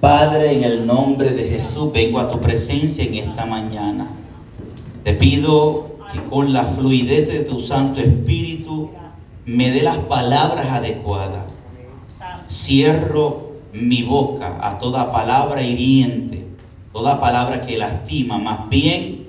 Padre, 0.00 0.56
en 0.56 0.64
el 0.64 0.86
nombre 0.86 1.30
de 1.30 1.48
Jesús 1.48 1.92
vengo 1.92 2.18
a 2.18 2.28
tu 2.28 2.40
presencia 2.40 3.04
en 3.04 3.14
esta 3.14 3.46
mañana. 3.46 4.10
Te 5.04 5.14
pido 5.14 5.96
que 6.12 6.22
con 6.24 6.52
la 6.52 6.64
fluidez 6.64 7.28
de 7.28 7.40
tu 7.40 7.60
Santo 7.60 8.00
Espíritu 8.00 8.90
me 9.46 9.70
dé 9.70 9.82
las 9.82 9.96
palabras 9.98 10.66
adecuadas. 10.66 11.46
Cierro 12.48 13.52
mi 13.72 14.02
boca 14.02 14.58
a 14.60 14.78
toda 14.78 15.12
palabra 15.12 15.62
hiriente, 15.62 16.44
toda 16.92 17.18
palabra 17.18 17.62
que 17.62 17.78
lastima. 17.78 18.38
Más 18.38 18.68
bien, 18.68 19.26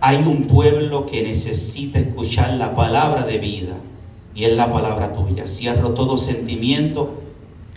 hay 0.00 0.18
un 0.26 0.42
pueblo 0.42 1.06
que 1.06 1.22
necesita 1.22 1.98
escuchar 1.98 2.54
la 2.54 2.74
palabra 2.74 3.22
de 3.22 3.38
vida 3.38 3.76
y 4.34 4.44
es 4.44 4.54
la 4.56 4.70
palabra 4.70 5.12
tuya. 5.12 5.46
Cierro 5.46 5.94
todo 5.94 6.18
sentimiento 6.18 7.25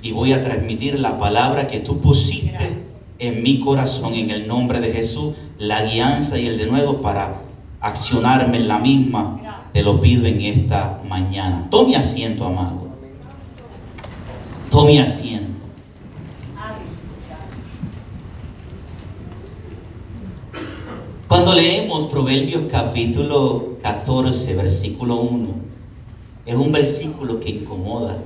y 0.01 0.11
voy 0.11 0.33
a 0.33 0.43
transmitir 0.43 0.99
la 0.99 1.17
palabra 1.17 1.67
que 1.67 1.79
tú 1.79 1.99
pusiste 1.99 2.83
en 3.19 3.43
mi 3.43 3.59
corazón 3.59 4.15
en 4.15 4.31
el 4.31 4.47
nombre 4.47 4.79
de 4.79 4.93
Jesús, 4.93 5.33
la 5.57 5.83
guianza 5.83 6.37
y 6.37 6.47
el 6.47 6.57
denuedo 6.57 7.01
para 7.01 7.41
accionarme 7.81 8.57
en 8.57 8.67
la 8.67 8.79
misma. 8.79 9.65
Te 9.73 9.83
lo 9.83 9.99
pido 9.99 10.25
en 10.25 10.41
esta 10.41 11.01
mañana. 11.07 11.67
Tome 11.69 11.95
asiento, 11.95 12.45
amado. 12.45 12.87
Tome 14.69 14.99
asiento. 14.99 15.49
Cuando 21.27 21.53
leemos 21.53 22.07
Proverbios 22.07 22.63
capítulo 22.71 23.77
14, 23.83 24.55
versículo 24.55 25.17
1, 25.17 25.47
es 26.47 26.55
un 26.55 26.71
versículo 26.71 27.39
que 27.39 27.49
incomoda 27.49 28.17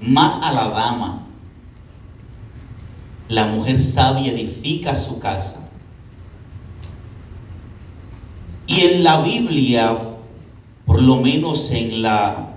más 0.00 0.34
a 0.42 0.52
la 0.52 0.68
dama. 0.68 1.26
La 3.28 3.46
mujer 3.46 3.80
sabia 3.80 4.32
edifica 4.32 4.94
su 4.94 5.18
casa. 5.18 5.68
Y 8.66 8.80
en 8.80 9.04
la 9.04 9.20
Biblia, 9.20 9.96
por 10.86 11.02
lo 11.02 11.16
menos 11.16 11.70
en 11.70 12.02
la 12.02 12.54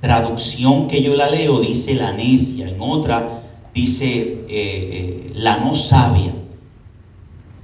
traducción 0.00 0.86
que 0.86 1.02
yo 1.02 1.14
la 1.16 1.30
leo, 1.30 1.60
dice 1.60 1.94
la 1.94 2.12
necia, 2.12 2.68
en 2.68 2.80
otra 2.80 3.42
dice 3.72 4.06
eh, 4.06 4.46
eh, 4.48 5.32
la 5.34 5.58
no 5.58 5.74
sabia. 5.74 6.34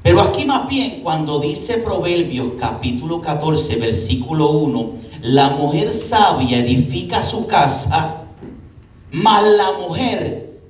Pero 0.03 0.21
aquí 0.21 0.45
más 0.45 0.69
bien 0.69 1.01
cuando 1.03 1.39
dice 1.39 1.79
Proverbios 1.79 2.53
capítulo 2.59 3.21
14, 3.21 3.77
versículo 3.77 4.51
1, 4.51 4.91
la 5.23 5.51
mujer 5.51 5.93
sabia 5.93 6.59
edifica 6.59 7.23
su 7.23 7.47
casa 7.47 8.25
mas 9.13 9.43
la 9.43 9.73
mujer, 9.73 10.61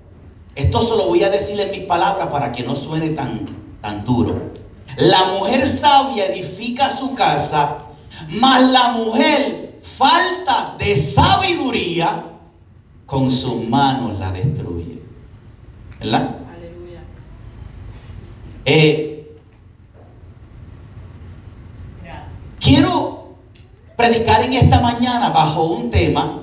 esto 0.55 0.83
se 0.83 0.97
lo 0.97 1.07
voy 1.07 1.23
a 1.23 1.31
decir 1.31 1.59
en 1.61 1.71
mis 1.71 1.81
palabras 1.81 2.29
para 2.29 2.53
que 2.53 2.63
no 2.63 2.75
suene 2.75 3.11
tan, 3.11 3.47
tan 3.81 4.05
duro. 4.05 4.53
La 4.97 5.33
mujer 5.39 5.67
sabia 5.69 6.27
edifica 6.27 6.91
su 6.91 7.15
casa, 7.15 7.85
mas 8.29 8.71
la 8.71 8.89
mujer 8.89 9.79
falta 9.83 10.77
de 10.79 10.97
sabiduría 10.97 12.25
con 13.07 13.31
sus 13.31 13.67
manos 13.69 14.19
la 14.19 14.33
destruye. 14.33 15.01
¿Verdad? 15.99 16.37
Aleluya. 16.55 17.03
Eh, 18.65 19.37
quiero 22.59 23.35
predicar 23.97 24.43
en 24.45 24.55
esta 24.55 24.81
mañana 24.81 25.31
bajo 25.31 25.65
un 25.65 25.91
tema 25.91 26.40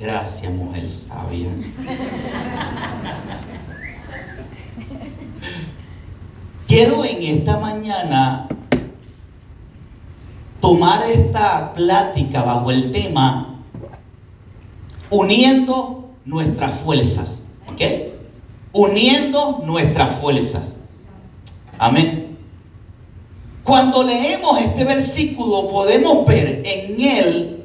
Gracias, 0.00 0.52
mujer 0.52 0.88
sabia. 0.88 1.48
Quiero 6.68 7.04
en 7.04 7.22
esta 7.22 7.58
mañana 7.58 8.46
tomar 10.60 11.02
esta 11.10 11.72
plática 11.72 12.42
bajo 12.42 12.70
el 12.70 12.92
tema 12.92 13.56
uniendo 15.10 16.10
nuestras 16.24 16.78
fuerzas. 16.78 17.46
¿Ok? 17.66 17.80
Uniendo 18.72 19.62
nuestras 19.64 20.14
fuerzas. 20.20 20.76
Amén. 21.76 22.36
Cuando 23.64 24.04
leemos 24.04 24.60
este 24.60 24.84
versículo 24.84 25.66
podemos 25.68 26.24
ver 26.24 26.62
en 26.64 27.00
él 27.00 27.57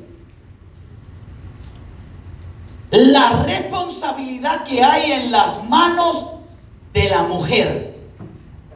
la 2.93 3.41
responsabilidad 3.41 4.63
que 4.65 4.83
hay 4.83 5.13
en 5.13 5.31
las 5.31 5.63
manos 5.63 6.27
de 6.93 7.09
la 7.09 7.23
mujer, 7.23 7.97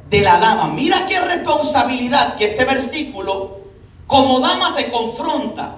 de 0.09 0.21
la 0.21 0.39
dama. 0.39 0.69
Mira 0.69 1.05
qué 1.05 1.19
responsabilidad 1.19 2.35
que 2.35 2.45
este 2.45 2.65
versículo 2.65 3.59
como 4.07 4.39
dama 4.39 4.73
te 4.73 4.89
confronta. 4.89 5.77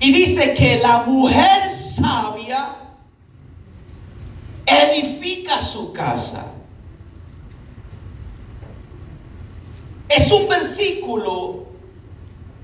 Y 0.00 0.10
dice 0.10 0.54
que 0.54 0.80
la 0.80 1.04
mujer 1.06 1.70
sabia 1.70 2.74
edifica 4.66 5.62
su 5.62 5.92
casa. 5.92 6.52
Es 10.08 10.32
un 10.32 10.48
versículo 10.48 11.66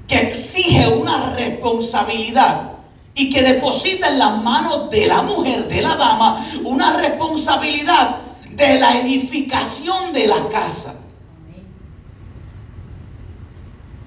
que 0.08 0.22
exige 0.22 0.88
una 0.88 1.34
responsabilidad 1.34 2.72
y 3.14 3.30
que 3.30 3.42
deposita 3.42 4.08
en 4.08 4.18
las 4.18 4.42
manos 4.42 4.90
de 4.90 5.06
la 5.06 5.22
mujer, 5.22 5.68
de 5.68 5.82
la 5.82 5.96
dama, 5.96 6.46
una 6.64 6.96
responsabilidad 6.96 8.20
de 8.50 8.78
la 8.78 8.98
edificación 9.00 10.12
de 10.12 10.26
la 10.26 10.48
casa. 10.48 11.00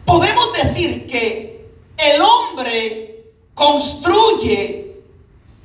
Podemos 0.06 0.54
decir 0.54 1.08
que 1.08 1.72
el 1.98 2.22
hombre 2.22 3.34
construye 3.54 5.02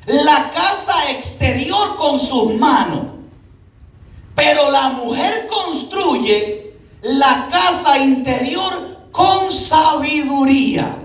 la 0.06 0.50
casa 0.50 1.10
exterior 1.10 1.96
con 1.96 2.18
sus 2.18 2.54
manos, 2.54 3.06
pero 4.34 4.70
la 4.70 4.90
mujer 4.90 5.46
construye 5.46 6.74
la 7.02 7.48
casa 7.50 7.98
interior 7.98 9.08
con 9.12 9.50
sabiduría. 9.50 10.99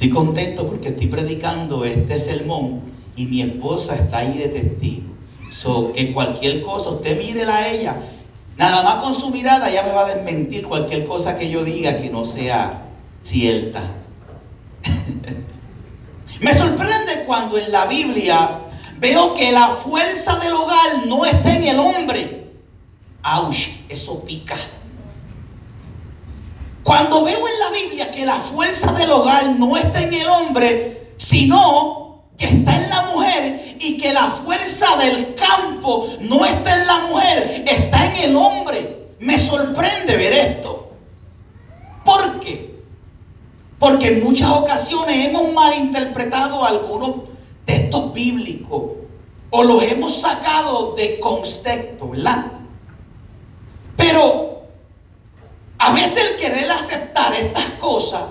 Estoy 0.00 0.14
contento 0.14 0.66
porque 0.66 0.88
estoy 0.88 1.08
predicando 1.08 1.84
este 1.84 2.18
sermón 2.18 2.80
y 3.16 3.26
mi 3.26 3.42
esposa 3.42 3.96
está 3.96 4.16
ahí 4.20 4.38
de 4.38 4.48
testigo. 4.48 5.10
So, 5.50 5.92
que 5.92 6.14
cualquier 6.14 6.62
cosa, 6.62 6.88
usted 6.88 7.18
mírela 7.18 7.56
a 7.56 7.68
ella. 7.68 8.00
Nada 8.56 8.82
más 8.82 9.04
con 9.04 9.12
su 9.12 9.28
mirada 9.28 9.70
ya 9.70 9.82
me 9.82 9.92
va 9.92 10.06
a 10.06 10.14
desmentir 10.14 10.66
cualquier 10.66 11.04
cosa 11.04 11.36
que 11.36 11.50
yo 11.50 11.64
diga 11.64 11.98
que 11.98 12.08
no 12.08 12.24
sea 12.24 12.86
cierta. 13.22 13.90
me 16.40 16.54
sorprende 16.54 17.24
cuando 17.26 17.58
en 17.58 17.70
la 17.70 17.84
Biblia 17.84 18.62
veo 18.98 19.34
que 19.34 19.52
la 19.52 19.68
fuerza 19.68 20.38
del 20.38 20.54
hogar 20.54 21.08
no 21.08 21.26
está 21.26 21.54
en 21.54 21.64
el 21.64 21.78
hombre. 21.78 22.52
¡Auch! 23.22 23.68
Eso 23.90 24.24
pica. 24.24 24.56
Cuando 26.82 27.24
veo 27.24 27.38
en 27.38 27.60
la 27.60 27.70
Biblia 27.70 28.10
que 28.10 28.24
la 28.24 28.36
fuerza 28.36 28.92
del 28.92 29.10
hogar 29.10 29.50
no 29.58 29.76
está 29.76 30.02
en 30.02 30.14
el 30.14 30.28
hombre, 30.28 31.12
sino 31.16 32.24
que 32.38 32.46
está 32.46 32.76
en 32.76 32.88
la 32.88 33.02
mujer 33.02 33.76
y 33.78 33.98
que 33.98 34.12
la 34.12 34.30
fuerza 34.30 34.96
del 34.96 35.34
campo 35.34 36.08
no 36.20 36.44
está 36.44 36.80
en 36.80 36.86
la 36.86 36.98
mujer, 37.00 37.64
está 37.66 38.06
en 38.06 38.30
el 38.30 38.36
hombre. 38.36 39.08
Me 39.18 39.36
sorprende 39.36 40.16
ver 40.16 40.32
esto. 40.32 40.90
¿Por 42.02 42.40
qué? 42.40 42.82
Porque 43.78 44.08
en 44.08 44.24
muchas 44.24 44.50
ocasiones 44.50 45.26
hemos 45.26 45.52
malinterpretado 45.52 46.64
algunos 46.64 47.28
textos 47.66 48.12
bíblicos 48.14 48.82
o 49.50 49.62
los 49.62 49.82
hemos 49.82 50.18
sacado 50.18 50.94
de 50.94 51.20
contexto, 51.20 52.08
¿verdad? 52.08 52.52
Pero 53.96 54.59
a 55.80 55.92
veces 55.94 56.22
el 56.22 56.36
querer 56.36 56.70
aceptar 56.70 57.32
estas 57.32 57.64
cosas, 57.80 58.22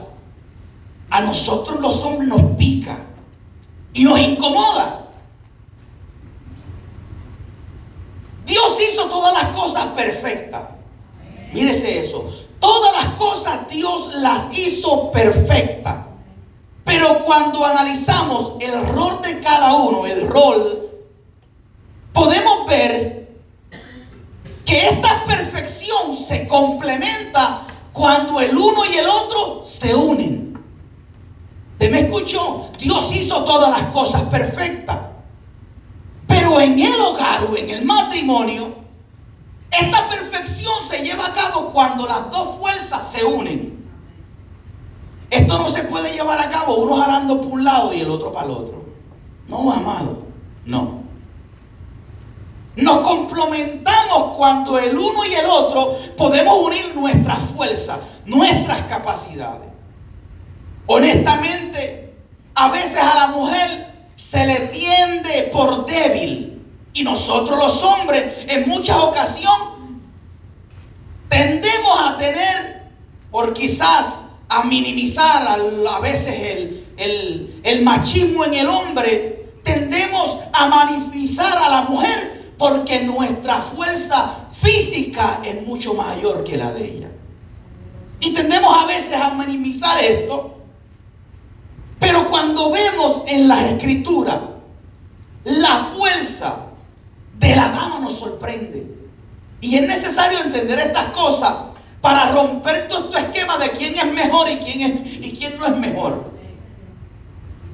a 1.10 1.22
nosotros 1.22 1.80
los 1.80 1.96
hombres 2.04 2.30
nos 2.30 2.44
pica 2.56 2.96
y 3.92 4.04
nos 4.04 4.20
incomoda. 4.20 5.08
Dios 8.46 8.78
hizo 8.88 9.06
todas 9.10 9.34
las 9.34 9.52
cosas 9.56 9.86
perfectas. 9.88 10.62
Mírese 11.52 11.98
eso. 11.98 12.32
Todas 12.60 13.04
las 13.04 13.14
cosas 13.16 13.68
Dios 13.68 14.14
las 14.18 14.56
hizo 14.56 15.12
perfectas. 15.12 16.06
Pero 16.84 17.26
cuando 17.26 17.66
analizamos 17.66 18.54
el 18.60 18.86
rol 18.90 19.24
de 19.24 19.40
cada 19.40 19.74
uno, 19.74 20.06
el 20.06 20.28
rol, 20.28 20.88
podemos 22.14 22.68
ver 22.68 23.19
que 24.70 24.88
esta 24.88 25.26
perfección 25.26 26.16
se 26.16 26.48
complementa 26.48 27.62
cuando 27.92 28.40
el 28.40 28.56
uno 28.56 28.86
y 28.86 28.98
el 28.98 29.10
otro 29.10 29.64
se 29.66 29.96
unen. 29.96 30.64
Te 31.80 31.90
me 31.90 32.02
escuchó. 32.02 32.70
Dios 32.78 33.12
hizo 33.16 33.44
todas 33.46 33.72
las 33.72 33.90
cosas 33.92 34.22
perfectas. 34.24 35.00
Pero 36.28 36.62
en 36.62 36.78
el 36.78 37.02
hogar 37.02 37.46
o 37.46 37.58
en 37.58 37.72
el 37.72 37.84
matrimonio, 37.84 38.76
esta 39.72 40.08
perfección 40.08 40.76
se 40.88 41.04
lleva 41.04 41.26
a 41.26 41.34
cabo 41.34 41.72
cuando 41.74 42.06
las 42.06 42.30
dos 42.30 42.60
fuerzas 42.60 43.12
se 43.12 43.26
unen. 43.26 43.90
Esto 45.32 45.58
no 45.58 45.68
se 45.68 45.82
puede 45.82 46.14
llevar 46.14 46.40
a 46.40 46.48
cabo 46.48 46.76
uno 46.76 46.98
jalando 46.98 47.42
por 47.42 47.54
un 47.54 47.64
lado 47.64 47.92
y 47.92 48.02
el 48.02 48.10
otro 48.10 48.32
para 48.32 48.46
el 48.46 48.52
otro. 48.52 48.86
No, 49.48 49.72
amado, 49.72 50.26
no. 50.64 51.09
Nos 52.82 53.00
complementamos 53.00 54.38
cuando 54.38 54.80
el 54.80 54.98
uno 54.98 55.26
y 55.26 55.34
el 55.34 55.46
otro 55.46 55.98
podemos 56.16 56.64
unir 56.64 56.96
nuestras 56.96 57.40
fuerzas, 57.40 58.00
nuestras 58.26 58.84
capacidades. 58.84 59.68
Honestamente, 60.86 62.16
a 62.56 62.70
veces 62.70 62.98
a 62.98 63.16
la 63.16 63.28
mujer 63.28 64.10
se 64.16 64.46
le 64.46 64.60
tiende 64.68 65.50
por 65.52 65.86
débil 65.86 66.64
y 66.94 67.04
nosotros 67.04 67.60
los 67.60 67.84
hombres 67.84 68.46
en 68.48 68.70
muchas 68.70 68.98
ocasiones 68.98 69.68
tendemos 71.28 72.00
a 72.00 72.18
tener, 72.18 72.92
por 73.30 73.54
quizás 73.54 74.24
a 74.48 74.64
minimizar 74.64 75.46
a, 75.48 76.00
veces 76.00 76.86
el, 76.98 77.62
el 77.62 77.82
machismo 77.84 78.46
en 78.46 78.54
el 78.54 78.68
hombre, 78.68 79.52
tendemos 79.64 80.38
a 80.54 80.68
manifestar 80.68 81.58
a 81.58 81.70
la 81.70 81.82
mujer 81.82 82.39
porque 82.60 83.00
nuestra 83.00 83.62
fuerza 83.62 84.50
física 84.52 85.40
es 85.44 85.66
mucho 85.66 85.94
mayor 85.96 86.44
que 86.44 86.58
la 86.58 86.74
de 86.74 86.86
ella. 86.86 87.10
Y 88.20 88.34
tendemos 88.34 88.84
a 88.84 88.86
veces 88.86 89.16
a 89.16 89.34
minimizar 89.34 89.98
esto. 90.04 90.58
Pero 92.00 92.30
cuando 92.30 92.70
vemos 92.70 93.24
en 93.28 93.48
las 93.48 93.62
escrituras 93.62 94.40
la 95.46 95.86
fuerza 95.86 96.68
de 97.38 97.56
la 97.56 97.70
dama 97.70 98.00
nos 98.00 98.20
sorprende. 98.20 98.86
Y 99.62 99.78
es 99.78 99.88
necesario 99.88 100.40
entender 100.40 100.80
estas 100.80 101.06
cosas 101.06 101.54
para 102.02 102.32
romper 102.34 102.90
todo 102.90 103.10
este 103.10 103.20
esquema 103.20 103.58
de 103.58 103.72
quién 103.72 103.96
es 103.96 104.06
mejor 104.06 104.50
y 104.50 104.58
quién, 104.58 104.82
es, 104.82 105.26
y 105.26 105.32
quién 105.32 105.58
no 105.58 105.66
es 105.66 105.78
mejor. 105.78 106.30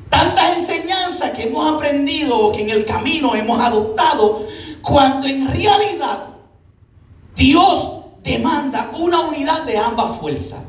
Tantas 0.10 0.58
enseñanzas 0.58 1.32
que 1.32 1.44
hemos 1.44 1.74
aprendido 1.74 2.38
o 2.38 2.52
que 2.52 2.62
en 2.62 2.70
el 2.70 2.86
camino 2.86 3.36
hemos 3.36 3.60
adoptado, 3.60 4.46
cuando 4.86 5.26
en 5.26 5.52
realidad 5.52 6.28
Dios 7.36 7.92
demanda 8.24 8.92
una 9.00 9.22
unidad 9.22 9.64
de 9.64 9.80
ambas 9.80 10.16
fuerzas 10.20 10.62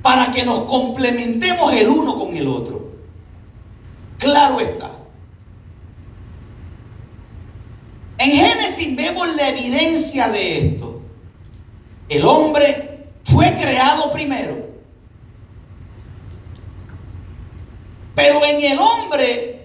para 0.00 0.30
que 0.30 0.46
nos 0.46 0.60
complementemos 0.60 1.72
el 1.72 1.88
uno 1.88 2.14
con 2.14 2.36
el 2.36 2.46
otro. 2.46 2.92
Claro 4.16 4.60
está. 4.60 4.92
En 8.18 8.30
Génesis 8.30 8.94
vemos 8.94 9.34
la 9.34 9.48
evidencia 9.48 10.28
de 10.28 10.66
esto. 10.68 11.02
El 12.08 12.24
hombre 12.24 13.08
fue 13.24 13.52
creado 13.54 14.12
primero. 14.12 14.68
Pero 18.14 18.44
en 18.44 18.60
el 18.60 18.78
hombre, 18.78 19.61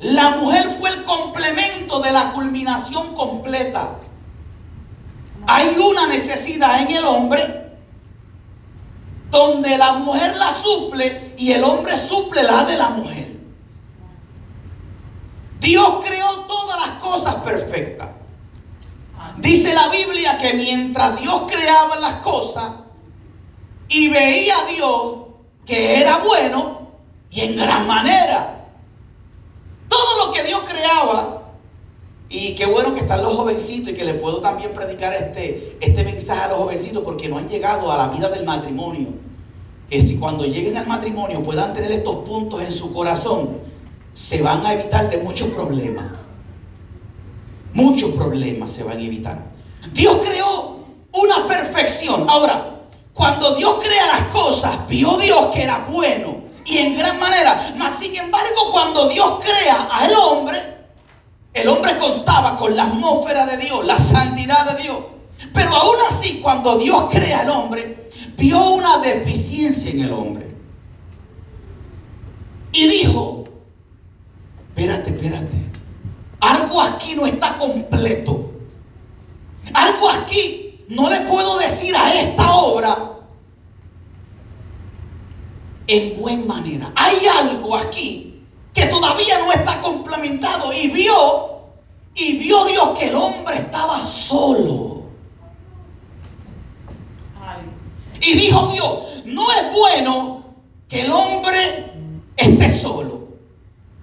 la 0.00 0.30
mujer 0.30 0.70
fue 0.70 0.90
el 0.90 1.04
complemento 1.04 2.00
de 2.00 2.12
la 2.12 2.32
culminación 2.32 3.14
completa. 3.14 3.98
Hay 5.46 5.76
una 5.78 6.06
necesidad 6.06 6.82
en 6.82 6.90
el 6.90 7.04
hombre 7.04 7.64
donde 9.30 9.76
la 9.76 9.94
mujer 9.94 10.36
la 10.36 10.54
suple 10.54 11.34
y 11.36 11.52
el 11.52 11.64
hombre 11.64 11.96
suple 11.96 12.42
la 12.42 12.64
de 12.64 12.76
la 12.76 12.90
mujer. 12.90 13.34
Dios 15.60 16.04
creó 16.04 16.40
todas 16.46 16.80
las 16.88 17.02
cosas 17.02 17.36
perfectas. 17.36 18.10
Dice 19.38 19.74
la 19.74 19.88
Biblia 19.88 20.38
que 20.38 20.54
mientras 20.54 21.20
Dios 21.20 21.42
creaba 21.46 21.96
las 21.96 22.14
cosas 22.14 22.64
y 23.88 24.08
veía 24.08 24.54
a 24.56 24.66
Dios 24.66 25.16
que 25.66 26.00
era 26.00 26.18
bueno 26.18 26.90
y 27.30 27.40
en 27.40 27.56
gran 27.56 27.86
manera, 27.86 28.53
todo 29.94 30.26
lo 30.26 30.32
que 30.32 30.42
Dios 30.42 30.60
creaba, 30.68 31.44
y 32.28 32.54
qué 32.56 32.66
bueno 32.66 32.92
que 32.92 33.00
están 33.00 33.22
los 33.22 33.34
jovencitos 33.34 33.90
y 33.90 33.94
que 33.94 34.04
le 34.04 34.14
puedo 34.14 34.40
también 34.40 34.72
predicar 34.72 35.14
este, 35.14 35.76
este 35.80 36.02
mensaje 36.02 36.42
a 36.42 36.48
los 36.48 36.58
jovencitos 36.58 37.04
porque 37.04 37.28
no 37.28 37.38
han 37.38 37.48
llegado 37.48 37.92
a 37.92 37.96
la 37.96 38.08
vida 38.08 38.28
del 38.28 38.44
matrimonio. 38.44 39.08
Que 39.88 40.02
si 40.02 40.16
cuando 40.16 40.44
lleguen 40.44 40.76
al 40.76 40.86
matrimonio 40.86 41.42
puedan 41.44 41.72
tener 41.72 41.92
estos 41.92 42.16
puntos 42.26 42.60
en 42.60 42.72
su 42.72 42.92
corazón 42.92 43.58
se 44.12 44.42
van 44.42 44.66
a 44.66 44.72
evitar 44.72 45.08
de 45.08 45.18
muchos 45.18 45.48
problemas. 45.50 46.06
Muchos 47.72 48.10
problemas 48.12 48.70
se 48.70 48.82
van 48.82 48.98
a 48.98 49.02
evitar. 49.02 49.44
Dios 49.92 50.16
creó 50.24 50.78
una 51.12 51.46
perfección. 51.46 52.26
Ahora, 52.28 52.80
cuando 53.12 53.54
Dios 53.54 53.76
crea 53.80 54.06
las 54.08 54.22
cosas, 54.32 54.88
vio 54.88 55.16
Dios 55.18 55.46
que 55.54 55.62
era 55.62 55.86
bueno 55.88 56.43
y 56.66 56.78
en 56.78 56.96
gran 56.96 57.18
manera. 57.18 57.74
Mas, 57.76 57.98
sin 57.98 58.14
embargo, 58.16 58.70
cuando 58.72 59.08
Dios 59.08 59.38
crea 59.42 59.88
al 59.90 60.12
hombre, 60.14 60.62
el 61.52 61.68
hombre 61.68 61.96
contaba 61.98 62.56
con 62.56 62.74
la 62.74 62.84
atmósfera 62.84 63.46
de 63.46 63.56
Dios, 63.56 63.84
la 63.84 63.98
santidad 63.98 64.74
de 64.74 64.82
Dios. 64.82 64.98
Pero 65.52 65.74
aún 65.74 65.96
así, 66.08 66.40
cuando 66.42 66.78
Dios 66.78 67.06
crea 67.10 67.40
al 67.40 67.50
hombre, 67.50 68.10
vio 68.36 68.70
una 68.70 68.98
deficiencia 68.98 69.90
en 69.90 70.02
el 70.02 70.12
hombre. 70.12 70.54
Y 72.72 72.88
dijo, 72.88 73.44
espérate, 74.68 75.10
espérate. 75.10 75.64
Algo 76.40 76.80
aquí 76.82 77.14
no 77.14 77.24
está 77.26 77.56
completo. 77.56 78.50
Algo 79.72 80.10
aquí 80.10 80.84
no 80.88 81.08
le 81.08 81.20
puedo 81.20 81.56
decir 81.58 81.94
a 81.96 82.12
esta 82.14 82.52
obra 82.56 83.13
en 85.86 86.20
buena 86.20 86.44
manera. 86.44 86.92
Hay 86.96 87.26
algo 87.26 87.76
aquí 87.76 88.42
que 88.72 88.86
todavía 88.86 89.38
no 89.38 89.52
está 89.52 89.80
complementado 89.80 90.72
y 90.72 90.88
vio 90.88 91.54
y 92.14 92.38
vio 92.38 92.64
Dios 92.64 92.98
que 92.98 93.08
el 93.08 93.14
hombre 93.14 93.56
estaba 93.56 94.00
solo. 94.00 95.04
Y 98.20 98.34
dijo 98.34 98.68
Dios, 98.72 99.24
no 99.26 99.50
es 99.52 99.72
bueno 99.72 100.44
que 100.88 101.02
el 101.02 101.10
hombre 101.10 101.92
esté 102.36 102.68
solo. 102.68 103.28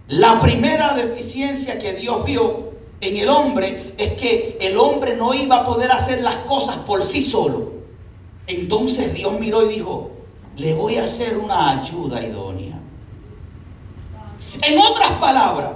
La 0.07 0.39
primera 0.39 0.93
deficiencia 0.93 1.79
que 1.79 1.93
Dios 1.93 2.23
vio 2.25 2.71
en 2.99 3.17
el 3.17 3.29
hombre 3.29 3.95
es 3.97 4.13
que 4.13 4.57
el 4.61 4.77
hombre 4.77 5.15
no 5.15 5.33
iba 5.33 5.57
a 5.57 5.65
poder 5.65 5.91
hacer 5.91 6.21
las 6.21 6.35
cosas 6.37 6.77
por 6.77 7.01
sí 7.01 7.23
solo. 7.23 7.71
Entonces 8.45 9.13
Dios 9.13 9.39
miró 9.39 9.65
y 9.65 9.75
dijo, 9.75 10.10
le 10.57 10.73
voy 10.73 10.97
a 10.97 11.03
hacer 11.03 11.37
una 11.37 11.79
ayuda 11.79 12.21
idónea. 12.21 12.79
En 14.63 14.77
otras 14.77 15.11
palabras, 15.13 15.71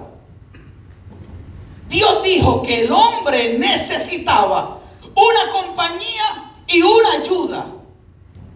Dios 1.88 2.22
dijo 2.24 2.62
que 2.62 2.82
el 2.82 2.91
hombre 2.91 3.58
necesitaba 3.58 4.79
una 5.15 5.51
compañía 5.51 6.53
y 6.67 6.82
una 6.82 7.12
ayuda, 7.22 7.67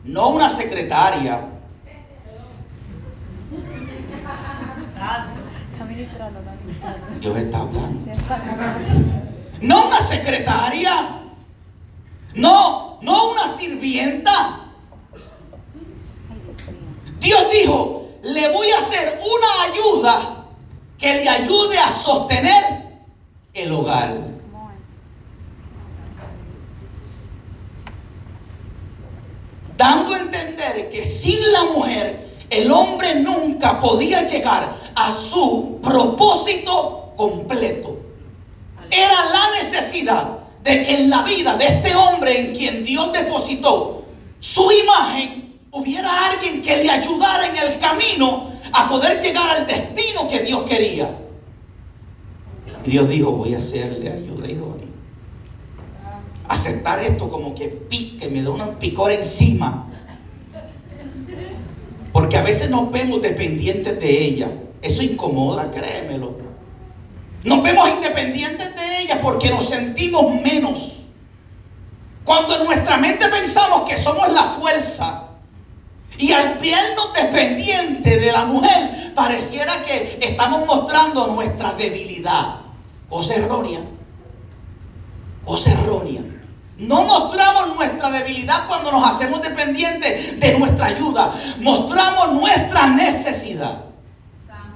no 0.03 0.29
una 0.29 0.49
secretaria, 0.49 1.59
Dios 7.19 7.37
está 7.37 7.59
hablando. 7.59 8.05
No 9.61 9.87
una 9.87 9.99
secretaria. 9.99 10.91
No, 12.35 12.99
no 13.01 13.31
una 13.31 13.47
sirvienta. 13.47 14.68
Dios 17.19 17.43
dijo, 17.51 18.07
le 18.23 18.47
voy 18.49 18.69
a 18.71 18.77
hacer 18.79 19.19
una 19.19 19.63
ayuda 19.71 20.45
que 20.97 21.13
le 21.15 21.29
ayude 21.29 21.77
a 21.77 21.91
sostener 21.91 22.63
el 23.53 23.71
hogar. 23.71 24.15
Dando 29.77 30.13
a 30.13 30.17
entender 30.19 30.89
que 30.89 31.05
sin 31.05 31.39
la 31.53 31.63
mujer 31.63 32.29
el 32.49 32.71
hombre 32.71 33.15
nunca 33.15 33.79
podía 33.79 34.27
llegar 34.27 34.75
a 34.95 35.11
su 35.11 35.79
propósito 35.81 37.13
completo. 37.15 37.97
Era 38.91 39.25
la 39.25 39.51
necesidad 39.51 40.39
de 40.63 40.83
que 40.83 40.95
en 40.95 41.09
la 41.09 41.21
vida 41.21 41.55
de 41.55 41.65
este 41.67 41.95
hombre 41.95 42.39
en 42.39 42.55
quien 42.55 42.83
Dios 42.83 43.13
depositó 43.13 44.03
su 44.39 44.71
imagen, 44.71 45.48
hubiera 45.71 46.27
alguien 46.29 46.61
que 46.61 46.77
le 46.77 46.89
ayudara 46.89 47.47
en 47.47 47.57
el 47.57 47.79
camino 47.79 48.51
a 48.73 48.89
poder 48.89 49.21
llegar 49.21 49.49
al 49.49 49.67
destino 49.67 50.27
que 50.27 50.39
Dios 50.39 50.63
quería. 50.63 51.15
Y 52.83 52.91
Dios 52.91 53.09
dijo, 53.09 53.31
voy 53.31 53.53
a 53.53 53.57
hacerle 53.57 54.11
ayuda 54.11 54.47
idónea. 54.47 54.87
Aceptar 56.47 56.99
esto 57.03 57.29
como 57.29 57.53
que 57.53 57.67
pique, 57.67 58.29
me 58.29 58.41
da 58.41 58.51
un 58.51 58.75
picor 58.75 59.11
encima. 59.11 59.87
Porque 62.11 62.37
a 62.37 62.41
veces 62.41 62.69
nos 62.69 62.91
vemos 62.91 63.21
dependientes 63.21 63.99
de 63.99 64.23
ella. 64.25 64.51
Eso 64.81 65.03
incomoda, 65.03 65.69
créemelo. 65.69 66.37
Nos 67.43 67.63
vemos 67.63 67.89
independientes 67.89 68.75
de 68.75 69.01
ella 69.01 69.21
porque 69.21 69.49
nos 69.49 69.69
sentimos 69.69 70.33
menos. 70.41 71.01
Cuando 72.25 72.55
en 72.57 72.65
nuestra 72.65 72.97
mente 72.97 73.27
pensamos 73.27 73.87
que 73.87 73.97
somos 73.97 74.31
la 74.33 74.43
fuerza 74.43 75.28
y 76.17 76.31
al 76.31 76.57
vernos 76.57 77.13
dependientes 77.13 78.21
de 78.21 78.31
la 78.31 78.45
mujer, 78.45 79.13
pareciera 79.15 79.81
que 79.83 80.19
estamos 80.21 80.65
mostrando 80.65 81.27
nuestra 81.27 81.73
debilidad. 81.73 82.61
Cosa 83.09 83.35
errónea. 83.35 83.81
Cosa 85.45 85.71
errónea. 85.71 86.21
No 86.77 87.03
mostramos 87.03 87.75
nuestra 87.75 88.09
debilidad 88.11 88.67
cuando 88.67 88.91
nos 88.91 89.03
hacemos 89.03 89.41
dependientes 89.41 90.39
de 90.39 90.57
nuestra 90.57 90.87
ayuda. 90.87 91.33
Mostramos 91.59 92.33
nuestra 92.33 92.87
necesidad. 92.87 93.85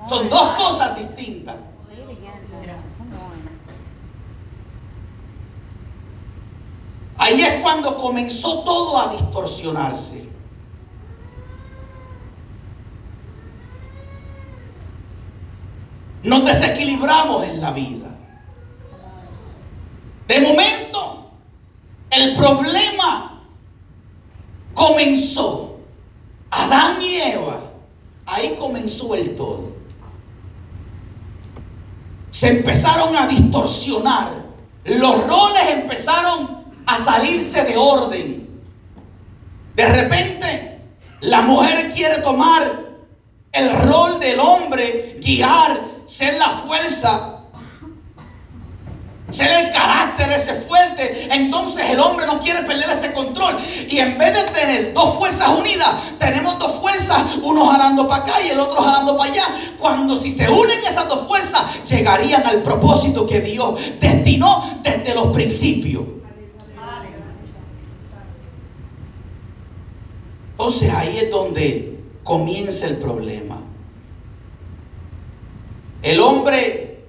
Son 0.10 0.30
dos 0.30 0.58
cosas 0.58 0.98
distintas. 0.98 1.56
Ahí 7.18 7.42
es 7.42 7.62
cuando 7.62 7.96
comenzó 7.96 8.64
todo 8.64 8.98
a 8.98 9.14
distorsionarse. 9.14 10.23
Nos 16.24 16.46
desequilibramos 16.46 17.44
en 17.44 17.62
la 17.62 17.72
vida. 17.72 18.10
De 20.28 20.40
momento, 20.40 21.32
el 22.10 22.36
problema 22.36 23.42
comenzó. 24.74 25.78
Adán 26.50 27.02
y 27.02 27.16
Eva, 27.16 27.62
ahí 28.26 28.56
comenzó 28.58 29.16
el 29.16 29.36
todo. 29.36 29.72
Se 32.30 32.50
empezaron 32.50 33.16
a 33.16 33.28
distorsionar. 33.28 34.32
Los 34.86 35.28
roles 35.28 35.70
empezaron 35.72 36.64
a 36.86 36.98
salirse 36.98 37.64
de 37.64 37.76
orden. 37.76 38.62
De 39.76 39.86
repente, 39.88 40.82
la 41.22 41.42
mujer 41.42 41.92
quiere 41.94 42.22
tomar 42.22 42.84
el 43.52 43.72
rol 43.82 44.20
del 44.20 44.40
hombre, 44.40 45.20
guiar, 45.24 45.93
ser 46.14 46.36
la 46.36 46.50
fuerza, 46.50 47.40
ser 49.30 49.50
el 49.50 49.72
carácter 49.74 50.30
ese 50.30 50.62
fuerte. 50.62 51.28
Entonces 51.32 51.90
el 51.90 52.00
hombre 52.00 52.28
no 52.28 52.40
quiere 52.40 52.62
perder 52.62 52.88
ese 52.92 53.14
control. 53.14 53.58
Y 53.90 53.98
en 53.98 54.20
vez 54.20 54.32
de 54.32 54.44
tener 54.52 54.94
dos 54.94 55.18
fuerzas 55.18 55.50
unidas, 55.58 55.90
tenemos 56.20 56.60
dos 56.60 56.80
fuerzas, 56.80 57.24
uno 57.42 57.66
jalando 57.66 58.08
para 58.08 58.22
acá 58.22 58.42
y 58.44 58.50
el 58.50 58.60
otro 58.60 58.80
jalando 58.84 59.18
para 59.18 59.32
allá. 59.32 59.44
Cuando 59.80 60.16
si 60.16 60.32
se 60.32 60.48
unen 60.48 60.80
esas 60.88 61.10
dos 61.10 61.28
fuerzas, 61.28 61.84
llegarían 61.90 62.46
al 62.46 62.62
propósito 62.62 63.26
que 63.26 63.40
Dios 63.40 63.80
destinó 64.00 64.64
desde 64.84 65.16
los 65.16 65.28
principios. 65.28 66.04
Entonces 70.52 70.94
ahí 70.94 71.18
es 71.18 71.32
donde 71.32 72.04
comienza 72.24 72.86
el 72.86 72.98
problema. 72.98 73.63
El 76.04 76.20
hombre, 76.20 77.08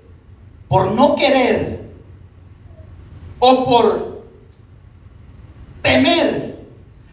por 0.68 0.92
no 0.92 1.16
querer 1.16 1.92
o 3.40 3.64
por 3.64 4.24
temer 5.82 6.64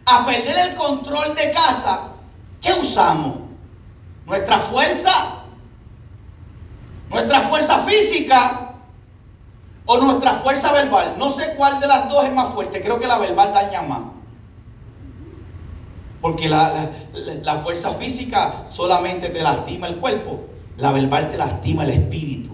a 0.06 0.24
perder 0.24 0.68
el 0.68 0.74
control 0.76 1.34
de 1.34 1.50
casa, 1.50 2.12
¿qué 2.60 2.72
usamos? 2.72 3.36
Nuestra 4.24 4.58
fuerza, 4.58 5.42
nuestra 7.10 7.40
fuerza 7.42 7.80
física 7.80 8.74
o 9.84 9.98
nuestra 9.98 10.34
fuerza 10.34 10.72
verbal. 10.72 11.16
No 11.18 11.30
sé 11.30 11.54
cuál 11.56 11.80
de 11.80 11.88
las 11.88 12.08
dos 12.08 12.24
es 12.24 12.32
más 12.32 12.54
fuerte, 12.54 12.80
creo 12.80 13.00
que 13.00 13.08
la 13.08 13.18
verbal 13.18 13.52
daña 13.52 13.82
más. 13.82 14.02
Porque 16.20 16.48
la, 16.48 16.70
fuerza 17.64 17.92
física 17.92 18.62
solamente 18.68 19.28
te 19.30 19.42
lastima 19.42 19.88
el 19.88 19.96
cuerpo. 19.96 20.51
La 20.76 20.90
verbal 20.92 21.30
te 21.30 21.36
lastima 21.36 21.84
el 21.84 21.90
espíritu, 21.90 22.50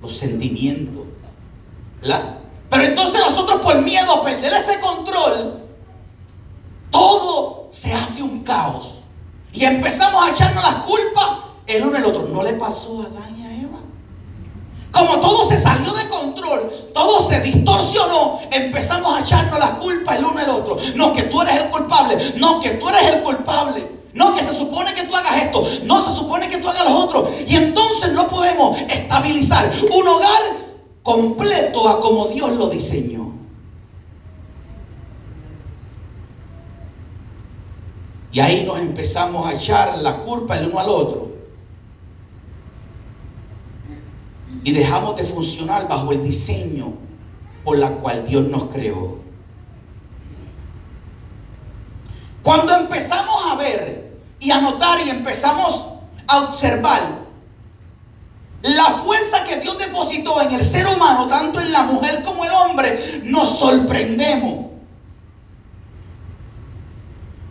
los 0.00 0.16
sentimientos. 0.16 1.04
¿verdad? 2.00 2.38
Pero 2.68 2.82
entonces 2.84 3.20
nosotros 3.20 3.60
por 3.60 3.80
miedo 3.82 4.12
a 4.12 4.24
perder 4.24 4.52
ese 4.52 4.80
control, 4.80 5.60
todo 6.90 7.68
se 7.70 7.92
hace 7.92 8.22
un 8.22 8.40
caos. 8.40 9.00
Y 9.52 9.64
empezamos 9.64 10.24
a 10.24 10.30
echarnos 10.30 10.64
las 10.64 10.82
culpas 10.84 11.28
el 11.66 11.84
uno 11.84 11.96
el 11.96 12.04
otro. 12.04 12.26
¿No 12.28 12.42
le 12.42 12.54
pasó 12.54 13.02
a 13.02 13.06
Adán 13.06 13.32
como 14.92 15.18
todo 15.20 15.48
se 15.48 15.58
salió 15.58 15.90
de 15.94 16.06
control, 16.08 16.70
todo 16.92 17.26
se 17.26 17.40
distorsionó, 17.40 18.38
empezamos 18.50 19.16
a 19.16 19.20
echarnos 19.20 19.58
la 19.58 19.74
culpa 19.76 20.14
el 20.14 20.24
uno 20.24 20.38
al 20.38 20.50
otro. 20.50 20.76
No, 20.94 21.12
que 21.14 21.22
tú 21.22 21.40
eres 21.40 21.62
el 21.62 21.70
culpable, 21.70 22.34
no, 22.36 22.60
que 22.60 22.70
tú 22.72 22.88
eres 22.90 23.06
el 23.06 23.22
culpable. 23.22 23.90
No, 24.14 24.34
que 24.34 24.42
se 24.42 24.52
supone 24.52 24.94
que 24.94 25.02
tú 25.02 25.14
hagas 25.14 25.36
esto, 25.44 25.66
no 25.84 26.04
se 26.04 26.10
supone 26.10 26.48
que 26.48 26.58
tú 26.58 26.68
hagas 26.68 26.84
lo 26.84 26.96
otro. 26.96 27.30
Y 27.46 27.56
entonces 27.56 28.12
no 28.12 28.28
podemos 28.28 28.78
estabilizar 28.80 29.72
un 29.90 30.08
hogar 30.08 30.42
completo 31.02 31.88
a 31.88 32.00
como 32.00 32.26
Dios 32.28 32.50
lo 32.52 32.68
diseñó. 32.68 33.32
Y 38.32 38.40
ahí 38.40 38.64
nos 38.64 38.80
empezamos 38.80 39.46
a 39.46 39.54
echar 39.54 39.98
la 39.98 40.18
culpa 40.18 40.56
el 40.56 40.66
uno 40.66 40.78
al 40.78 40.88
otro. 40.88 41.32
y 44.64 44.72
dejamos 44.72 45.16
de 45.16 45.24
funcionar 45.24 45.88
bajo 45.88 46.12
el 46.12 46.22
diseño 46.22 46.92
por 47.64 47.78
la 47.78 47.90
cual 47.96 48.24
Dios 48.26 48.44
nos 48.48 48.64
creó. 48.64 49.21
Cuando 52.42 52.74
empezamos 52.74 53.42
a 53.50 53.54
ver 53.56 54.18
y 54.40 54.50
a 54.50 54.60
notar 54.60 55.00
y 55.06 55.10
empezamos 55.10 55.86
a 56.26 56.40
observar 56.40 57.22
la 58.62 58.84
fuerza 58.84 59.44
que 59.44 59.56
Dios 59.58 59.76
depositó 59.78 60.40
en 60.40 60.52
el 60.52 60.64
ser 60.64 60.86
humano, 60.86 61.26
tanto 61.26 61.60
en 61.60 61.72
la 61.72 61.82
mujer 61.82 62.22
como 62.22 62.44
el 62.44 62.52
hombre, 62.52 63.20
nos 63.24 63.58
sorprendemos. 63.58 64.66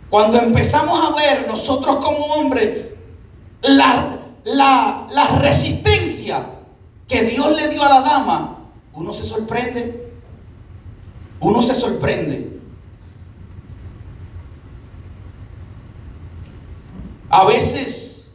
Cuando 0.08 0.38
empezamos 0.38 1.06
a 1.06 1.14
ver 1.14 1.46
nosotros 1.48 1.96
como 2.04 2.26
hombres 2.26 2.86
la, 3.62 4.18
la, 4.44 5.06
la 5.10 5.26
resistencia 5.38 6.44
que 7.08 7.22
Dios 7.22 7.54
le 7.56 7.68
dio 7.68 7.82
a 7.82 7.88
la 7.88 8.00
dama, 8.00 8.58
uno 8.92 9.12
se 9.12 9.24
sorprende. 9.24 10.12
Uno 11.40 11.60
se 11.60 11.74
sorprende. 11.74 12.51
A 17.32 17.46
veces, 17.46 18.28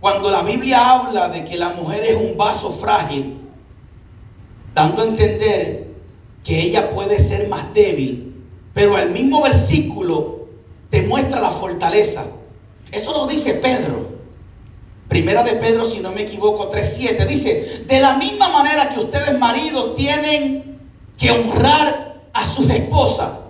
cuando 0.00 0.30
la 0.30 0.42
Biblia 0.42 0.88
habla 0.88 1.28
de 1.28 1.44
que 1.44 1.58
la 1.58 1.68
mujer 1.68 2.02
es 2.02 2.16
un 2.16 2.34
vaso 2.38 2.72
frágil, 2.72 3.38
dando 4.74 5.02
a 5.02 5.04
entender 5.04 5.88
que 6.42 6.62
ella 6.62 6.88
puede 6.88 7.20
ser 7.20 7.48
más 7.48 7.74
débil, 7.74 8.42
pero 8.72 8.96
el 8.96 9.10
mismo 9.10 9.42
versículo 9.42 10.48
te 10.88 11.02
muestra 11.02 11.42
la 11.42 11.50
fortaleza. 11.50 12.24
Eso 12.90 13.12
lo 13.12 13.26
dice 13.26 13.52
Pedro. 13.52 14.12
Primera 15.08 15.42
de 15.42 15.52
Pedro, 15.52 15.84
si 15.84 16.00
no 16.00 16.10
me 16.10 16.22
equivoco, 16.22 16.70
3.7. 16.70 17.26
Dice, 17.26 17.84
de 17.86 18.00
la 18.00 18.16
misma 18.16 18.48
manera 18.48 18.88
que 18.88 19.00
ustedes 19.00 19.38
maridos 19.38 19.94
tienen 19.94 20.80
que 21.18 21.30
honrar 21.30 22.22
a 22.32 22.46
sus 22.46 22.70
esposas. 22.70 23.41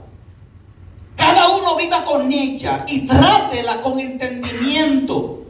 Cada 1.17 1.49
uno 1.49 1.77
viva 1.77 2.05
con 2.05 2.33
ella 2.33 2.85
y 2.89 3.07
trátela 3.07 3.81
con 3.83 3.99
entendimiento. 4.01 5.45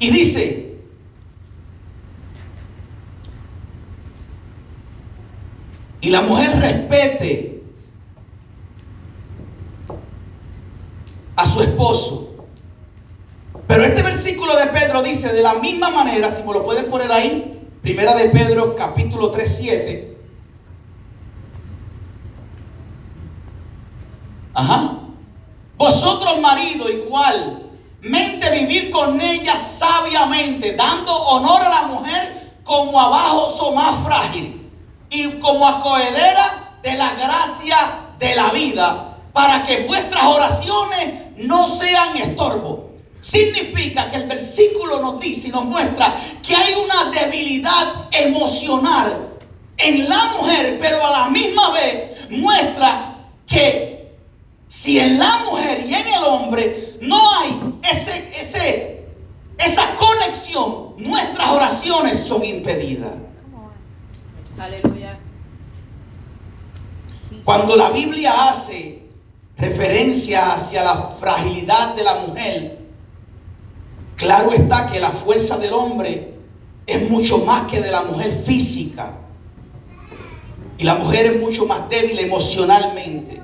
Y 0.00 0.10
dice, 0.10 0.76
y 6.00 6.10
la 6.10 6.22
mujer 6.22 6.60
respete 6.60 7.62
a 11.34 11.46
su 11.46 11.60
esposo 11.62 12.28
pero 13.68 13.84
este 13.84 14.02
versículo 14.02 14.56
de 14.56 14.66
Pedro 14.68 15.02
dice 15.02 15.30
de 15.32 15.42
la 15.42 15.54
misma 15.54 15.90
manera, 15.90 16.30
si 16.30 16.42
me 16.42 16.54
lo 16.54 16.64
pueden 16.64 16.86
poner 16.86 17.12
ahí, 17.12 17.68
primera 17.82 18.14
de 18.14 18.30
Pedro 18.30 18.74
capítulo 18.74 19.30
3, 19.30 19.56
7. 19.56 20.17
Ajá. 24.58 24.90
Vosotros 25.76 26.40
marido 26.40 26.90
igual, 26.90 27.62
mente 28.00 28.50
vivir 28.50 28.90
con 28.90 29.20
ella 29.20 29.56
sabiamente, 29.56 30.72
dando 30.72 31.14
honor 31.14 31.62
a 31.62 31.68
la 31.68 31.82
mujer 31.82 32.56
como 32.64 33.00
abajo 33.00 33.54
son 33.56 33.76
más 33.76 34.04
frágil 34.04 34.68
y 35.10 35.28
como 35.38 35.64
acohedera 35.64 36.76
de 36.82 36.94
la 36.94 37.14
gracia 37.14 38.00
de 38.18 38.34
la 38.34 38.50
vida 38.50 39.18
para 39.32 39.62
que 39.62 39.86
vuestras 39.86 40.24
oraciones 40.24 41.36
no 41.36 41.68
sean 41.68 42.16
estorbo. 42.16 42.90
Significa 43.20 44.10
que 44.10 44.16
el 44.16 44.26
versículo 44.26 45.00
nos 45.00 45.20
dice 45.20 45.48
y 45.48 45.50
nos 45.52 45.66
muestra 45.66 46.20
que 46.42 46.56
hay 46.56 46.74
una 46.74 47.12
debilidad 47.12 48.08
emocional 48.10 49.36
en 49.76 50.08
la 50.08 50.24
mujer, 50.36 50.78
pero 50.80 51.06
a 51.06 51.12
la 51.12 51.28
misma 51.28 51.70
vez 51.70 52.28
muestra 52.28 53.18
que 53.46 53.97
si 54.68 55.00
en 55.00 55.18
la 55.18 55.38
mujer 55.50 55.84
y 55.84 55.94
en 55.94 56.06
el 56.06 56.24
hombre 56.24 56.98
no 57.00 57.18
hay 57.40 57.74
ese, 57.90 58.28
ese, 58.38 59.06
esa 59.58 59.96
conexión, 59.96 60.94
nuestras 60.98 61.50
oraciones 61.50 62.18
son 62.18 62.44
impedidas. 62.44 63.14
Aleluya. 64.58 65.18
Cuando 67.44 67.76
la 67.76 67.90
Biblia 67.90 68.48
hace 68.48 69.02
referencia 69.56 70.52
hacia 70.52 70.84
la 70.84 70.96
fragilidad 70.96 71.94
de 71.94 72.04
la 72.04 72.14
mujer, 72.16 72.78
claro 74.16 74.52
está 74.52 74.86
que 74.86 75.00
la 75.00 75.10
fuerza 75.10 75.56
del 75.56 75.72
hombre 75.72 76.34
es 76.86 77.10
mucho 77.10 77.38
más 77.38 77.62
que 77.62 77.80
de 77.80 77.90
la 77.90 78.02
mujer 78.02 78.32
física. 78.32 79.16
Y 80.76 80.84
la 80.84 80.96
mujer 80.96 81.26
es 81.26 81.40
mucho 81.40 81.64
más 81.66 81.88
débil 81.88 82.18
emocionalmente. 82.18 83.37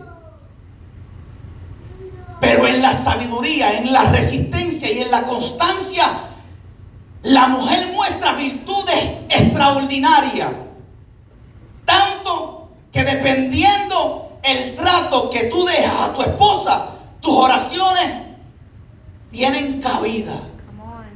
Pero 2.45 2.67
en 2.67 2.83
la 2.83 2.93
sabiduría, 2.93 3.79
en 3.79 3.91
la 3.91 4.05
resistencia 4.11 4.93
y 4.93 5.01
en 5.01 5.11
la 5.11 5.25
constancia, 5.25 6.05
la 7.23 7.49
mujer 7.49 7.91
muestra 7.95 8.35
virtudes 8.35 9.03
extraordinarias. 9.31 10.51
Tanto 11.87 12.69
que 12.93 13.03
dependiendo 13.03 14.41
el 14.43 14.75
trato 14.75 15.31
que 15.31 15.45
tú 15.45 15.65
dejas 15.65 16.01
a 16.03 16.13
tu 16.13 16.21
esposa, 16.21 16.91
tus 17.23 17.33
oraciones 17.33 18.13
tienen 19.31 19.81
cabida 19.81 20.39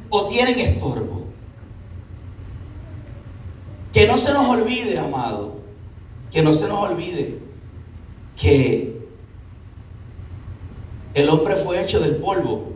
o 0.08 0.26
tienen 0.28 0.58
estorbo. 0.58 1.26
Que 3.92 4.06
no 4.06 4.16
se 4.16 4.32
nos 4.32 4.46
olvide, 4.46 4.98
amado, 4.98 5.58
que 6.30 6.40
no 6.40 6.54
se 6.54 6.68
nos 6.68 6.84
olvide 6.84 7.38
que 8.34 8.97
el 11.20 11.28
hombre 11.28 11.56
fue 11.56 11.82
hecho 11.82 12.00
del 12.00 12.16
polvo, 12.16 12.72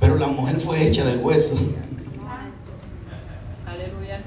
pero 0.00 0.16
la 0.16 0.26
mujer 0.26 0.60
fue 0.60 0.86
hecha 0.86 1.04
del 1.04 1.18
hueso. 1.18 1.54
Aleluya. 3.66 4.22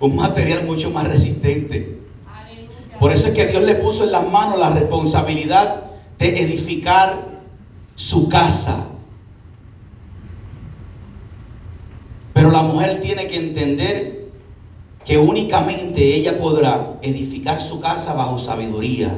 Un 0.00 0.16
material 0.16 0.64
mucho 0.64 0.90
más 0.90 1.06
resistente. 1.06 1.98
Por 2.98 3.12
eso 3.12 3.28
es 3.28 3.34
que 3.34 3.46
Dios 3.46 3.62
le 3.62 3.74
puso 3.74 4.04
en 4.04 4.12
las 4.12 4.28
manos 4.28 4.58
la 4.58 4.70
responsabilidad 4.70 5.90
de 6.18 6.40
edificar 6.40 7.42
su 7.94 8.28
casa. 8.28 8.86
Pero 12.32 12.50
la 12.50 12.62
mujer 12.62 13.00
tiene 13.00 13.26
que 13.26 13.36
entender 13.36 14.28
que 15.04 15.18
únicamente 15.18 16.14
ella 16.14 16.38
podrá 16.38 16.98
edificar 17.02 17.60
su 17.60 17.80
casa 17.80 18.14
bajo 18.14 18.38
sabiduría. 18.38 19.12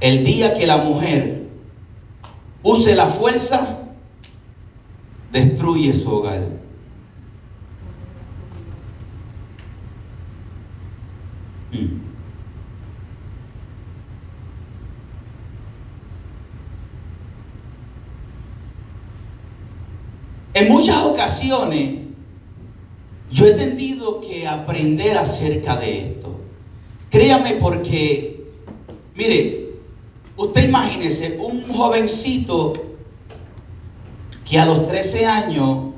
El 0.00 0.24
día 0.24 0.54
que 0.54 0.66
la 0.66 0.78
mujer 0.78 1.44
use 2.62 2.94
la 2.96 3.06
fuerza, 3.06 3.78
destruye 5.30 5.92
su 5.92 6.10
hogar. 6.10 6.40
Mm. 11.72 12.04
En 20.54 20.68
muchas 20.68 21.02
ocasiones 21.02 21.98
yo 23.30 23.46
he 23.46 23.50
entendido 23.50 24.20
que 24.20 24.46
aprender 24.46 25.18
acerca 25.18 25.76
de 25.76 25.98
esto. 25.98 26.40
Créame 27.10 27.54
porque, 27.54 28.46
mire, 29.16 29.63
Usted 30.36 30.64
imagínese 30.64 31.38
un 31.38 31.72
jovencito 31.72 32.72
que 34.44 34.58
a 34.58 34.66
los 34.66 34.86
13 34.86 35.26
años 35.26 35.94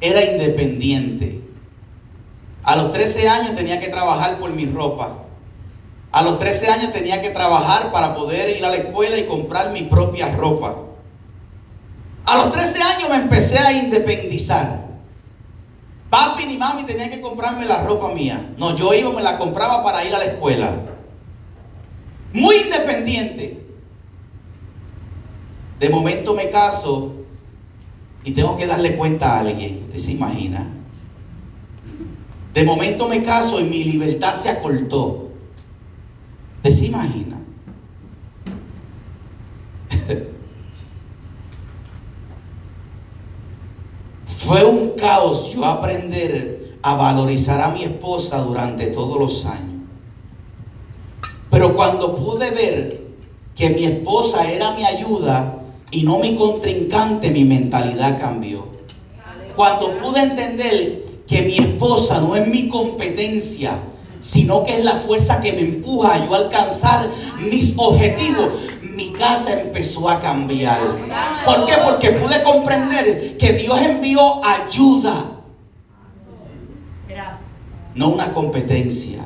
era 0.00 0.24
independiente. 0.24 1.42
A 2.62 2.76
los 2.76 2.92
13 2.92 3.28
años 3.28 3.56
tenía 3.56 3.80
que 3.80 3.88
trabajar 3.88 4.38
por 4.38 4.50
mi 4.50 4.66
ropa. 4.66 5.24
A 6.12 6.22
los 6.22 6.38
13 6.38 6.68
años 6.68 6.92
tenía 6.92 7.20
que 7.20 7.30
trabajar 7.30 7.90
para 7.90 8.14
poder 8.14 8.56
ir 8.56 8.64
a 8.64 8.68
la 8.68 8.76
escuela 8.76 9.18
y 9.18 9.26
comprar 9.26 9.70
mi 9.70 9.82
propia 9.82 10.28
ropa. 10.36 10.76
A 12.26 12.36
los 12.36 12.52
13 12.52 12.80
años 12.80 13.08
me 13.10 13.16
empecé 13.16 13.58
a 13.58 13.72
independizar. 13.72 14.86
Papi 16.10 16.46
ni 16.46 16.56
mami 16.56 16.84
tenían 16.84 17.10
que 17.10 17.20
comprarme 17.20 17.64
la 17.64 17.82
ropa 17.82 18.12
mía. 18.14 18.54
No, 18.56 18.76
yo 18.76 18.94
iba, 18.94 19.10
me 19.10 19.22
la 19.22 19.36
compraba 19.36 19.82
para 19.82 20.04
ir 20.04 20.14
a 20.14 20.18
la 20.18 20.26
escuela 20.26 20.91
muy 22.32 22.56
independiente. 22.56 23.58
De 25.78 25.88
momento 25.88 26.34
me 26.34 26.48
caso 26.48 27.12
y 28.24 28.32
tengo 28.32 28.56
que 28.56 28.66
darle 28.66 28.96
cuenta 28.96 29.34
a 29.34 29.40
alguien. 29.40 29.80
¿Usted 29.82 29.98
se 29.98 30.12
imagina? 30.12 30.70
De 32.54 32.64
momento 32.64 33.08
me 33.08 33.22
caso 33.22 33.60
y 33.60 33.64
mi 33.64 33.84
libertad 33.84 34.34
se 34.34 34.48
acortó. 34.48 35.30
¿Usted 36.58 36.70
se 36.70 36.86
imagina? 36.86 37.38
Fue 44.26 44.64
un 44.64 44.90
caos 44.90 45.52
yo 45.52 45.64
aprender 45.64 46.78
a 46.82 46.94
valorizar 46.94 47.60
a 47.60 47.68
mi 47.70 47.84
esposa 47.84 48.38
durante 48.38 48.86
todos 48.88 49.18
los 49.18 49.44
años. 49.46 49.71
Pero 51.52 51.76
cuando 51.76 52.14
pude 52.14 52.50
ver 52.50 53.02
que 53.54 53.68
mi 53.68 53.84
esposa 53.84 54.50
era 54.50 54.70
mi 54.70 54.86
ayuda 54.86 55.58
y 55.90 56.02
no 56.02 56.18
mi 56.18 56.34
contrincante, 56.34 57.30
mi 57.30 57.44
mentalidad 57.44 58.18
cambió. 58.18 58.68
Cuando 59.54 59.98
pude 59.98 60.22
entender 60.22 61.04
que 61.26 61.42
mi 61.42 61.58
esposa 61.58 62.22
no 62.22 62.36
es 62.36 62.48
mi 62.48 62.70
competencia, 62.70 63.80
sino 64.18 64.64
que 64.64 64.78
es 64.78 64.82
la 64.82 64.94
fuerza 64.94 65.42
que 65.42 65.52
me 65.52 65.60
empuja 65.60 66.14
a 66.14 66.24
yo 66.24 66.34
alcanzar 66.34 67.10
mis 67.38 67.74
objetivos, 67.76 68.48
mi 68.96 69.12
casa 69.12 69.60
empezó 69.60 70.08
a 70.08 70.20
cambiar. 70.20 70.80
¿Por 71.44 71.66
qué? 71.66 71.74
Porque 71.84 72.12
pude 72.12 72.42
comprender 72.42 73.36
que 73.36 73.52
Dios 73.52 73.78
envió 73.78 74.42
ayuda, 74.42 75.42
no 77.94 78.08
una 78.08 78.32
competencia. 78.32 79.22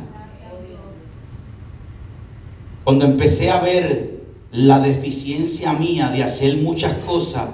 Cuando 2.86 3.04
empecé 3.04 3.50
a 3.50 3.58
ver 3.58 4.20
la 4.52 4.78
deficiencia 4.78 5.72
mía 5.72 6.08
de 6.10 6.22
hacer 6.22 6.56
muchas 6.58 6.94
cosas 6.98 7.48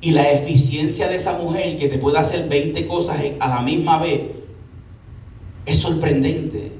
y 0.00 0.10
la 0.10 0.28
eficiencia 0.28 1.06
de 1.06 1.14
esa 1.14 1.34
mujer 1.34 1.78
que 1.78 1.86
te 1.86 1.98
puede 1.98 2.18
hacer 2.18 2.48
20 2.48 2.84
cosas 2.88 3.22
a 3.38 3.48
la 3.48 3.62
misma 3.62 3.98
vez, 3.98 4.22
es 5.66 5.78
sorprendente. 5.78 6.72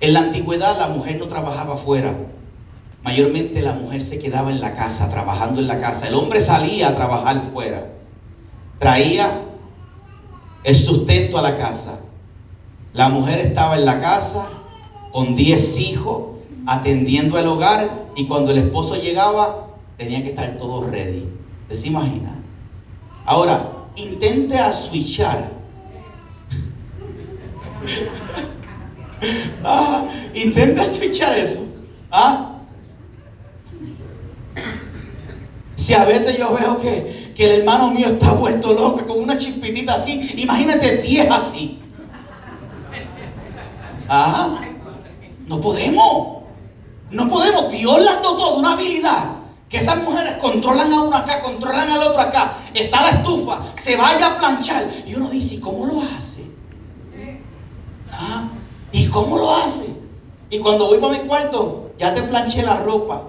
En 0.00 0.12
la 0.12 0.20
antigüedad 0.20 0.78
la 0.78 0.90
mujer 0.90 1.18
no 1.18 1.26
trabajaba 1.26 1.74
afuera. 1.74 2.16
Mayormente 3.02 3.62
la 3.62 3.72
mujer 3.72 4.00
se 4.00 4.20
quedaba 4.20 4.52
en 4.52 4.60
la 4.60 4.74
casa, 4.74 5.10
trabajando 5.10 5.60
en 5.60 5.66
la 5.66 5.80
casa. 5.80 6.06
El 6.06 6.14
hombre 6.14 6.40
salía 6.40 6.86
a 6.86 6.94
trabajar 6.94 7.50
fuera. 7.52 7.94
Traía 8.78 9.42
el 10.62 10.76
sustento 10.76 11.36
a 11.36 11.42
la 11.42 11.56
casa. 11.56 12.02
La 12.92 13.08
mujer 13.08 13.38
estaba 13.40 13.76
en 13.76 13.84
la 13.84 14.00
casa 14.00 14.48
con 15.12 15.36
10 15.36 15.78
hijos, 15.78 16.38
atendiendo 16.66 17.38
el 17.38 17.46
hogar 17.46 18.08
y 18.16 18.26
cuando 18.26 18.50
el 18.50 18.58
esposo 18.58 18.96
llegaba 18.96 19.68
tenía 19.96 20.22
que 20.22 20.28
estar 20.30 20.56
todo 20.56 20.86
ready. 20.88 21.28
¿Se 21.70 21.88
imagina? 21.88 22.34
Ahora, 23.24 23.72
intente 23.96 24.58
a 24.58 24.72
switchar. 24.72 25.50
ah, 29.64 30.08
intente 30.34 30.80
a 30.80 30.84
switchar 30.84 31.38
eso. 31.38 31.60
¿Ah? 32.10 32.58
Si 35.76 35.94
a 35.94 36.04
veces 36.04 36.38
yo 36.38 36.54
veo 36.54 36.80
que, 36.80 37.32
que 37.36 37.44
el 37.44 37.60
hermano 37.60 37.90
mío 37.90 38.08
está 38.08 38.32
vuelto 38.32 38.72
loco 38.72 39.06
con 39.06 39.20
una 39.20 39.36
chispitita 39.38 39.94
así, 39.94 40.32
imagínate 40.36 40.98
10 40.98 41.30
así. 41.30 41.78
Ah, 44.08 44.60
no 45.46 45.60
podemos. 45.60 46.38
No 47.10 47.28
podemos. 47.28 47.70
Dios 47.70 48.00
las 48.00 48.22
dotó 48.22 48.54
de 48.54 48.58
una 48.58 48.72
habilidad 48.72 49.38
que 49.68 49.76
esas 49.76 50.02
mujeres 50.02 50.38
controlan 50.40 50.92
a 50.92 51.02
uno 51.02 51.16
acá, 51.16 51.40
controlan 51.42 51.90
al 51.90 52.00
otro 52.00 52.20
acá, 52.20 52.54
está 52.72 53.02
la 53.02 53.10
estufa, 53.10 53.60
se 53.74 53.96
vaya 53.96 54.34
a 54.34 54.38
planchar. 54.38 54.88
Y 55.06 55.14
uno 55.14 55.28
dice, 55.28 55.56
¿y 55.56 55.60
cómo 55.60 55.84
lo 55.84 56.00
hace? 56.16 56.44
¿Ah? 58.10 58.48
¿Y 58.92 59.06
cómo 59.08 59.36
lo 59.36 59.54
hace? 59.56 59.94
Y 60.50 60.58
cuando 60.58 60.86
voy 60.86 60.98
para 60.98 61.12
mi 61.12 61.28
cuarto, 61.28 61.92
ya 61.98 62.14
te 62.14 62.22
planché 62.22 62.62
la 62.62 62.76
ropa. 62.76 63.22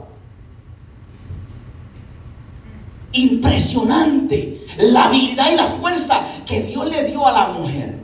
Impresionante 3.12 4.66
la 4.78 5.06
habilidad 5.06 5.52
y 5.52 5.56
la 5.56 5.66
fuerza 5.66 6.22
que 6.46 6.62
Dios 6.62 6.86
le 6.88 7.04
dio 7.04 7.28
a 7.28 7.32
la 7.34 7.48
mujer. 7.50 8.00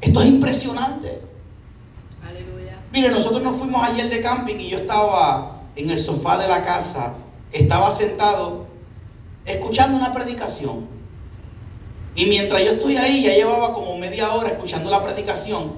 Esto 0.00 0.20
es 0.22 0.26
impresionante. 0.26 1.29
Mire, 2.92 3.10
nosotros 3.10 3.42
nos 3.42 3.56
fuimos 3.56 3.82
ayer 3.82 4.10
de 4.10 4.20
camping 4.20 4.56
y 4.56 4.70
yo 4.70 4.78
estaba 4.78 5.62
en 5.76 5.90
el 5.90 5.98
sofá 5.98 6.38
de 6.38 6.48
la 6.48 6.62
casa 6.62 7.14
estaba 7.52 7.90
sentado 7.90 8.66
escuchando 9.44 9.96
una 9.96 10.12
predicación. 10.12 10.86
Y 12.14 12.26
mientras 12.26 12.62
yo 12.64 12.72
estoy 12.72 12.96
ahí, 12.96 13.22
ya 13.22 13.34
llevaba 13.34 13.72
como 13.72 13.96
media 13.96 14.32
hora 14.32 14.50
escuchando 14.50 14.90
la 14.90 15.02
predicación. 15.02 15.74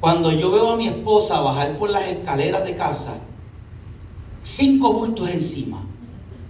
Cuando 0.00 0.30
yo 0.30 0.50
veo 0.50 0.72
a 0.72 0.76
mi 0.76 0.86
esposa 0.86 1.40
bajar 1.40 1.76
por 1.76 1.90
las 1.90 2.04
escaleras 2.04 2.64
de 2.64 2.74
casa, 2.74 3.18
cinco 4.40 4.92
bultos 4.92 5.30
encima, 5.30 5.84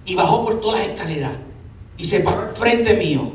y 0.04 0.14
bajó 0.14 0.44
por 0.44 0.60
todas 0.60 0.80
las 0.80 0.88
escaleras, 0.88 1.32
y 1.96 2.04
se 2.04 2.20
paró 2.20 2.54
frente 2.54 2.94
mío. 2.94 3.32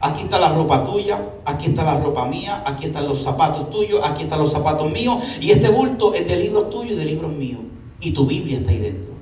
Aquí 0.00 0.22
está 0.22 0.38
la 0.38 0.50
ropa 0.50 0.84
tuya, 0.84 1.20
aquí 1.44 1.70
está 1.70 1.82
la 1.82 1.98
ropa 1.98 2.24
mía, 2.24 2.62
aquí 2.64 2.86
están 2.86 3.06
los 3.06 3.20
zapatos 3.20 3.68
tuyos, 3.68 4.00
aquí 4.04 4.22
están 4.22 4.38
los 4.38 4.52
zapatos 4.52 4.90
míos, 4.92 5.16
y 5.40 5.50
este 5.50 5.68
bulto 5.70 6.14
es 6.14 6.26
de 6.26 6.36
libros 6.36 6.70
tuyos 6.70 6.92
y 6.92 6.96
de 6.96 7.04
libros 7.04 7.32
míos. 7.32 7.60
Y 8.00 8.12
tu 8.12 8.24
Biblia 8.24 8.58
está 8.58 8.70
ahí 8.70 8.78
dentro. 8.78 9.12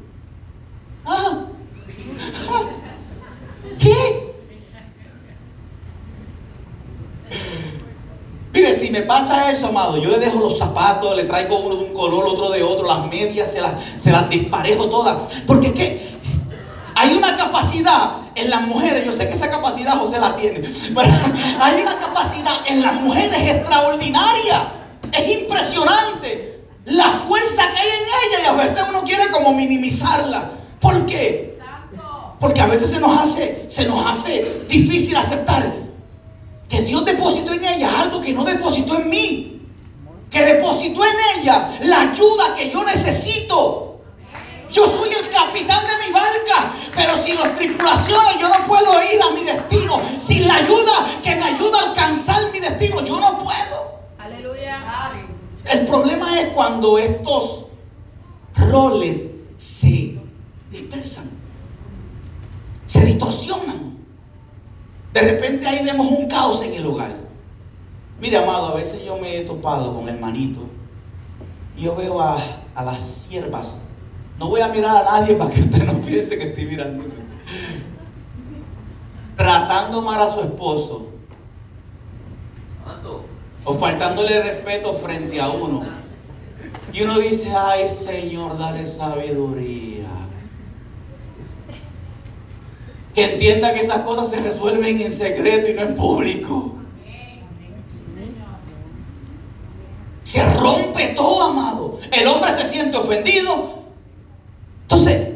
Ah. 1.06 1.46
¿Qué? 3.78 4.26
Mire, 8.52 8.74
si 8.74 8.90
me 8.90 9.02
pasa 9.02 9.50
eso, 9.50 9.66
amado, 9.66 9.98
yo 9.98 10.08
le 10.08 10.18
dejo 10.18 10.40
los 10.40 10.56
zapatos, 10.56 11.14
le 11.14 11.24
traigo 11.24 11.58
uno 11.58 11.76
de 11.76 11.84
un 11.84 11.92
color, 11.92 12.26
otro 12.26 12.50
de 12.50 12.62
otro, 12.62 12.86
las 12.86 13.06
medias, 13.06 13.52
se 13.52 13.60
las, 13.60 13.74
se 13.96 14.10
las 14.10 14.30
disparejo 14.30 14.86
todas. 14.88 15.14
Porque 15.46 15.74
¿qué? 15.74 16.15
Hay 16.96 17.14
una 17.14 17.36
capacidad 17.36 18.12
en 18.34 18.48
las 18.48 18.62
mujeres, 18.62 19.04
yo 19.04 19.12
sé 19.12 19.28
que 19.28 19.34
esa 19.34 19.50
capacidad 19.50 19.98
José 19.98 20.18
la 20.18 20.34
tiene, 20.34 20.60
pero 20.60 21.08
hay 21.60 21.82
una 21.82 21.96
capacidad 21.98 22.54
en 22.66 22.82
las 22.82 22.94
mujeres 22.94 23.38
extraordinaria. 23.38 24.72
Es 25.12 25.38
impresionante 25.38 26.64
la 26.86 27.10
fuerza 27.10 27.70
que 27.70 27.78
hay 27.78 27.88
en 27.88 28.04
ella 28.04 28.42
y 28.44 28.46
a 28.46 28.52
veces 28.52 28.82
uno 28.88 29.02
quiere 29.04 29.30
como 29.30 29.52
minimizarla. 29.52 30.50
¿Por 30.80 31.04
qué? 31.04 31.58
Porque 32.40 32.60
a 32.60 32.66
veces 32.66 32.90
se 32.90 33.00
nos 33.00 33.18
hace, 33.18 33.66
se 33.68 33.84
nos 33.84 34.04
hace 34.06 34.64
difícil 34.68 35.16
aceptar 35.16 35.70
que 36.68 36.82
Dios 36.82 37.04
depositó 37.04 37.52
en 37.52 37.64
ella 37.64 38.00
algo 38.00 38.20
que 38.20 38.32
no 38.32 38.42
depositó 38.44 38.98
en 38.98 39.10
mí. 39.10 39.52
Que 40.30 40.42
depositó 40.44 41.02
en 41.04 41.40
ella 41.40 41.78
la 41.82 42.10
ayuda 42.10 42.54
que 42.56 42.70
yo 42.70 42.82
necesito. 42.84 43.85
Yo 44.70 44.86
soy 44.86 45.10
el 45.10 45.28
capitán 45.28 45.84
de 45.86 46.06
mi 46.06 46.12
barca, 46.12 46.72
pero 46.94 47.16
sin 47.16 47.36
las 47.36 47.54
tripulaciones 47.54 48.38
yo 48.40 48.48
no 48.48 48.66
puedo 48.66 48.92
ir 49.12 49.20
a 49.22 49.30
mi 49.34 49.44
destino. 49.44 50.00
Sin 50.18 50.46
la 50.46 50.56
ayuda 50.56 51.20
que 51.22 51.34
me 51.36 51.44
ayuda 51.44 51.78
a 51.80 51.90
alcanzar 51.90 52.40
mi 52.52 52.60
destino, 52.60 53.04
yo 53.04 53.20
no 53.20 53.38
puedo. 53.38 54.00
Aleluya. 54.18 55.16
El 55.64 55.86
problema 55.86 56.40
es 56.40 56.48
cuando 56.48 56.98
estos 56.98 57.66
roles 58.56 59.28
se 59.56 60.18
dispersan, 60.70 61.30
se 62.84 63.04
distorsionan. 63.04 63.96
De 65.12 65.20
repente 65.22 65.66
ahí 65.66 65.84
vemos 65.84 66.06
un 66.08 66.28
caos 66.28 66.62
en 66.62 66.74
el 66.74 66.86
hogar. 66.86 67.12
Mire, 68.20 68.38
amado, 68.38 68.66
a 68.66 68.74
veces 68.74 69.04
yo 69.04 69.16
me 69.16 69.38
he 69.38 69.40
topado 69.42 69.94
con 69.94 70.08
hermanito 70.08 70.60
y 71.76 71.82
yo 71.82 71.94
veo 71.94 72.20
a, 72.20 72.38
a 72.74 72.84
las 72.84 73.02
siervas. 73.02 73.82
No 74.38 74.48
voy 74.48 74.60
a 74.60 74.68
mirar 74.68 75.06
a 75.06 75.20
nadie 75.20 75.34
para 75.34 75.50
que 75.50 75.60
usted 75.60 75.84
no 75.84 76.00
piense 76.00 76.36
que 76.36 76.48
estoy 76.48 76.66
mirando. 76.66 77.04
Tratando 79.36 80.02
mal 80.02 80.20
a 80.20 80.28
su 80.28 80.40
esposo. 80.40 81.10
O 83.64 83.74
faltándole 83.74 84.42
respeto 84.42 84.92
frente 84.94 85.40
a 85.40 85.48
uno. 85.48 85.84
Y 86.92 87.02
uno 87.02 87.18
dice, 87.18 87.52
ay 87.54 87.90
Señor, 87.90 88.58
dale 88.58 88.86
sabiduría. 88.86 90.06
Que 93.14 93.32
entienda 93.32 93.72
que 93.74 93.80
esas 93.80 93.98
cosas 93.98 94.30
se 94.30 94.36
resuelven 94.36 95.00
en 95.00 95.10
secreto 95.10 95.70
y 95.70 95.74
no 95.74 95.82
en 95.82 95.94
público. 95.94 96.76
Se 100.22 100.44
rompe 100.58 101.08
todo, 101.08 101.42
amado. 101.42 101.98
El 102.12 102.26
hombre 102.28 102.52
se 102.52 102.66
siente 102.66 102.96
ofendido. 102.96 103.75
Entonces, 104.86 105.32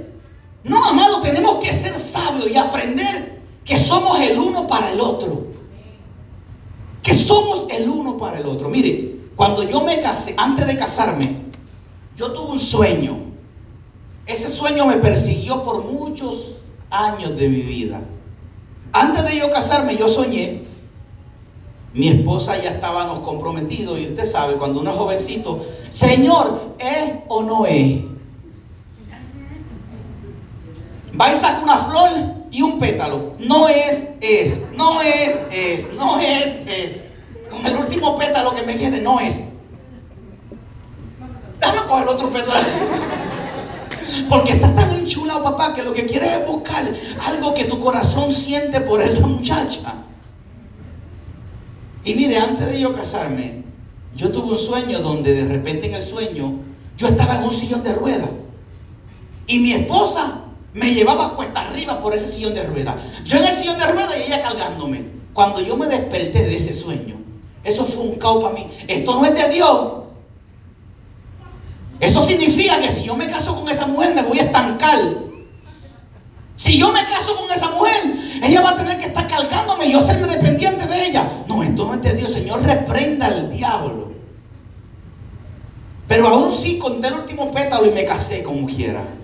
no, 0.62 0.84
amado, 0.84 1.20
tenemos 1.20 1.56
que 1.56 1.72
ser 1.72 1.98
sabios 1.98 2.48
y 2.48 2.56
aprender 2.56 3.40
que 3.64 3.76
somos 3.76 4.20
el 4.20 4.38
uno 4.38 4.68
para 4.68 4.92
el 4.92 5.00
otro. 5.00 5.48
Que 7.02 7.14
somos 7.14 7.66
el 7.68 7.88
uno 7.88 8.16
para 8.16 8.38
el 8.38 8.46
otro. 8.46 8.68
Mire, 8.68 9.16
cuando 9.34 9.64
yo 9.64 9.80
me 9.80 10.00
casé, 10.00 10.36
antes 10.38 10.68
de 10.68 10.76
casarme, 10.76 11.46
yo 12.16 12.30
tuve 12.30 12.52
un 12.52 12.60
sueño. 12.60 13.18
Ese 14.24 14.48
sueño 14.48 14.86
me 14.86 14.98
persiguió 14.98 15.64
por 15.64 15.82
muchos 15.82 16.58
años 16.90 17.36
de 17.36 17.48
mi 17.48 17.62
vida. 17.62 18.04
Antes 18.92 19.24
de 19.24 19.36
yo 19.36 19.50
casarme, 19.50 19.96
yo 19.96 20.06
soñé. 20.06 20.62
Mi 21.92 22.06
esposa 22.06 22.56
ya 22.62 22.70
estábamos 22.70 23.18
comprometidos 23.18 23.98
y 23.98 24.04
usted 24.04 24.26
sabe, 24.26 24.54
cuando 24.54 24.78
uno 24.78 24.92
es 24.92 24.96
jovencito, 24.96 25.64
Señor, 25.88 26.76
¿es 26.78 27.14
o 27.26 27.42
no 27.42 27.66
es? 27.66 28.02
Va 31.20 31.30
y 31.30 31.36
saca 31.36 31.60
una 31.62 31.76
flor 31.76 32.10
y 32.50 32.62
un 32.62 32.78
pétalo. 32.78 33.34
No 33.38 33.68
es, 33.68 34.04
es. 34.20 34.58
No 34.74 35.02
es, 35.02 35.38
es. 35.52 35.92
No 35.94 36.18
es, 36.18 36.46
es. 36.66 37.00
Con 37.50 37.66
el 37.66 37.76
último 37.76 38.18
pétalo 38.18 38.54
que 38.54 38.62
me 38.62 38.76
quede, 38.76 39.02
no 39.02 39.20
es. 39.20 39.40
Dame 41.60 41.80
coger 41.86 42.02
el 42.04 42.08
otro 42.08 42.30
pétalo. 42.30 42.60
Porque 44.30 44.52
está 44.52 44.74
tan 44.74 44.90
enchulado, 44.92 45.44
papá, 45.44 45.74
que 45.74 45.82
lo 45.82 45.92
que 45.92 46.06
quiere 46.06 46.26
es 46.32 46.46
buscar 46.46 46.84
algo 47.26 47.52
que 47.52 47.64
tu 47.64 47.78
corazón 47.78 48.32
siente 48.32 48.80
por 48.80 49.02
esa 49.02 49.26
muchacha. 49.26 49.96
Y 52.02 52.14
mire, 52.14 52.38
antes 52.38 52.66
de 52.66 52.80
yo 52.80 52.94
casarme, 52.94 53.62
yo 54.14 54.30
tuve 54.30 54.52
un 54.52 54.58
sueño 54.58 55.00
donde 55.00 55.34
de 55.34 55.44
repente 55.46 55.86
en 55.86 55.94
el 55.94 56.02
sueño 56.02 56.60
yo 56.96 57.08
estaba 57.08 57.36
en 57.36 57.44
un 57.44 57.52
sillón 57.52 57.82
de 57.82 57.92
ruedas. 57.92 58.30
Y 59.46 59.58
mi 59.58 59.72
esposa 59.72 60.44
me 60.72 60.94
llevaba 60.94 61.34
cuesta 61.34 61.62
arriba 61.62 61.98
por 61.98 62.14
ese 62.14 62.28
sillón 62.28 62.54
de 62.54 62.64
ruedas. 62.64 62.96
Yo 63.24 63.38
en 63.38 63.44
el 63.44 63.54
sillón 63.54 63.78
de 63.78 63.86
ruedas 63.86 64.16
y 64.18 64.22
ella 64.24 64.42
cargándome. 64.42 65.04
Cuando 65.32 65.60
yo 65.60 65.76
me 65.76 65.86
desperté 65.86 66.44
de 66.44 66.56
ese 66.56 66.74
sueño, 66.74 67.16
eso 67.64 67.84
fue 67.84 68.02
un 68.04 68.16
caos 68.16 68.42
para 68.42 68.54
mí. 68.54 68.68
Esto 68.86 69.14
no 69.14 69.24
es 69.24 69.34
de 69.34 69.48
Dios. 69.48 69.92
Eso 71.98 72.24
significa 72.24 72.80
que 72.80 72.90
si 72.90 73.04
yo 73.04 73.14
me 73.14 73.26
caso 73.26 73.54
con 73.54 73.68
esa 73.68 73.86
mujer 73.86 74.14
me 74.14 74.22
voy 74.22 74.38
a 74.38 74.44
estancar. 74.44 74.98
Si 76.54 76.78
yo 76.78 76.92
me 76.92 77.04
caso 77.04 77.36
con 77.36 77.50
esa 77.50 77.70
mujer, 77.70 77.94
ella 78.42 78.60
va 78.60 78.70
a 78.70 78.76
tener 78.76 78.98
que 78.98 79.06
estar 79.06 79.26
cargándome 79.26 79.86
y 79.86 79.92
yo 79.92 80.00
serme 80.00 80.26
dependiente 80.26 80.86
de 80.86 81.06
ella. 81.06 81.26
No, 81.46 81.62
esto 81.62 81.86
no 81.86 81.94
es 81.94 82.02
de 82.02 82.14
Dios. 82.14 82.32
Señor, 82.32 82.62
reprenda 82.62 83.26
al 83.26 83.50
diablo. 83.50 84.10
Pero 86.06 86.28
aún 86.28 86.52
sí 86.52 86.78
conté 86.78 87.08
el 87.08 87.14
último 87.14 87.50
pétalo 87.50 87.86
y 87.86 87.90
me 87.92 88.04
casé 88.04 88.42
como 88.42 88.66
quiera. 88.66 89.19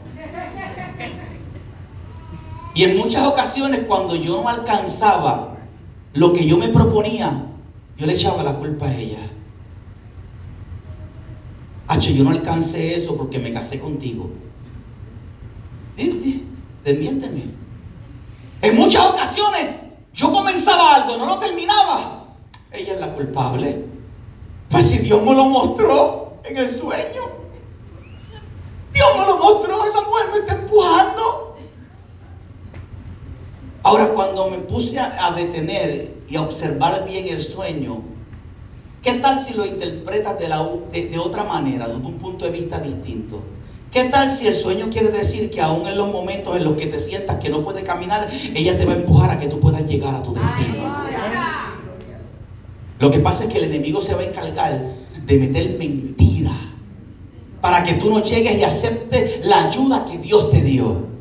Y 2.76 2.84
en 2.84 2.98
muchas 2.98 3.26
ocasiones 3.26 3.86
cuando 3.88 4.14
yo 4.16 4.42
no 4.42 4.48
alcanzaba 4.50 5.56
lo 6.12 6.34
que 6.34 6.44
yo 6.44 6.58
me 6.58 6.68
proponía, 6.68 7.46
yo 7.96 8.06
le 8.06 8.12
echaba 8.12 8.42
la 8.42 8.52
culpa 8.52 8.84
a 8.84 8.94
ella. 8.94 9.30
H, 11.88 12.12
yo 12.12 12.22
no 12.22 12.30
alcancé 12.32 12.94
eso 12.94 13.16
porque 13.16 13.38
me 13.38 13.50
casé 13.50 13.80
contigo. 13.80 14.28
Desmiénteme. 16.84 17.44
En 18.60 18.76
muchas 18.76 19.06
ocasiones 19.06 19.70
yo 20.12 20.30
comenzaba 20.30 20.96
algo, 20.96 21.16
no 21.16 21.24
lo 21.24 21.38
terminaba. 21.38 22.26
Ella 22.70 22.92
es 22.92 23.00
la 23.00 23.14
culpable. 23.14 23.86
Pues 24.68 24.86
si 24.90 24.98
Dios 24.98 25.22
me 25.22 25.34
lo 25.34 25.46
mostró 25.46 26.42
en 26.44 26.58
el 26.58 26.68
sueño. 26.68 27.22
Dios 28.92 29.08
me 29.18 29.24
lo 29.24 29.38
mostró, 29.38 29.82
esa 29.86 30.02
mujer 30.02 30.26
me 30.30 30.38
está 30.40 30.52
empujando. 30.56 31.45
Ahora 33.86 34.08
cuando 34.08 34.50
me 34.50 34.58
puse 34.58 34.98
a, 34.98 35.30
detener 35.30 36.16
y 36.28 36.34
a 36.34 36.42
observar 36.42 37.06
bien 37.06 37.28
el 37.28 37.40
sueño, 37.40 38.02
¿qué 39.00 39.12
tal 39.12 39.38
si 39.38 39.54
lo 39.54 39.64
interpretas 39.64 40.36
de, 40.40 40.48
la, 40.48 40.68
de 40.90 41.18
otra 41.20 41.44
manera, 41.44 41.86
desde 41.86 42.04
un 42.04 42.14
punto 42.14 42.46
de 42.46 42.50
vista 42.50 42.80
distinto? 42.80 43.44
¿Qué 43.92 44.02
tal 44.02 44.28
si 44.28 44.48
el 44.48 44.54
sueño 44.54 44.90
quiere 44.90 45.10
decir 45.10 45.50
que 45.50 45.60
aún 45.60 45.86
en 45.86 45.96
los 45.96 46.10
momentos 46.10 46.56
en 46.56 46.64
los 46.64 46.72
que 46.72 46.88
te 46.88 46.98
sientas 46.98 47.36
que 47.36 47.48
no 47.48 47.62
puedes 47.62 47.84
caminar, 47.84 48.26
ella 48.56 48.76
te 48.76 48.84
va 48.84 48.94
a 48.94 48.96
empujar 48.96 49.30
a 49.30 49.38
que 49.38 49.46
tú 49.46 49.60
puedas 49.60 49.88
llegar 49.88 50.16
a 50.16 50.22
tu 50.24 50.34
destino? 50.34 51.06
Lo 52.98 53.08
que 53.08 53.20
pasa 53.20 53.44
es 53.44 53.50
que 53.50 53.58
el 53.58 53.64
enemigo 53.66 54.00
se 54.00 54.16
va 54.16 54.22
a 54.22 54.24
encargar 54.24 54.82
de 55.24 55.38
meter 55.38 55.78
mentira 55.78 56.56
para 57.60 57.84
que 57.84 57.92
tú 57.92 58.10
no 58.10 58.20
llegues 58.20 58.58
y 58.58 58.64
aceptes 58.64 59.46
la 59.46 59.68
ayuda 59.68 60.04
que 60.04 60.18
Dios 60.18 60.50
te 60.50 60.60
dio. 60.60 61.15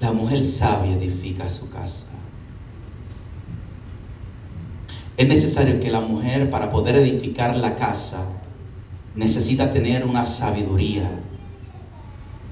La 0.00 0.12
mujer 0.12 0.44
sabia 0.44 0.94
edifica 0.94 1.48
su 1.48 1.70
casa. 1.70 2.06
Es 5.16 5.26
necesario 5.26 5.80
que 5.80 5.90
la 5.90 6.00
mujer 6.00 6.50
para 6.50 6.70
poder 6.70 6.96
edificar 6.96 7.56
la 7.56 7.74
casa 7.74 8.26
necesita 9.14 9.72
tener 9.72 10.04
una 10.04 10.26
sabiduría. 10.26 11.10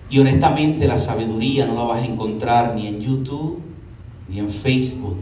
Y 0.08 0.18
honestamente 0.18 0.86
la 0.86 0.96
sabiduría 0.96 1.66
no 1.66 1.74
la 1.74 1.82
vas 1.82 2.02
a 2.02 2.06
encontrar 2.06 2.74
ni 2.74 2.86
en 2.86 3.00
YouTube 3.00 3.60
ni 4.28 4.38
en 4.38 4.50
Facebook. 4.50 5.18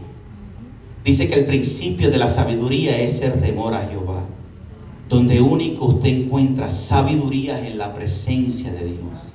Dice 1.03 1.27
que 1.27 1.33
el 1.33 1.45
principio 1.45 2.09
de 2.09 2.17
la 2.17 2.29
sabiduría 2.29 2.97
es 2.97 3.21
el 3.21 3.41
temor 3.41 3.73
a 3.73 3.87
Jehová. 3.87 4.23
Donde 5.09 5.41
único 5.41 5.85
usted 5.87 6.23
encuentra 6.23 6.69
sabiduría 6.69 7.67
en 7.67 7.77
la 7.77 7.93
presencia 7.93 8.71
de 8.71 8.85
Dios. 8.85 9.32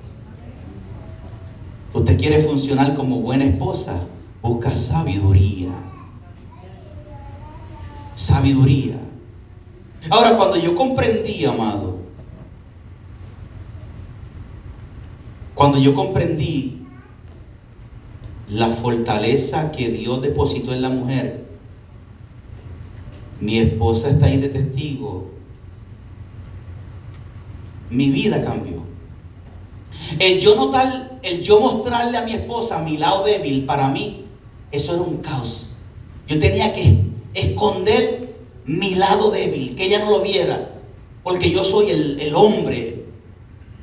Usted 1.99 2.17
quiere 2.17 2.41
funcionar 2.41 2.95
como 2.95 3.19
buena 3.19 3.45
esposa, 3.45 4.05
busca 4.41 4.73
sabiduría. 4.73 5.73
Sabiduría. 8.15 9.01
Ahora, 10.09 10.37
cuando 10.37 10.59
yo 10.59 10.77
comprendí, 10.77 11.45
amado, 11.45 11.99
cuando 15.57 15.79
yo 15.79 15.93
comprendí 15.93 16.87
la 18.49 18.69
fortaleza 18.69 19.73
que 19.73 19.89
Dios 19.89 20.23
depositó 20.23 20.73
en 20.73 20.83
la 20.83 20.91
mujer, 20.91 21.49
mi 23.41 23.59
esposa 23.59 24.11
está 24.11 24.27
ahí 24.27 24.37
de 24.37 24.51
testigo, 24.51 25.33
mi 27.91 28.11
vida 28.11 28.41
cambió. 28.45 28.85
El 30.21 30.39
yo 30.39 30.55
notar, 30.55 31.08
el 31.23 31.43
yo 31.43 31.61
mostrarle 31.61 32.19
a 32.19 32.23
mi 32.23 32.33
esposa 32.33 32.79
mi 32.81 32.97
lado 32.97 33.25
débil, 33.25 33.65
para 33.65 33.89
mí, 33.89 34.27
eso 34.71 34.95
era 34.95 35.03
un 35.03 35.19
caos. 35.19 35.71
Yo 36.27 36.39
tenía 36.39 36.73
que 36.73 36.99
esconder 37.35 38.37
mi 38.65 38.95
lado 38.95 39.31
débil, 39.31 39.75
que 39.75 39.85
ella 39.85 40.01
no 40.01 40.11
lo 40.11 40.21
viera, 40.21 40.71
porque 41.23 41.51
yo 41.51 41.65
soy 41.65 41.91
el, 41.91 42.21
el 42.21 42.35
hombre, 42.35 43.05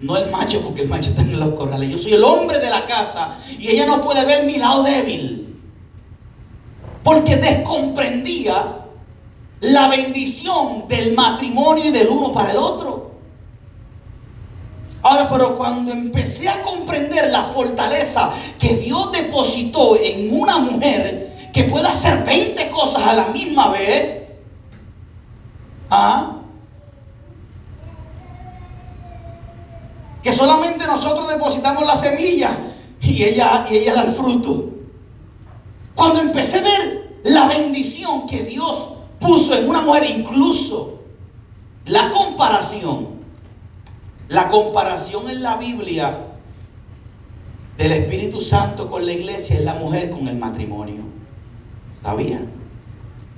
no 0.01 0.17
el 0.17 0.29
macho, 0.29 0.61
porque 0.61 0.81
el 0.81 0.89
macho 0.89 1.09
está 1.09 1.21
en 1.21 1.39
los 1.39 1.55
corrales. 1.55 1.89
Yo 1.89 1.97
soy 1.97 2.13
el 2.13 2.23
hombre 2.23 2.59
de 2.59 2.69
la 2.69 2.85
casa 2.85 3.39
y 3.57 3.69
ella 3.69 3.85
no 3.85 4.01
puede 4.01 4.25
ver 4.25 4.45
mi 4.45 4.57
lado 4.57 4.83
débil, 4.83 5.57
porque 7.03 7.35
descomprendía 7.35 8.85
la 9.61 9.87
bendición 9.87 10.87
del 10.87 11.13
matrimonio 11.13 11.85
y 11.85 11.91
del 11.91 12.07
uno 12.07 12.31
para 12.31 12.51
el 12.51 12.57
otro. 12.57 13.04
Ahora, 15.07 15.29
pero 15.29 15.55
cuando 15.55 15.91
empecé 15.91 16.49
a 16.49 16.63
comprender 16.63 17.29
la 17.29 17.43
fortaleza 17.43 18.31
que 18.57 18.77
Dios 18.77 19.11
depositó 19.11 19.95
en 19.95 20.35
una 20.35 20.57
mujer 20.57 21.51
que 21.53 21.65
pueda 21.65 21.89
hacer 21.89 22.25
20 22.25 22.69
cosas 22.71 23.05
a 23.05 23.13
la 23.13 23.27
misma 23.27 23.69
vez, 23.69 24.23
¿ah? 25.91 26.37
que 30.23 30.33
solamente 30.33 30.87
nosotros 30.87 31.29
depositamos 31.29 31.85
la 31.85 31.95
semilla 31.97 32.57
y 32.99 33.25
ella, 33.25 33.63
y 33.69 33.75
ella 33.75 33.93
da 33.93 34.05
el 34.05 34.13
fruto. 34.13 34.71
Cuando 35.93 36.19
empecé 36.19 36.57
a 36.57 36.61
ver 36.61 37.19
la 37.25 37.45
bendición 37.45 38.25
que 38.25 38.41
Dios 38.41 38.87
puso 39.19 39.53
en 39.53 39.69
una 39.69 39.81
mujer, 39.81 40.09
incluso 40.09 41.01
la 41.85 42.09
comparación 42.09 43.14
la 44.27 44.49
comparación 44.49 45.29
en 45.29 45.43
la 45.43 45.55
Biblia 45.55 46.17
del 47.77 47.91
Espíritu 47.91 48.41
Santo 48.41 48.89
con 48.89 49.05
la 49.05 49.11
iglesia 49.11 49.57
es 49.57 49.63
la 49.63 49.75
mujer 49.75 50.09
con 50.09 50.27
el 50.27 50.37
matrimonio. 50.37 51.03
¿Sabía? 52.01 52.41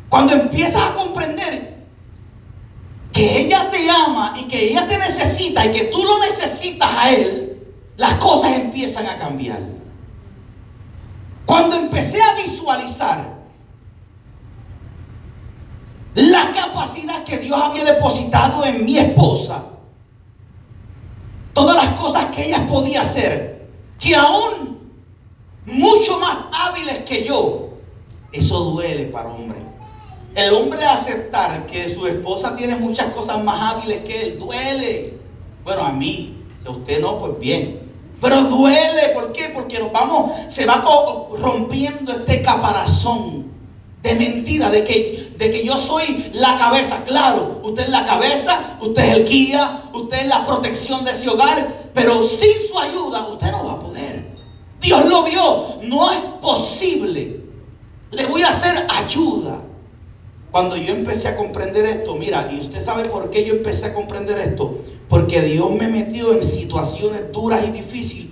Cuando 0.09 0.33
empiezas 0.33 0.89
a 0.89 0.93
comprender 0.93 1.77
que 3.11 3.41
ella 3.41 3.69
te 3.69 3.89
ama 3.89 4.33
y 4.37 4.43
que 4.47 4.69
ella 4.69 4.87
te 4.87 4.97
necesita 4.97 5.65
y 5.65 5.71
que 5.71 5.85
tú 5.85 6.03
lo 6.03 6.19
necesitas 6.19 6.89
a 6.97 7.11
él, 7.11 7.47
las 7.97 8.13
cosas 8.15 8.53
empiezan 8.53 9.07
a 9.07 9.17
cambiar. 9.17 9.59
Cuando 11.45 11.75
empecé 11.75 12.21
a 12.21 12.35
visualizar 12.35 13.37
la 16.13 16.51
capacidad 16.51 17.23
que 17.23 17.37
Dios 17.37 17.59
había 17.61 17.85
depositado 17.85 18.65
en 18.65 18.85
mi 18.85 18.97
esposa, 18.97 19.63
todas 21.57 21.75
las 21.75 21.99
cosas 21.99 22.27
que 22.27 22.45
ella 22.45 22.67
podía 22.67 23.01
hacer, 23.01 23.67
que 23.99 24.15
aún 24.15 24.77
mucho 25.65 26.19
más 26.19 26.37
hábiles 26.53 26.99
que 26.99 27.23
yo, 27.23 27.69
eso 28.31 28.59
duele 28.59 29.05
para 29.05 29.33
hombre. 29.33 29.57
El 30.35 30.53
hombre 30.53 30.85
aceptar 30.85 31.65
que 31.65 31.89
su 31.89 32.05
esposa 32.05 32.55
tiene 32.55 32.75
muchas 32.75 33.07
cosas 33.07 33.43
más 33.43 33.59
hábiles 33.59 34.03
que 34.03 34.21
él, 34.21 34.39
duele. 34.39 35.17
Bueno, 35.63 35.81
a 35.81 35.91
mí, 35.91 36.45
a 36.63 36.69
usted 36.69 37.01
no, 37.01 37.17
pues 37.17 37.39
bien. 37.39 37.91
Pero 38.21 38.43
duele, 38.43 39.09
¿por 39.15 39.31
qué? 39.31 39.49
Porque 39.49 39.79
vamos, 39.91 40.33
se 40.47 40.63
va 40.67 40.85
rompiendo 41.41 42.11
este 42.11 42.43
caparazón 42.43 43.46
de 44.07 44.15
mentira, 44.15 44.69
de 44.69 44.83
que, 44.83 45.33
de 45.37 45.51
que 45.51 45.65
yo 45.65 45.73
soy 45.73 46.31
la 46.33 46.57
cabeza. 46.57 47.03
Claro, 47.05 47.61
usted 47.63 47.83
es 47.83 47.89
la 47.89 48.05
cabeza, 48.05 48.77
usted 48.81 49.03
es 49.03 49.13
el 49.13 49.25
guía, 49.25 49.83
usted 49.93 50.21
es 50.21 50.27
la 50.27 50.45
protección 50.45 51.03
de 51.03 51.11
ese 51.11 51.29
hogar, 51.29 51.91
pero 51.93 52.23
sin 52.23 52.53
su 52.67 52.77
ayuda 52.79 53.27
usted 53.27 53.51
no 53.51 53.65
va 53.65 53.73
a 53.73 53.79
poder. 53.79 54.27
Dios 54.79 55.05
lo 55.05 55.23
vio, 55.23 55.79
no 55.83 56.11
es 56.11 56.19
posible. 56.41 57.41
Le 58.11 58.25
voy 58.25 58.43
a 58.43 58.49
hacer 58.49 58.87
ayuda. 58.89 59.63
Cuando 60.51 60.77
yo 60.77 60.93
empecé 60.93 61.27
a 61.27 61.35
comprender 61.35 61.85
esto, 61.85 62.15
mira, 62.15 62.47
y 62.51 62.59
usted 62.59 62.81
sabe 62.81 63.05
por 63.05 63.29
qué 63.29 63.43
yo 63.43 63.53
empecé 63.53 63.87
a 63.87 63.93
comprender 63.93 64.39
esto, 64.39 64.79
porque 65.09 65.41
Dios 65.41 65.69
me 65.71 65.87
metió 65.87 66.33
en 66.33 66.41
situaciones 66.41 67.31
duras 67.33 67.61
y 67.67 67.71
difíciles 67.71 68.27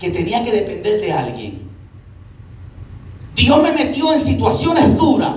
que 0.00 0.10
tenía 0.10 0.42
que 0.42 0.50
depender 0.50 1.00
de 1.00 1.12
alguien. 1.12 1.61
Dios 3.42 3.60
me 3.60 3.72
metió 3.72 4.12
en 4.12 4.20
situaciones 4.20 4.96
duras, 4.96 5.34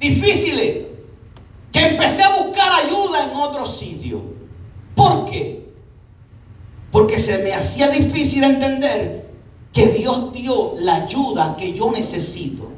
difíciles, 0.00 0.86
que 1.70 1.86
empecé 1.86 2.24
a 2.24 2.42
buscar 2.42 2.68
ayuda 2.84 3.30
en 3.30 3.36
otros 3.36 3.78
sitios. 3.78 4.20
¿Por 4.96 5.24
qué? 5.26 5.64
Porque 6.90 7.20
se 7.20 7.38
me 7.38 7.52
hacía 7.52 7.86
difícil 7.86 8.42
entender 8.42 9.30
que 9.72 9.86
Dios 9.90 10.32
dio 10.32 10.74
la 10.80 11.04
ayuda 11.04 11.56
que 11.56 11.72
yo 11.72 11.92
necesito. 11.92 12.72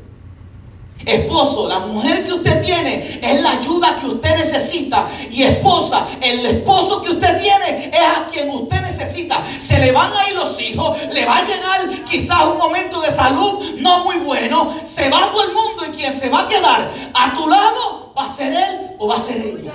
Esposo, 1.04 1.68
la 1.68 1.80
mujer 1.80 2.24
que 2.24 2.32
usted 2.32 2.64
tiene 2.64 3.20
es 3.22 3.40
la 3.40 3.52
ayuda 3.52 3.96
que 4.00 4.06
usted 4.06 4.37
necesita. 4.37 5.06
Y 5.30 5.42
esposa, 5.42 6.06
el 6.20 6.44
esposo 6.44 7.02
que 7.02 7.12
usted 7.12 7.40
tiene 7.40 7.90
es 7.92 8.00
a 8.00 8.26
quien 8.30 8.50
usted 8.50 8.80
necesita. 8.80 9.42
Se 9.59 9.78
le 9.78 9.92
van 9.92 10.12
a 10.12 10.28
ir 10.28 10.35
los 10.35 10.61
hijos, 10.61 10.96
le 11.12 11.24
va 11.24 11.37
a 11.37 11.44
llegar 11.44 12.04
quizás 12.09 12.44
un 12.46 12.59
momento 12.59 13.00
de 13.00 13.11
salud 13.11 13.76
no 13.78 14.04
muy 14.04 14.16
bueno. 14.16 14.74
Se 14.85 15.09
va 15.09 15.30
todo 15.30 15.44
el 15.44 15.52
mundo 15.52 15.85
y 15.87 15.96
quien 15.96 16.18
se 16.18 16.28
va 16.28 16.40
a 16.40 16.48
quedar 16.48 16.90
a 17.14 17.35
tu 17.35 17.48
lado 17.48 18.12
va 18.16 18.24
a 18.24 18.35
ser 18.35 18.52
él 18.52 18.90
o 18.98 19.06
va 19.06 19.16
a 19.16 19.20
ser 19.20 19.37
ella. 19.37 19.72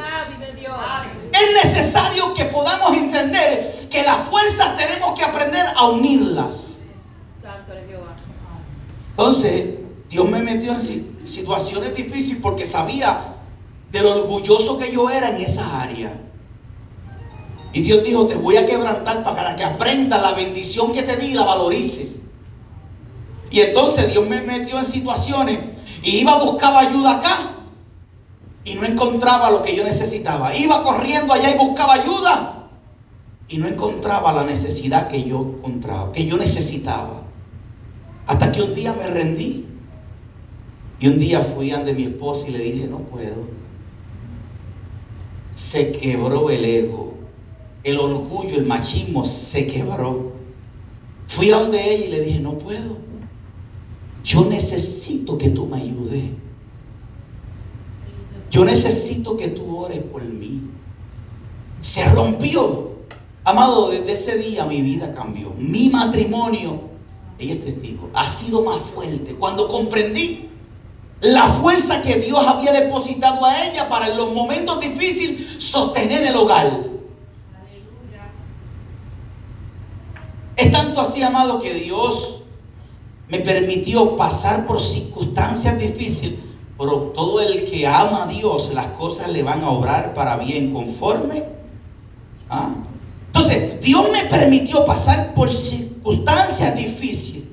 Es 1.31 1.65
necesario 1.65 2.33
que 2.33 2.45
podamos 2.45 2.93
entender 2.97 3.87
que 3.89 4.03
las 4.03 4.27
fuerzas 4.27 4.75
tenemos 4.75 5.17
que 5.17 5.23
aprender 5.23 5.65
a 5.75 5.87
unirlas. 5.87 6.81
Entonces, 9.11 9.80
Dios 10.11 10.29
me 10.29 10.41
metió 10.41 10.73
en 10.73 10.81
situaciones 11.25 11.95
difíciles 11.95 12.39
porque 12.41 12.65
sabía 12.65 13.37
de 13.93 14.01
lo 14.01 14.11
orgulloso 14.23 14.77
que 14.77 14.91
yo 14.91 15.09
era 15.09 15.29
en 15.29 15.41
esa 15.41 15.81
área. 15.81 16.19
Y 17.71 17.81
Dios 17.81 18.03
dijo, 18.03 18.27
te 18.27 18.35
voy 18.35 18.57
a 18.57 18.65
quebrantar 18.65 19.23
para 19.23 19.55
que 19.55 19.63
aprendas 19.63 20.21
la 20.21 20.33
bendición 20.33 20.91
que 20.91 21.03
te 21.03 21.15
di 21.15 21.27
y 21.27 21.33
la 21.33 21.45
valorices. 21.45 22.17
Y 23.49 23.61
entonces 23.61 24.11
Dios 24.11 24.27
me 24.27 24.41
metió 24.41 24.77
en 24.79 24.85
situaciones 24.85 25.59
y 26.03 26.17
iba 26.17 26.33
a 26.33 26.43
buscar 26.43 26.75
ayuda 26.75 27.19
acá 27.19 27.37
y 28.65 28.75
no 28.75 28.85
encontraba 28.85 29.49
lo 29.49 29.61
que 29.61 29.73
yo 29.77 29.85
necesitaba. 29.85 30.53
Iba 30.53 30.83
corriendo 30.83 31.33
allá 31.33 31.55
y 31.55 31.57
buscaba 31.57 31.93
ayuda 31.93 32.67
y 33.47 33.59
no 33.59 33.67
encontraba 33.67 34.33
la 34.33 34.43
necesidad 34.43 35.07
que 35.07 35.23
yo 35.23 35.39
encontraba, 35.57 36.11
que 36.11 36.25
yo 36.25 36.35
necesitaba. 36.35 37.21
Hasta 38.27 38.51
que 38.51 38.61
un 38.61 38.75
día 38.75 38.91
me 38.91 39.07
rendí 39.07 39.70
Y 41.01 41.07
un 41.07 41.17
día 41.17 41.41
fui 41.41 41.71
ante 41.71 41.93
mi 41.93 42.03
esposa 42.03 42.47
y 42.47 42.51
le 42.51 42.59
dije, 42.59 42.87
no 42.87 42.99
puedo. 42.99 43.47
Se 45.55 45.91
quebró 45.91 46.51
el 46.51 46.63
ego, 46.63 47.15
el 47.83 47.97
orgullo, 47.97 48.55
el 48.55 48.67
machismo 48.67 49.25
se 49.25 49.65
quebró. 49.65 50.33
Fui 51.27 51.49
a 51.49 51.57
donde 51.57 51.95
ella 51.95 52.05
y 52.05 52.09
le 52.09 52.23
dije, 52.23 52.39
no 52.39 52.55
puedo. 52.55 52.97
Yo 54.23 54.45
necesito 54.45 55.39
que 55.39 55.49
tú 55.49 55.65
me 55.65 55.77
ayudes. 55.77 56.23
Yo 58.51 58.63
necesito 58.63 59.35
que 59.35 59.47
tú 59.47 59.75
ores 59.75 60.03
por 60.03 60.23
mí. 60.23 60.61
Se 61.79 62.05
rompió. 62.09 62.91
Amado, 63.43 63.89
desde 63.89 64.11
ese 64.11 64.37
día 64.37 64.65
mi 64.65 64.83
vida 64.83 65.11
cambió. 65.11 65.51
Mi 65.57 65.89
matrimonio, 65.89 66.79
ella 67.39 67.55
es 67.55 67.65
testigo, 67.65 68.11
ha 68.13 68.27
sido 68.27 68.61
más 68.61 68.81
fuerte. 68.81 69.33
Cuando 69.33 69.67
comprendí 69.67 70.50
la 71.21 71.47
fuerza 71.47 72.01
que 72.01 72.15
Dios 72.15 72.43
había 72.45 72.73
depositado 72.73 73.45
a 73.45 73.63
ella 73.63 73.87
para 73.87 74.07
en 74.07 74.17
los 74.17 74.33
momentos 74.33 74.79
difíciles 74.79 75.63
sostener 75.63 76.23
el 76.23 76.35
hogar. 76.35 76.91
Es 80.55 80.71
tanto 80.71 81.01
así, 81.01 81.23
amado, 81.23 81.59
que 81.59 81.73
Dios 81.73 82.41
me 83.27 83.39
permitió 83.39 84.17
pasar 84.17 84.67
por 84.67 84.81
circunstancias 84.81 85.79
difíciles, 85.79 86.39
pero 86.77 87.13
todo 87.15 87.39
el 87.39 87.63
que 87.63 87.87
ama 87.87 88.23
a 88.23 88.27
Dios, 88.27 88.71
las 88.73 88.87
cosas 88.87 89.31
le 89.31 89.43
van 89.43 89.63
a 89.63 89.69
obrar 89.69 90.13
para 90.13 90.37
bien 90.37 90.73
conforme. 90.73 91.43
¿ah? 92.49 92.75
Entonces, 93.27 93.79
Dios 93.79 94.05
me 94.11 94.25
permitió 94.25 94.85
pasar 94.85 95.33
por 95.33 95.49
circunstancias 95.49 96.75
difíciles, 96.75 97.45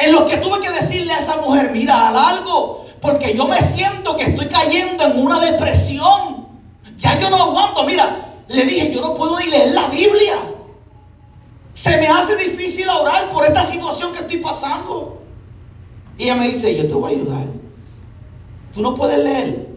en 0.00 0.12
lo 0.12 0.24
que 0.24 0.38
tuve 0.38 0.60
que 0.60 0.70
decirle 0.70 1.12
a 1.12 1.18
esa 1.18 1.36
mujer, 1.36 1.70
mira, 1.72 2.08
algo, 2.08 2.86
porque 3.00 3.34
yo 3.34 3.46
me 3.46 3.60
siento 3.60 4.16
que 4.16 4.24
estoy 4.24 4.46
cayendo 4.46 5.04
en 5.04 5.18
una 5.22 5.38
depresión. 5.40 6.46
Ya 6.96 7.18
yo 7.18 7.30
no 7.30 7.36
aguanto, 7.36 7.84
mira, 7.84 8.34
le 8.48 8.64
dije, 8.64 8.92
yo 8.92 9.00
no 9.00 9.14
puedo 9.14 9.38
ni 9.38 9.46
leer 9.46 9.74
la 9.74 9.88
Biblia. 9.88 10.36
Se 11.74 11.96
me 11.98 12.08
hace 12.08 12.36
difícil 12.36 12.88
orar 12.88 13.30
por 13.30 13.44
esta 13.44 13.64
situación 13.64 14.12
que 14.12 14.20
estoy 14.20 14.38
pasando. 14.38 15.22
Y 16.18 16.24
ella 16.24 16.36
me 16.36 16.48
dice, 16.48 16.74
yo 16.76 16.86
te 16.86 16.94
voy 16.94 17.12
a 17.12 17.16
ayudar. 17.16 17.46
Tú 18.72 18.82
no 18.82 18.94
puedes 18.94 19.18
leer. 19.18 19.68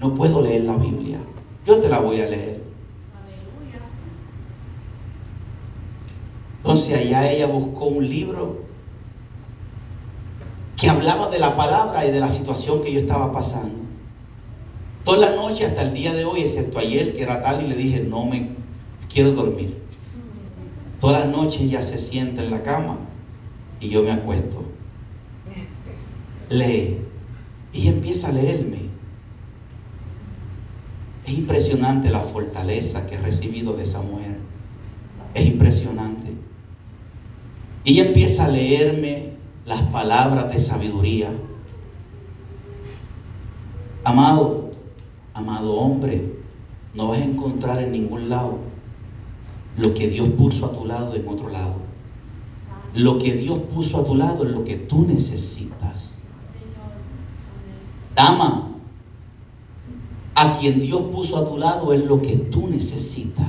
No 0.00 0.14
puedo 0.14 0.42
leer 0.42 0.62
la 0.62 0.76
Biblia. 0.76 1.20
Yo 1.64 1.78
te 1.78 1.88
la 1.88 1.98
voy 1.98 2.20
a 2.20 2.26
leer. 2.26 2.62
Entonces 6.58 6.98
allá 6.98 7.30
ella 7.30 7.46
buscó 7.46 7.86
un 7.86 8.08
libro 8.08 8.67
que 10.78 10.88
hablaba 10.88 11.28
de 11.28 11.40
la 11.40 11.56
palabra 11.56 12.06
y 12.06 12.12
de 12.12 12.20
la 12.20 12.30
situación 12.30 12.80
que 12.80 12.92
yo 12.92 13.00
estaba 13.00 13.32
pasando. 13.32 13.80
Toda 15.04 15.30
la 15.30 15.36
noche 15.36 15.66
hasta 15.66 15.82
el 15.82 15.92
día 15.92 16.14
de 16.14 16.24
hoy, 16.24 16.40
excepto 16.40 16.78
ayer 16.78 17.14
que 17.14 17.22
era 17.22 17.42
tarde 17.42 17.64
y 17.64 17.68
le 17.68 17.74
dije, 17.74 18.00
no 18.00 18.24
me 18.24 18.50
quiero 19.12 19.32
dormir. 19.32 19.76
Todas 21.00 21.24
las 21.24 21.36
noches 21.36 21.62
ella 21.62 21.82
se 21.82 21.98
sienta 21.98 22.44
en 22.44 22.50
la 22.50 22.62
cama 22.62 22.98
y 23.80 23.88
yo 23.88 24.02
me 24.02 24.12
acuesto. 24.12 24.64
Lee. 26.48 26.98
Y 27.72 27.88
empieza 27.88 28.28
a 28.28 28.32
leerme. 28.32 28.88
Es 31.26 31.32
impresionante 31.32 32.08
la 32.08 32.20
fortaleza 32.20 33.06
que 33.06 33.16
he 33.16 33.18
recibido 33.18 33.74
de 33.74 33.82
esa 33.82 34.00
mujer. 34.00 34.38
Es 35.34 35.44
impresionante. 35.46 36.32
Y 37.84 38.00
empieza 38.00 38.46
a 38.46 38.48
leerme 38.48 39.27
las 39.68 39.82
palabras 39.82 40.50
de 40.50 40.58
sabiduría. 40.58 41.30
Amado, 44.02 44.70
amado 45.34 45.74
hombre, 45.74 46.36
no 46.94 47.08
vas 47.08 47.18
a 47.18 47.24
encontrar 47.24 47.82
en 47.82 47.92
ningún 47.92 48.30
lado 48.30 48.56
lo 49.76 49.92
que 49.92 50.08
Dios 50.08 50.30
puso 50.30 50.64
a 50.64 50.72
tu 50.72 50.86
lado 50.86 51.14
en 51.14 51.28
otro 51.28 51.50
lado. 51.50 51.74
Lo 52.94 53.18
que 53.18 53.34
Dios 53.34 53.58
puso 53.72 53.98
a 53.98 54.06
tu 54.06 54.14
lado 54.14 54.44
es 54.44 54.50
lo 54.50 54.64
que 54.64 54.76
tú 54.76 55.02
necesitas. 55.02 56.22
Dama, 58.14 58.70
a 60.34 60.58
quien 60.58 60.80
Dios 60.80 61.02
puso 61.12 61.36
a 61.36 61.44
tu 61.46 61.58
lado 61.58 61.92
es 61.92 62.02
lo 62.06 62.22
que 62.22 62.36
tú 62.36 62.68
necesitas. 62.68 63.46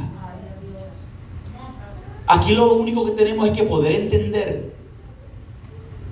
Aquí 2.27 2.53
lo 2.53 2.73
único 2.73 3.05
que 3.05 3.11
tenemos 3.11 3.47
es 3.47 3.57
que 3.57 3.63
poder 3.63 3.93
entender 3.93 4.78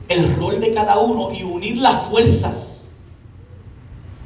el 0.10 0.36
rol 0.36 0.60
de 0.60 0.74
cada 0.74 1.00
uno 1.00 1.30
y 1.32 1.44
unir 1.44 1.78
las 1.78 2.08
fuerzas. 2.08 2.92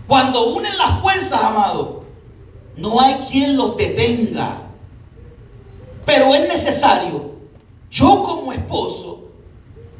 Cuando 0.07 0.53
unen 0.55 0.77
las 0.77 0.99
fuerzas, 0.99 1.43
amado, 1.43 2.03
no 2.77 2.99
hay 2.99 3.15
quien 3.29 3.55
los 3.55 3.77
detenga. 3.77 4.63
Pero 6.05 6.33
es 6.35 6.47
necesario, 6.47 7.31
yo 7.89 8.23
como 8.23 8.51
esposo 8.51 9.21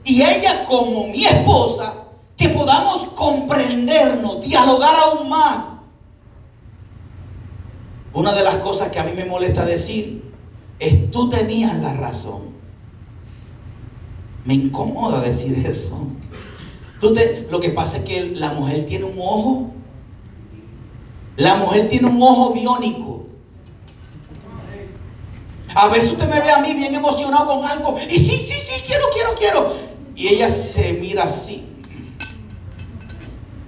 y 0.04 0.22
ella 0.22 0.65
como 0.65 1.08
mi 1.08 1.26
esposa, 1.26 1.94
que 2.36 2.50
podamos 2.50 3.06
comprendernos, 3.15 4.46
dialogar 4.46 4.96
aún 4.96 5.30
más. 5.30 5.65
Una 8.13 8.34
de 8.34 8.44
las 8.44 8.58
cosas 8.58 8.89
que 8.89 9.00
a 9.00 9.04
mí 9.04 9.12
me 9.13 9.26
molesta 9.26 9.63
decir 9.63 10.34
es, 10.80 11.12
tú 11.12 11.30
tenías 11.30 11.78
la 11.78 11.94
razón. 11.94 12.61
Me 14.45 14.54
incomoda 14.54 15.21
decir 15.21 15.65
eso. 15.65 16.08
Tú 16.99 17.15
lo 17.49 17.60
que 17.60 17.69
pasa 17.69 17.97
es 17.97 18.04
que 18.04 18.21
la 18.36 18.54
mujer 18.54 18.86
tiene 18.86 19.06
un 19.06 19.17
ojo. 19.19 19.71
La 21.38 21.56
mujer 21.56 21.89
tiene 21.89 22.08
un 22.08 22.21
ojo 22.21 22.51
biónico. 22.54 23.25
A 25.73 25.88
veces 25.88 26.12
usted 26.12 26.27
me 26.27 26.39
ve 26.39 26.51
a 26.51 26.60
mí 26.60 26.73
bien 26.73 26.93
emocionado 26.93 27.47
con 27.47 27.65
algo 27.65 27.95
y 28.10 28.17
sí, 28.17 28.38
sí, 28.38 28.60
sí, 28.67 28.82
quiero, 28.86 29.06
quiero, 29.13 29.36
quiero. 29.36 29.73
Y 30.15 30.27
ella 30.27 30.49
se 30.49 30.93
mira 30.93 31.23
así. 31.23 31.65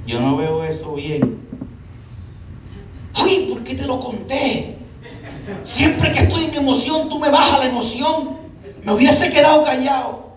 Yo 0.06 0.20
no 0.20 0.36
veo 0.36 0.64
eso 0.64 0.94
bien. 0.96 1.48
Ay, 3.16 3.48
¿por 3.50 3.64
qué 3.64 3.76
te 3.76 3.88
lo 3.88 4.00
conté? 4.00 4.78
Siempre 5.64 6.12
que 6.12 6.20
estoy 6.20 6.46
en 6.46 6.54
emoción, 6.56 7.08
tú 7.10 7.20
me 7.20 7.30
bajas 7.30 7.60
la 7.60 7.66
emoción. 7.66 8.38
Me 8.84 8.92
hubiese 8.92 9.30
quedado 9.30 9.64
callado. 9.64 10.33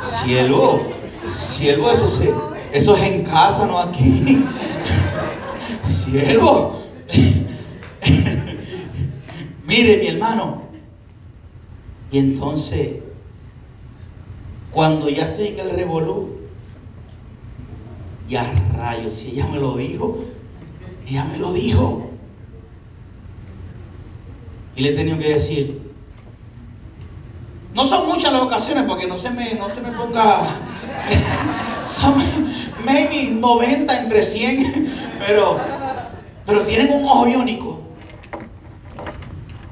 Cielo, 0.00 0.80
cielo, 1.24 1.90
eso 1.90 2.08
sí. 2.08 2.28
Eso 2.72 2.94
es 2.94 3.02
en 3.02 3.24
casa, 3.24 3.66
no 3.66 3.78
aquí. 3.78 4.44
Cielo. 5.84 6.76
Mire, 9.66 9.96
mi 9.98 10.06
hermano. 10.06 10.62
Y 12.10 12.18
entonces, 12.18 12.96
cuando 14.70 15.08
ya 15.08 15.26
estoy 15.26 15.48
en 15.48 15.60
el 15.60 15.70
revolú, 15.70 16.40
ya 18.28 18.50
rayos, 18.76 19.14
si 19.14 19.28
ella 19.30 19.46
me 19.46 19.58
lo 19.58 19.76
dijo, 19.76 20.24
ella 21.06 21.24
me 21.24 21.38
lo 21.38 21.52
dijo. 21.52 22.09
Y 24.80 24.82
le 24.82 24.88
he 24.88 24.94
tenido 24.94 25.18
que 25.18 25.34
decir, 25.34 25.92
no 27.74 27.84
son 27.84 28.06
muchas 28.08 28.32
las 28.32 28.40
ocasiones 28.40 28.84
porque 28.84 29.06
no 29.06 29.14
se 29.14 29.30
me, 29.30 29.52
no 29.52 29.68
se 29.68 29.82
me 29.82 29.90
ponga. 29.92 30.40
son 31.82 32.14
maybe 32.82 33.30
90 33.30 34.00
entre 34.04 34.22
100, 34.22 34.90
pero, 35.18 35.60
pero 36.46 36.62
tienen 36.62 36.94
un 36.94 37.04
ojo 37.04 37.28
iónico. 37.28 37.82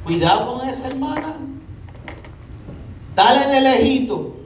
Cuidado 0.04 0.58
con 0.58 0.68
esa 0.68 0.88
hermana. 0.88 1.36
Dale 3.16 3.46
de 3.46 3.60
lejito. 3.62 4.36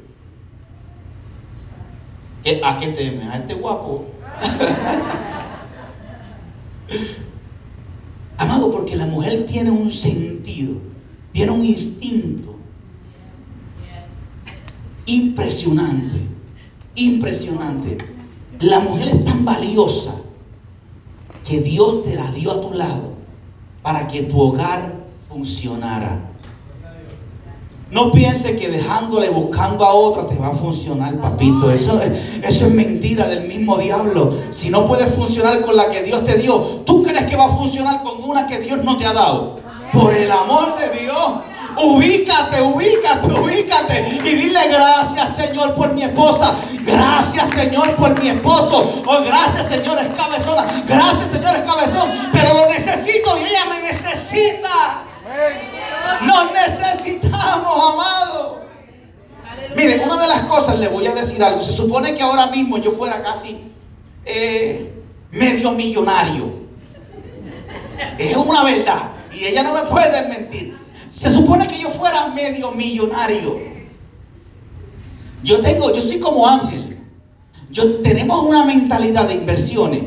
¿A 2.62 2.76
qué 2.76 2.86
temes? 2.86 3.28
¿A 3.28 3.38
este 3.38 3.54
guapo? 3.54 4.06
Amado, 8.36 8.70
porque 8.70 8.96
la 8.96 9.06
mujer 9.06 9.46
tiene 9.46 9.70
un 9.70 9.90
sentido, 9.90 10.74
tiene 11.32 11.52
un 11.52 11.64
instinto 11.64 12.52
impresionante, 15.06 16.16
impresionante. 16.94 17.98
La 18.60 18.80
mujer 18.80 19.08
es 19.08 19.24
tan 19.24 19.44
valiosa 19.44 20.14
que 21.44 21.60
Dios 21.60 22.04
te 22.04 22.14
la 22.14 22.30
dio 22.32 22.52
a 22.52 22.60
tu 22.60 22.72
lado 22.72 23.14
para 23.82 24.06
que 24.06 24.22
tu 24.22 24.38
hogar 24.38 25.04
funcionara. 25.28 26.31
No 27.92 28.10
piense 28.10 28.56
que 28.56 28.70
dejándole 28.70 29.28
buscando 29.28 29.84
a 29.84 29.92
otra 29.92 30.26
te 30.26 30.38
va 30.38 30.48
a 30.48 30.54
funcionar, 30.54 31.20
papito. 31.20 31.70
Eso, 31.70 32.00
eso 32.00 32.66
es 32.66 32.72
mentira 32.72 33.26
del 33.26 33.46
mismo 33.46 33.76
diablo. 33.76 34.34
Si 34.48 34.70
no 34.70 34.86
puedes 34.86 35.14
funcionar 35.14 35.60
con 35.60 35.76
la 35.76 35.90
que 35.90 36.02
Dios 36.02 36.24
te 36.24 36.36
dio, 36.38 36.54
¿tú 36.86 37.02
crees 37.02 37.26
que 37.26 37.36
va 37.36 37.44
a 37.44 37.48
funcionar 37.48 38.00
con 38.00 38.24
una 38.24 38.46
que 38.46 38.60
Dios 38.60 38.82
no 38.82 38.96
te 38.96 39.04
ha 39.04 39.12
dado? 39.12 39.60
Por 39.92 40.14
el 40.14 40.30
amor 40.30 40.74
de 40.78 41.00
Dios. 41.00 41.32
Ubícate, 41.82 42.62
ubícate, 42.62 43.26
ubícate. 43.26 44.20
Y 44.24 44.36
dile 44.36 44.68
gracias, 44.68 45.36
Señor, 45.36 45.74
por 45.74 45.92
mi 45.92 46.04
esposa. 46.04 46.54
Gracias, 46.86 47.50
Señor, 47.50 47.94
por 47.96 48.18
mi 48.18 48.30
esposo. 48.30 49.02
Oh, 49.06 49.22
gracias, 49.22 49.68
Señor, 49.68 49.98
es 49.98 50.08
cabezona. 50.16 50.82
Gracias, 50.88 51.30
Señor, 51.30 51.56
es 51.56 51.70
cabezón. 51.70 52.10
Pero 52.32 52.54
lo 52.54 52.68
necesito 52.70 53.36
y 53.36 53.50
ella 53.50 53.66
me 53.66 53.82
necesita. 53.82 55.04
Nos 56.20 56.52
necesitamos, 56.52 57.92
amado. 57.92 58.62
Mire, 59.76 60.00
una 60.04 60.20
de 60.20 60.28
las 60.28 60.42
cosas, 60.42 60.78
le 60.78 60.88
voy 60.88 61.06
a 61.06 61.14
decir 61.14 61.42
algo. 61.42 61.60
Se 61.60 61.72
supone 61.72 62.14
que 62.14 62.22
ahora 62.22 62.48
mismo 62.48 62.78
yo 62.78 62.90
fuera 62.90 63.20
casi 63.20 63.58
eh, 64.24 64.92
medio 65.30 65.72
millonario. 65.72 66.62
Es 68.18 68.36
una 68.36 68.64
verdad. 68.64 69.12
Y 69.32 69.44
ella 69.46 69.62
no 69.62 69.72
me 69.74 69.82
puede 69.82 70.28
mentir. 70.28 70.76
Se 71.10 71.30
supone 71.30 71.66
que 71.66 71.78
yo 71.78 71.88
fuera 71.88 72.28
medio 72.28 72.70
millonario. 72.72 73.60
Yo 75.42 75.60
tengo, 75.60 75.92
yo 75.94 76.00
soy 76.00 76.18
como 76.18 76.46
Ángel. 76.46 76.98
Yo 77.70 78.00
tenemos 78.02 78.44
una 78.44 78.64
mentalidad 78.64 79.26
de 79.26 79.34
inversiones. 79.34 80.02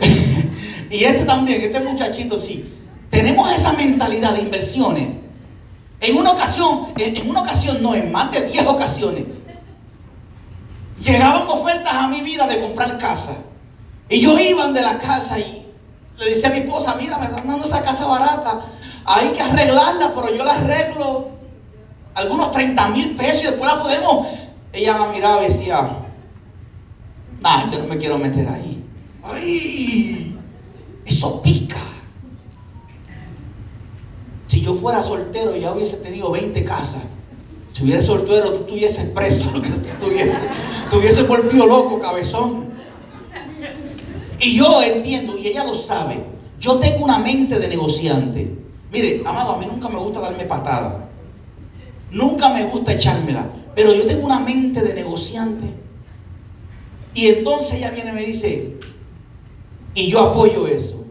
y 0.90 1.04
este 1.04 1.24
también, 1.24 1.60
este 1.62 1.80
muchachito 1.80 2.38
sí. 2.38 2.77
Tenemos 3.10 3.50
esa 3.52 3.72
mentalidad 3.72 4.34
de 4.34 4.42
inversiones. 4.42 5.08
En 6.00 6.16
una 6.16 6.30
ocasión, 6.30 6.92
en 6.96 7.28
una 7.28 7.40
ocasión 7.40 7.82
no, 7.82 7.94
en 7.94 8.12
más 8.12 8.30
de 8.30 8.42
10 8.42 8.66
ocasiones, 8.66 9.24
llegaban 11.00 11.48
ofertas 11.48 11.94
a 11.94 12.06
mi 12.08 12.20
vida 12.20 12.46
de 12.46 12.60
comprar 12.60 12.98
casa. 12.98 13.36
Y 14.08 14.20
yo 14.20 14.38
iba 14.38 14.68
de 14.68 14.80
la 14.80 14.98
casa 14.98 15.38
y 15.38 15.66
le 16.18 16.30
decía 16.30 16.48
a 16.48 16.52
mi 16.52 16.58
esposa, 16.58 16.96
mira, 17.00 17.18
me 17.18 17.26
están 17.26 17.46
dando 17.46 17.64
esa 17.64 17.82
casa 17.82 18.06
barata, 18.06 18.60
hay 19.04 19.28
que 19.28 19.40
arreglarla, 19.40 20.12
pero 20.14 20.34
yo 20.34 20.44
la 20.44 20.52
arreglo 20.52 21.28
algunos 22.14 22.50
30 22.50 22.88
mil 22.88 23.16
pesos 23.16 23.42
y 23.42 23.46
después 23.46 23.72
la 23.72 23.80
podemos. 23.80 24.26
Ella 24.72 24.96
me 24.98 25.14
miraba 25.14 25.42
y 25.42 25.46
decía, 25.46 25.88
nah, 27.40 27.70
yo 27.70 27.78
no 27.78 27.86
me 27.86 27.96
quiero 27.96 28.18
meter 28.18 28.48
ahí. 28.48 28.84
Ay, 29.22 30.36
eso 31.04 31.40
pica. 31.42 31.76
Si 34.48 34.62
yo 34.62 34.74
fuera 34.74 35.02
soltero 35.02 35.54
ya 35.54 35.72
hubiese 35.72 35.98
tenido 35.98 36.30
20 36.30 36.64
casas. 36.64 37.02
Si 37.72 37.84
hubiera 37.84 38.02
soltero, 38.02 38.50
tú 38.50 38.60
estuvieses 38.62 39.04
preso, 39.10 39.50
tú 39.50 39.60
tuviese, 40.00 40.40
tuviese 40.90 41.22
volvido 41.24 41.66
loco, 41.66 42.00
cabezón. 42.00 42.66
Y 44.40 44.56
yo 44.56 44.82
entiendo, 44.82 45.36
y 45.38 45.48
ella 45.48 45.64
lo 45.64 45.74
sabe, 45.74 46.24
yo 46.58 46.78
tengo 46.78 47.04
una 47.04 47.18
mente 47.18 47.58
de 47.58 47.68
negociante. 47.68 48.56
Mire, 48.90 49.22
amado, 49.24 49.52
a 49.52 49.58
mí 49.58 49.66
nunca 49.66 49.88
me 49.88 49.98
gusta 49.98 50.20
darme 50.20 50.44
patada. 50.46 51.08
Nunca 52.10 52.48
me 52.48 52.64
gusta 52.64 52.94
echármela. 52.94 53.50
Pero 53.74 53.94
yo 53.94 54.06
tengo 54.06 54.24
una 54.24 54.40
mente 54.40 54.80
de 54.80 54.94
negociante. 54.94 55.66
Y 57.14 57.26
entonces 57.26 57.74
ella 57.74 57.90
viene 57.90 58.10
y 58.10 58.14
me 58.14 58.24
dice, 58.24 58.78
y 59.94 60.10
yo 60.10 60.20
apoyo 60.20 60.66
eso. 60.66 61.04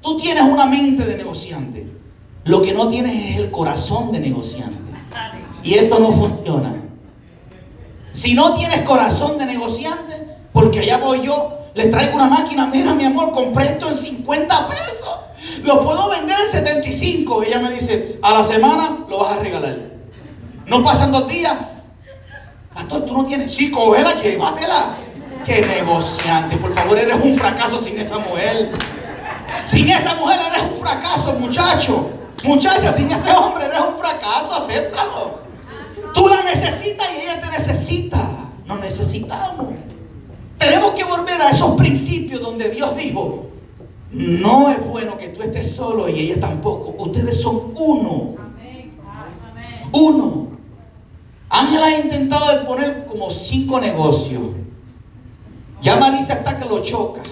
Tú 0.00 0.16
tienes 0.18 0.44
una 0.44 0.66
mente 0.66 1.04
de 1.04 1.16
negociante. 1.16 1.93
Lo 2.44 2.60
que 2.60 2.72
no 2.72 2.88
tienes 2.88 3.30
es 3.30 3.38
el 3.38 3.50
corazón 3.50 4.12
de 4.12 4.20
negociante. 4.20 4.78
Y 5.62 5.74
esto 5.74 5.98
no 5.98 6.12
funciona. 6.12 6.74
Si 8.12 8.34
no 8.34 8.54
tienes 8.54 8.82
corazón 8.82 9.38
de 9.38 9.46
negociante, 9.46 10.26
porque 10.52 10.80
allá 10.80 10.98
voy 10.98 11.22
yo 11.22 11.54
le 11.74 11.86
traigo 11.86 12.14
una 12.14 12.28
máquina, 12.28 12.66
mira 12.66 12.94
mi 12.94 13.04
amor, 13.04 13.32
compré 13.32 13.66
esto 13.66 13.88
en 13.88 13.96
50 13.96 14.68
pesos. 14.68 15.18
Lo 15.62 15.82
puedo 15.82 16.08
vender 16.10 16.36
en 16.38 16.46
75. 16.46 17.42
Ella 17.42 17.58
me 17.60 17.70
dice, 17.70 18.18
a 18.22 18.34
la 18.34 18.44
semana 18.44 18.98
lo 19.08 19.18
vas 19.18 19.36
a 19.36 19.40
regalar. 19.40 19.78
No 20.66 20.84
pasan 20.84 21.10
dos 21.10 21.26
días. 21.26 21.54
Pastor, 22.74 23.04
tú 23.06 23.14
no 23.14 23.24
tienes. 23.24 23.54
Sí, 23.54 23.70
cógela, 23.70 24.14
llévatela. 24.20 24.96
Qué 25.44 25.62
negociante. 25.62 26.56
Por 26.56 26.72
favor, 26.72 26.98
eres 26.98 27.16
un 27.22 27.34
fracaso 27.34 27.78
sin 27.78 27.98
esa 27.98 28.18
mujer. 28.18 28.72
Sin 29.64 29.88
esa 29.88 30.14
mujer 30.14 30.38
eres 30.52 30.70
un 30.70 30.80
fracaso, 30.80 31.32
muchacho. 31.34 32.10
Muchacha, 32.44 32.92
sin 32.92 33.10
ese 33.10 33.32
hombre 33.32 33.64
eres 33.64 33.80
un 33.80 33.96
fracaso. 33.96 34.52
Acéptalo. 34.52 35.40
Tú 36.12 36.28
la 36.28 36.42
necesitas 36.42 37.08
y 37.16 37.22
ella 37.22 37.40
te 37.40 37.50
necesita. 37.50 38.28
Nos 38.66 38.80
necesitamos. 38.80 39.68
Tenemos 40.58 40.92
que 40.92 41.04
volver 41.04 41.40
a 41.40 41.50
esos 41.50 41.74
principios 41.76 42.40
donde 42.40 42.68
Dios 42.70 42.96
dijo, 42.96 43.46
no 44.10 44.70
es 44.70 44.86
bueno 44.86 45.16
que 45.16 45.28
tú 45.28 45.42
estés 45.42 45.74
solo 45.74 46.08
y 46.08 46.20
ella 46.20 46.40
tampoco. 46.40 46.94
Ustedes 47.02 47.40
son 47.40 47.72
uno. 47.74 48.36
Uno. 49.92 50.48
Ángela 51.48 51.86
ha 51.86 51.98
intentado 51.98 52.66
poner 52.66 53.06
como 53.06 53.30
cinco 53.30 53.80
negocios. 53.80 54.42
Ya 55.80 55.96
Marisa 55.96 56.34
hasta 56.34 56.58
que 56.58 56.64
lo 56.64 56.80
choca. 56.80 57.22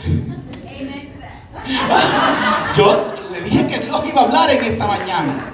Yo 2.76 3.14
le 3.32 3.40
dije 3.40 3.66
que 3.66 3.78
Dios 3.78 4.02
iba 4.06 4.20
a 4.20 4.24
hablar 4.24 4.50
en 4.50 4.64
esta 4.64 4.86
mañana. 4.86 5.52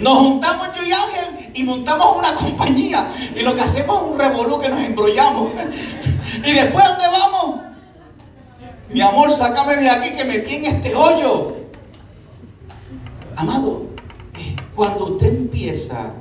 Nos 0.00 0.18
juntamos 0.18 0.68
yo 0.76 0.84
y 0.84 0.92
Ángel 0.92 1.50
y 1.54 1.64
montamos 1.64 2.16
una 2.18 2.34
compañía. 2.34 3.10
Y 3.34 3.40
lo 3.40 3.54
que 3.54 3.62
hacemos 3.62 3.96
es 3.96 4.08
un 4.10 4.18
revolú 4.18 4.60
que 4.60 4.68
nos 4.68 4.80
embrollamos. 4.80 5.52
y 6.44 6.52
después, 6.52 6.84
¿dónde 6.84 7.04
vamos? 7.08 7.60
Mi 8.90 9.00
amor, 9.00 9.30
sácame 9.30 9.76
de 9.76 9.88
aquí 9.88 10.10
que 10.12 10.24
me 10.24 10.38
tiene 10.40 10.68
este 10.68 10.94
hoyo. 10.94 11.56
Amado, 13.36 13.86
eh, 14.38 14.54
cuando 14.74 15.06
usted 15.06 15.28
empieza 15.28 16.12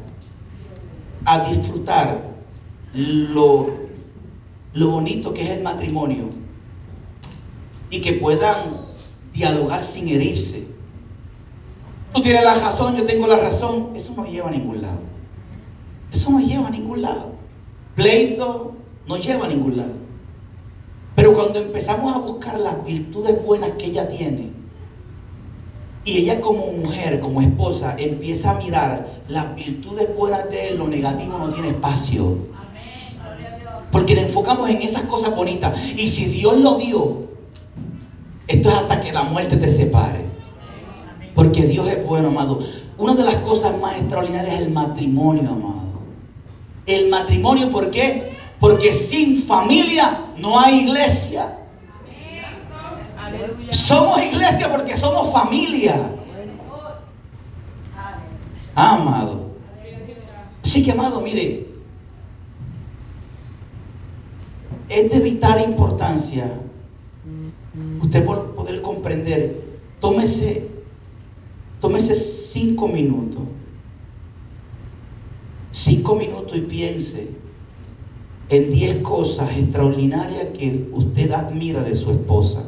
a 1.26 1.40
disfrutar 1.40 2.22
lo, 2.94 3.83
lo 4.74 4.90
bonito 4.90 5.34
que 5.34 5.44
es 5.44 5.50
el 5.50 5.64
matrimonio 5.64 6.30
y 7.90 8.02
que 8.02 8.14
puedan 8.14 8.82
dialogar 9.34 9.84
sin 9.84 10.08
herirse, 10.08 10.74
Tú 12.14 12.22
tienes 12.22 12.44
la 12.44 12.54
razón, 12.54 12.96
yo 12.96 13.06
tengo 13.06 13.26
la 13.26 13.38
razón. 13.38 13.90
Eso 13.96 14.14
no 14.16 14.26
lleva 14.26 14.50
a 14.50 14.52
ningún 14.52 14.82
lado. 14.82 15.00
Eso 16.12 16.30
no 16.30 16.40
lleva 16.40 16.68
a 16.68 16.70
ningún 16.72 17.02
lado. 17.02 17.34
Pleito 17.96 18.76
no 19.08 19.18
lleva 19.18 19.46
a 19.46 19.48
ningún 19.48 19.78
lado. 19.78 19.96
Pero 21.16 21.34
cuando 21.34 21.60
empezamos 21.60 22.16
a 22.16 22.20
buscar 22.20 22.60
las 22.60 22.86
virtudes 22.86 23.44
buenas 23.44 23.72
que 23.72 23.86
ella 23.88 24.08
tiene, 24.08 24.52
y 26.06 26.18
ella 26.18 26.40
como 26.40 26.68
mujer, 26.68 27.20
como 27.20 27.42
esposa, 27.42 27.96
empieza 27.98 28.52
a 28.52 28.56
mirar 28.56 29.24
las 29.28 29.56
virtudes 29.56 30.16
buenas 30.16 30.50
de 30.52 30.70
él, 30.70 30.78
lo 30.78 30.88
negativo 30.88 31.38
no 31.40 31.50
tiene 31.50 31.70
espacio. 31.70 32.53
Porque 33.94 34.16
le 34.16 34.22
enfocamos 34.22 34.68
en 34.72 34.82
esas 34.82 35.04
cosas 35.04 35.36
bonitas. 35.36 35.80
Y 35.96 36.08
si 36.08 36.26
Dios 36.26 36.58
lo 36.58 36.76
dio, 36.76 37.28
esto 38.48 38.70
es 38.70 38.76
hasta 38.76 39.00
que 39.00 39.14
la 39.14 39.22
muerte 39.22 39.56
te 39.56 39.70
separe. 39.70 40.26
Porque 41.36 41.62
Dios 41.68 41.88
es 41.88 42.04
bueno, 42.04 42.30
amado. 42.30 42.60
Una 42.98 43.14
de 43.14 43.24
las 43.24 43.36
cosas 43.36 43.80
más 43.80 43.96
extraordinarias 43.98 44.56
es 44.56 44.62
el 44.62 44.72
matrimonio, 44.72 45.48
amado. 45.48 45.94
El 46.88 47.08
matrimonio, 47.10 47.70
¿por 47.70 47.92
qué? 47.92 48.36
Porque 48.60 48.94
sin 48.94 49.38
familia 49.44 50.26
no 50.38 50.60
hay 50.60 50.80
iglesia. 50.80 51.60
Somos 53.70 54.26
iglesia 54.26 54.72
porque 54.72 54.98
somos 54.98 55.32
familia. 55.32 56.16
amado. 58.74 59.52
Así 60.64 60.84
que, 60.84 60.92
amado, 60.92 61.22
mire, 61.22 61.73
es 64.94 65.12
de 65.12 65.20
vital 65.20 65.64
importancia 65.68 66.60
usted 68.02 68.24
por 68.24 68.54
poder 68.54 68.82
comprender. 68.82 69.64
Tómese 70.00 70.74
Tómese 71.84 72.16
cinco 72.16 72.88
minutos. 72.88 73.44
Cinco 75.70 76.16
minutos 76.16 76.56
y 76.56 76.62
piense 76.62 77.28
en 78.48 78.72
diez 78.72 79.02
cosas 79.02 79.58
extraordinarias 79.58 80.46
que 80.58 80.88
usted 80.94 81.30
admira 81.34 81.84
de 81.84 81.94
su 81.94 82.12
esposa. 82.12 82.64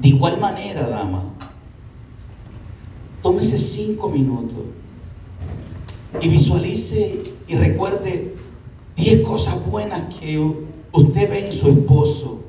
De 0.00 0.08
igual 0.08 0.38
manera, 0.38 0.86
dama, 0.86 1.24
tómese 3.22 3.58
cinco 3.58 4.08
minutos 4.08 4.60
y 6.20 6.28
visualice 6.28 7.34
y 7.48 7.56
recuerde 7.56 8.36
diez 9.00 9.22
cosas 9.22 9.56
buenas 9.66 10.14
que 10.14 10.38
usted 10.92 11.30
ve 11.30 11.46
en 11.46 11.52
su 11.52 11.68
esposo. 11.68 12.40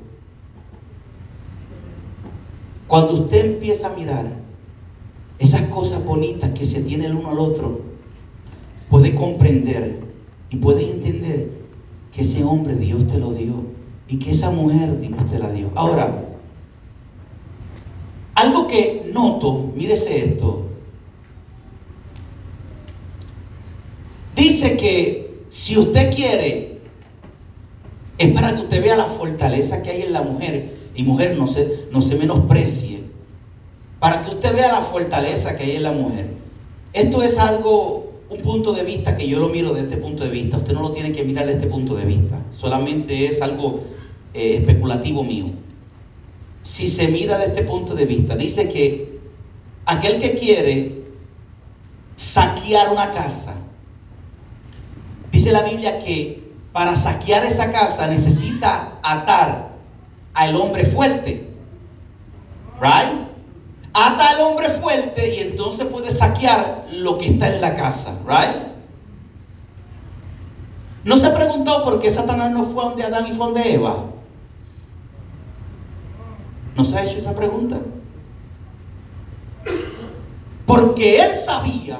Cuando 2.86 3.14
usted 3.14 3.54
empieza 3.54 3.88
a 3.88 3.96
mirar 3.96 4.36
esas 5.38 5.62
cosas 5.62 6.04
bonitas 6.04 6.50
que 6.50 6.66
se 6.66 6.82
tiene 6.82 7.06
el 7.06 7.16
uno 7.16 7.30
al 7.30 7.38
otro, 7.38 7.80
puede 8.90 9.14
comprender 9.14 10.00
y 10.50 10.56
puede 10.56 10.88
entender 10.90 11.50
que 12.12 12.22
ese 12.22 12.44
hombre 12.44 12.74
Dios 12.74 13.06
te 13.06 13.18
lo 13.18 13.32
dio 13.32 13.54
y 14.06 14.18
que 14.18 14.32
esa 14.32 14.50
mujer 14.50 15.00
Dios 15.00 15.24
te 15.26 15.38
la 15.38 15.50
dio. 15.50 15.70
Ahora, 15.74 16.28
algo 18.34 18.66
que 18.66 19.10
noto, 19.12 19.72
mírese 19.74 20.26
esto. 20.26 20.66
Dice 24.36 24.76
que 24.76 25.21
si 25.52 25.76
usted 25.76 26.14
quiere, 26.14 26.78
es 28.16 28.32
para 28.32 28.54
que 28.54 28.62
usted 28.62 28.82
vea 28.82 28.96
la 28.96 29.04
fortaleza 29.04 29.82
que 29.82 29.90
hay 29.90 30.02
en 30.02 30.12
la 30.12 30.22
mujer. 30.22 30.80
Y 30.94 31.02
mujer, 31.02 31.36
no 31.36 31.46
se, 31.46 31.86
no 31.90 32.00
se 32.00 32.14
menosprecie. 32.16 33.02
Para 33.98 34.22
que 34.22 34.30
usted 34.30 34.54
vea 34.54 34.72
la 34.72 34.80
fortaleza 34.80 35.56
que 35.56 35.64
hay 35.64 35.76
en 35.76 35.82
la 35.82 35.92
mujer. 35.92 36.28
Esto 36.92 37.22
es 37.22 37.36
algo, 37.36 38.12
un 38.30 38.40
punto 38.40 38.72
de 38.72 38.84
vista 38.84 39.16
que 39.16 39.26
yo 39.26 39.38
lo 39.38 39.48
miro 39.48 39.74
desde 39.74 39.88
este 39.88 39.96
punto 39.98 40.24
de 40.24 40.30
vista. 40.30 40.56
Usted 40.56 40.72
no 40.72 40.80
lo 40.80 40.92
tiene 40.92 41.12
que 41.12 41.24
mirar 41.24 41.46
desde 41.46 41.58
este 41.58 41.70
punto 41.70 41.94
de 41.94 42.04
vista. 42.04 42.44
Solamente 42.50 43.26
es 43.26 43.42
algo 43.42 43.80
eh, 44.34 44.56
especulativo 44.56 45.22
mío 45.22 45.50
si 46.62 46.88
se 46.88 47.08
mira 47.08 47.38
de 47.38 47.46
este 47.46 47.64
punto 47.64 47.94
de 47.94 48.06
vista, 48.06 48.36
dice 48.36 48.68
que 48.68 49.18
aquel 49.84 50.18
que 50.18 50.34
quiere 50.34 51.02
saquear 52.14 52.92
una 52.92 53.10
casa, 53.10 53.56
dice 55.42 55.52
la 55.52 55.62
Biblia 55.68 55.98
que 55.98 56.52
para 56.72 56.94
saquear 56.94 57.44
esa 57.44 57.72
casa 57.72 58.06
necesita 58.06 59.00
atar 59.02 59.72
al 60.34 60.54
hombre 60.54 60.84
fuerte. 60.84 61.50
Right? 62.80 63.26
Ata 63.92 64.30
al 64.30 64.40
hombre 64.40 64.68
fuerte 64.68 65.34
y 65.34 65.40
entonces 65.40 65.86
puede 65.86 66.12
saquear 66.12 66.86
lo 66.92 67.18
que 67.18 67.30
está 67.30 67.52
en 67.52 67.60
la 67.60 67.74
casa. 67.74 68.16
Right? 68.24 68.68
¿No 71.02 71.16
se 71.16 71.26
ha 71.26 71.34
preguntado 71.34 71.82
por 71.82 71.98
qué 71.98 72.08
Satanás 72.08 72.52
no 72.52 72.62
fue 72.62 72.84
donde 72.84 73.02
Adán 73.02 73.26
y 73.26 73.32
fue 73.32 73.46
donde 73.46 73.74
Eva? 73.74 74.04
¿No 76.76 76.84
se 76.84 76.96
ha 76.96 77.04
hecho 77.04 77.18
esa 77.18 77.34
pregunta? 77.34 77.80
Porque 80.66 81.20
él 81.20 81.34
sabía 81.34 81.98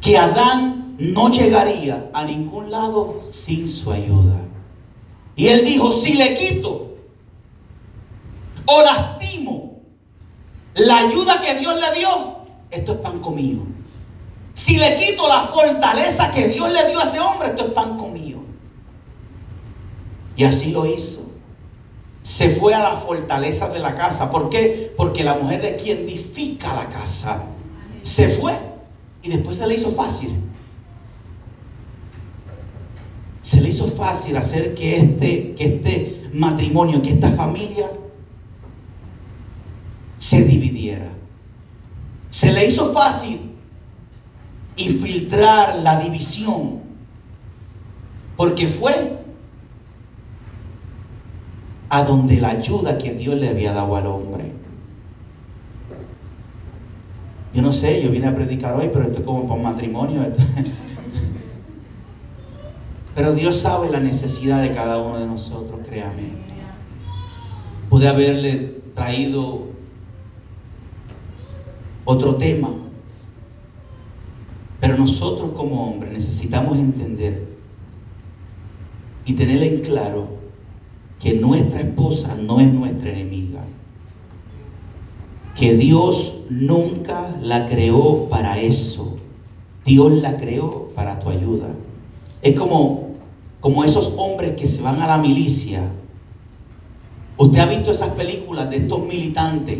que 0.00 0.16
Adán 0.16 0.85
no 0.98 1.28
llegaría 1.30 2.10
a 2.12 2.24
ningún 2.24 2.70
lado 2.70 3.20
sin 3.30 3.68
su 3.68 3.90
ayuda. 3.90 4.44
Y 5.34 5.48
él 5.48 5.64
dijo, 5.64 5.92
si 5.92 6.14
le 6.14 6.34
quito 6.34 6.96
o 8.66 8.82
lastimo 8.82 9.80
la 10.74 10.98
ayuda 10.98 11.40
que 11.40 11.54
Dios 11.54 11.74
le 11.74 11.98
dio, 11.98 12.08
esto 12.70 12.92
es 12.92 12.98
pan 12.98 13.20
comido. 13.20 13.62
Si 14.54 14.78
le 14.78 14.96
quito 14.96 15.28
la 15.28 15.42
fortaleza 15.42 16.30
que 16.30 16.48
Dios 16.48 16.70
le 16.72 16.88
dio 16.88 16.98
a 16.98 17.02
ese 17.02 17.20
hombre, 17.20 17.48
esto 17.48 17.66
es 17.66 17.72
pan 17.72 17.96
comido. 17.96 18.40
Y 20.36 20.44
así 20.44 20.70
lo 20.70 20.86
hizo 20.86 21.26
se 22.26 22.50
fue 22.50 22.74
a 22.74 22.80
la 22.80 22.96
fortaleza 22.96 23.68
de 23.68 23.78
la 23.78 23.94
casa. 23.94 24.32
¿Por 24.32 24.50
qué? 24.50 24.92
Porque 24.96 25.22
la 25.22 25.34
mujer 25.34 25.64
es 25.64 25.80
quien 25.80 25.98
edifica 25.98 26.74
la 26.74 26.88
casa. 26.88 27.44
Se 28.02 28.28
fue 28.30 28.52
y 29.22 29.28
después 29.28 29.58
se 29.58 29.66
le 29.68 29.74
hizo 29.74 29.92
fácil. 29.92 30.34
Se 33.46 33.60
le 33.60 33.68
hizo 33.68 33.86
fácil 33.86 34.36
hacer 34.36 34.74
que 34.74 34.96
este, 34.96 35.54
que 35.54 35.64
este 35.66 36.30
matrimonio, 36.34 37.00
que 37.00 37.10
esta 37.10 37.30
familia 37.30 37.88
se 40.18 40.42
dividiera. 40.42 41.12
Se 42.28 42.50
le 42.50 42.66
hizo 42.66 42.92
fácil 42.92 43.38
infiltrar 44.74 45.76
la 45.76 46.00
división. 46.00 46.80
Porque 48.36 48.66
fue 48.66 49.16
a 51.88 52.02
donde 52.02 52.40
la 52.40 52.48
ayuda 52.48 52.98
que 52.98 53.14
Dios 53.14 53.36
le 53.36 53.48
había 53.48 53.72
dado 53.72 53.94
al 53.94 54.08
hombre. 54.08 54.50
Yo 57.54 57.62
no 57.62 57.72
sé, 57.72 58.02
yo 58.02 58.10
vine 58.10 58.26
a 58.26 58.34
predicar 58.34 58.74
hoy, 58.74 58.90
pero 58.92 59.04
esto 59.04 59.20
es 59.20 59.24
como 59.24 59.42
para 59.42 59.54
un 59.54 59.62
matrimonio. 59.62 60.22
Pero 63.16 63.32
Dios 63.32 63.56
sabe 63.56 63.88
la 63.88 63.98
necesidad 63.98 64.60
de 64.60 64.72
cada 64.72 64.98
uno 64.98 65.18
de 65.18 65.26
nosotros, 65.26 65.80
créame. 65.88 66.24
Pude 67.88 68.08
haberle 68.08 68.82
traído 68.94 69.68
otro 72.04 72.36
tema, 72.36 72.68
pero 74.80 74.98
nosotros 74.98 75.52
como 75.56 75.88
hombres 75.88 76.12
necesitamos 76.12 76.76
entender 76.76 77.56
y 79.24 79.32
tener 79.32 79.62
en 79.62 79.80
claro 79.80 80.28
que 81.18 81.32
nuestra 81.32 81.80
esposa 81.80 82.34
no 82.34 82.60
es 82.60 82.70
nuestra 82.70 83.08
enemiga. 83.08 83.64
Que 85.54 85.74
Dios 85.74 86.42
nunca 86.50 87.34
la 87.40 87.66
creó 87.66 88.28
para 88.28 88.60
eso. 88.60 89.16
Dios 89.86 90.12
la 90.20 90.36
creó 90.36 90.90
para 90.94 91.18
tu 91.18 91.30
ayuda. 91.30 91.74
Es 92.42 92.54
como, 92.54 93.05
como 93.66 93.82
esos 93.82 94.12
hombres 94.16 94.54
que 94.56 94.68
se 94.68 94.80
van 94.80 95.02
a 95.02 95.08
la 95.08 95.18
milicia. 95.18 95.90
Usted 97.36 97.58
ha 97.58 97.66
visto 97.66 97.90
esas 97.90 98.10
películas 98.10 98.70
de 98.70 98.76
estos 98.76 99.00
militantes 99.00 99.78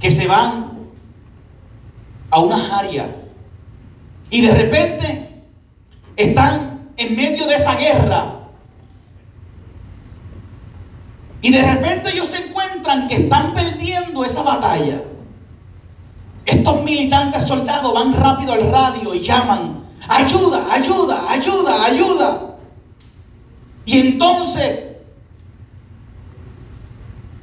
que 0.00 0.10
se 0.10 0.26
van 0.26 0.72
a 2.30 2.40
una 2.40 2.78
área 2.78 3.14
y 4.30 4.40
de 4.40 4.54
repente 4.54 5.44
están 6.16 6.88
en 6.96 7.16
medio 7.16 7.46
de 7.46 7.54
esa 7.54 7.76
guerra 7.76 8.48
y 11.42 11.52
de 11.52 11.70
repente 11.70 12.12
ellos 12.14 12.28
se 12.28 12.46
encuentran 12.46 13.06
que 13.08 13.16
están 13.16 13.52
perdiendo 13.52 14.24
esa 14.24 14.42
batalla. 14.42 15.02
Estos 16.46 16.82
militantes 16.82 17.42
soldados 17.42 17.92
van 17.92 18.14
rápido 18.14 18.54
al 18.54 18.72
radio 18.72 19.14
y 19.14 19.20
llaman, 19.20 19.87
ayuda, 20.08 20.72
ayuda, 20.72 21.30
ayuda, 21.30 21.84
ayuda. 21.84 22.56
Y 23.84 23.98
entonces 24.00 24.80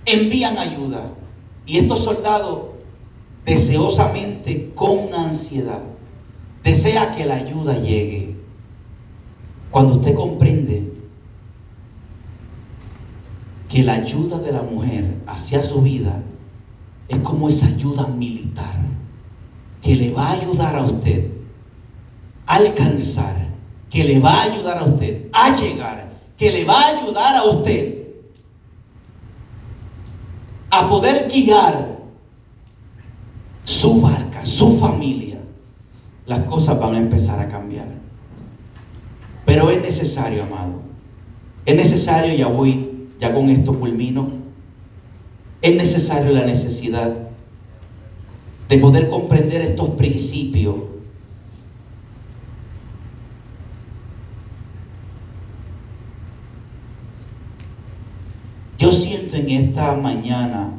envían 0.05 0.57
ayuda. 0.57 1.11
Y 1.66 1.78
estos 1.78 2.03
soldados 2.03 2.76
deseosamente, 3.45 4.72
con 4.76 5.13
ansiedad, 5.13 5.84
desea 6.63 7.11
que 7.11 7.26
la 7.26 7.36
ayuda 7.36 7.78
llegue. 7.78 8.36
Cuando 9.72 9.93
usted 9.93 10.16
comprende 10.16 10.91
que 13.70 13.84
la 13.84 13.93
ayuda 13.93 14.39
de 14.39 14.51
la 14.51 14.63
mujer 14.63 15.22
hacia 15.28 15.61
su 15.61 15.82
vida 15.82 16.24
es 17.07 17.20
como 17.20 17.49
esa 17.49 17.68
ayuda 17.68 18.07
militar 18.07 18.78
que 19.82 19.95
le 19.95 20.11
va 20.11 20.30
a 20.30 20.32
ayudar 20.32 20.76
a 20.76 20.84
usted 20.84 21.34
alcanzar, 22.46 23.48
que 23.89 24.04
le 24.04 24.20
va 24.20 24.34
a 24.34 24.43
ayudar 24.43 24.78
a 24.78 24.84
usted 24.84 25.28
a 25.32 25.56
llegar, 25.56 26.12
que 26.38 26.52
le 26.52 26.66
va 26.66 26.80
a 26.80 26.98
ayudar 26.98 27.36
a 27.36 27.43
usted 27.43 27.96
a 30.70 30.88
poder 30.89 31.28
guiar 31.32 32.00
su 33.64 34.02
barca, 34.02 34.46
su 34.46 34.78
familia. 34.78 35.41
Las 36.26 36.41
cosas 36.41 36.80
van 36.80 36.96
a 36.96 36.98
empezar 36.98 37.39
a 37.39 37.48
cambiar. 37.48 37.88
Pero 39.46 39.70
es 39.70 39.82
necesario, 39.82 40.43
amado. 40.43 40.82
Es 41.66 41.76
necesario, 41.76 42.34
ya 42.34 42.48
voy 42.48 43.10
ya 43.20 43.34
con 43.34 43.50
esto 43.50 43.80
culmino, 43.80 44.30
es 45.62 45.76
necesario 45.76 46.32
la 46.32 46.46
necesidad 46.46 47.16
de 48.68 48.78
poder 48.78 49.10
comprender 49.10 49.62
estos 49.62 49.89
principios. 49.91 50.76
Yo 58.78 58.91
siento 58.91 59.35
en 59.46 59.68
esta 59.70 59.93
mañana, 59.96 60.72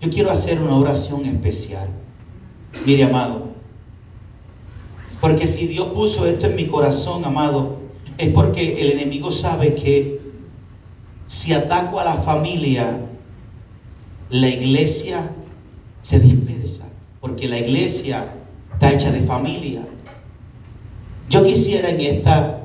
yo 0.00 0.10
quiero 0.10 0.30
hacer 0.30 0.60
una 0.60 0.76
oración 0.76 1.24
especial. 1.26 1.88
Mire, 2.86 3.04
amado, 3.04 3.48
porque 5.20 5.46
si 5.46 5.66
Dios 5.66 5.88
puso 5.88 6.26
esto 6.26 6.46
en 6.46 6.56
mi 6.56 6.66
corazón, 6.66 7.24
amado, 7.24 7.78
es 8.16 8.28
porque 8.28 8.80
el 8.80 8.92
enemigo 8.92 9.32
sabe 9.32 9.74
que 9.74 10.20
si 11.26 11.52
ataco 11.52 12.00
a 12.00 12.04
la 12.04 12.14
familia, 12.14 13.00
la 14.30 14.48
iglesia 14.48 15.30
se 16.00 16.18
dispersa, 16.20 16.88
porque 17.20 17.48
la 17.48 17.58
iglesia 17.58 18.32
está 18.72 18.92
hecha 18.92 19.10
de 19.10 19.20
familia. 19.20 19.86
Yo 21.28 21.44
quisiera 21.44 21.90
en 21.90 22.00
esta 22.00 22.56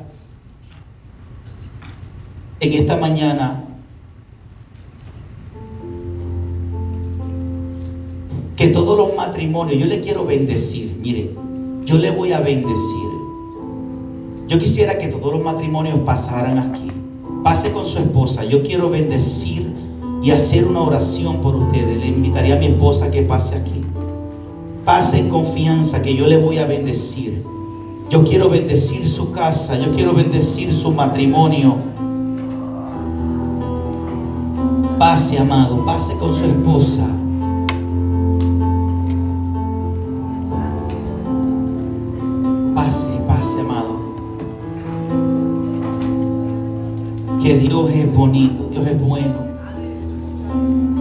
en 2.59 2.73
esta 2.73 2.97
mañana 2.97 3.64
que 8.55 8.67
todos 8.67 8.97
los 8.97 9.15
matrimonios, 9.15 9.79
yo 9.79 9.87
le 9.87 9.99
quiero 10.01 10.25
bendecir, 10.25 10.97
mire, 11.01 11.31
yo 11.85 11.97
le 11.97 12.11
voy 12.11 12.31
a 12.31 12.39
bendecir. 12.39 13.05
Yo 14.47 14.59
quisiera 14.59 14.97
que 14.97 15.07
todos 15.07 15.33
los 15.33 15.43
matrimonios 15.43 15.99
pasaran 15.99 16.59
aquí 16.59 16.91
Pase 17.45 17.71
con 17.71 17.85
su 17.85 17.99
esposa. 17.99 18.43
Yo 18.43 18.63
quiero 18.63 18.89
bendecir 18.89 19.71
y 20.23 20.31
hacer 20.31 20.65
una 20.65 20.81
oración 20.81 21.43
por 21.43 21.55
ustedes. 21.55 21.95
Le 21.95 22.07
invitaría 22.07 22.55
a 22.55 22.57
mi 22.57 22.65
esposa 22.65 23.11
que 23.11 23.21
pase 23.21 23.53
aquí. 23.53 23.83
Pase 24.83 25.19
en 25.19 25.29
confianza 25.29 26.01
que 26.01 26.15
yo 26.15 26.25
le 26.25 26.37
voy 26.37 26.57
a 26.57 26.65
bendecir. 26.65 27.43
Yo 28.09 28.23
quiero 28.23 28.49
bendecir 28.49 29.07
su 29.07 29.31
casa. 29.31 29.77
Yo 29.77 29.91
quiero 29.91 30.13
bendecir 30.13 30.73
su 30.73 30.91
matrimonio. 30.91 31.75
Pase, 34.97 35.37
amado. 35.37 35.85
Pase 35.85 36.15
con 36.15 36.33
su 36.33 36.45
esposa. 36.45 37.07
Que 47.45 47.59
Dios 47.59 47.93
es 47.93 48.11
bonito, 48.11 48.67
Dios 48.71 48.87
es 48.87 48.99
bueno. 48.99 49.35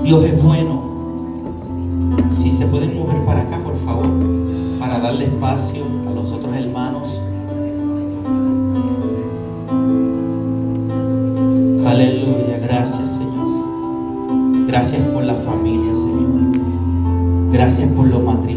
Dios 0.03 0.25
es 0.25 0.43
bueno. 0.43 0.83
Si 2.29 2.53
se 2.53 2.67
pueden 2.67 2.95
mover 2.99 3.25
para 3.25 3.41
acá, 3.41 3.59
por 3.65 3.75
favor, 3.79 4.11
para 4.79 4.99
darle 4.99 5.25
espacio 5.25 5.87
a 6.07 6.11
los 6.11 6.31
otros 6.31 6.55
hermanos. 6.55 7.09
Aleluya, 11.87 12.59
gracias 12.63 13.09
Señor. 13.09 14.67
Gracias 14.67 15.01
por 15.15 15.25
la 15.25 15.37
familia, 15.37 15.95
Señor. 15.95 17.53
Gracias 17.53 17.89
por 17.93 18.07
los 18.07 18.23
matrimonios, 18.23 18.54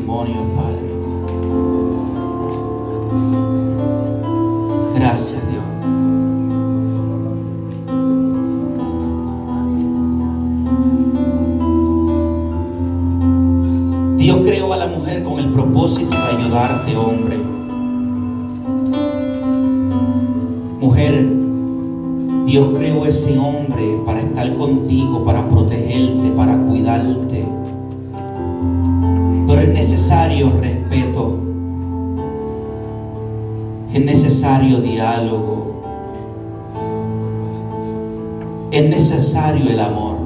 Es 38.71 38.89
necesario 38.89 39.69
el 39.69 39.79
amor. 39.79 40.17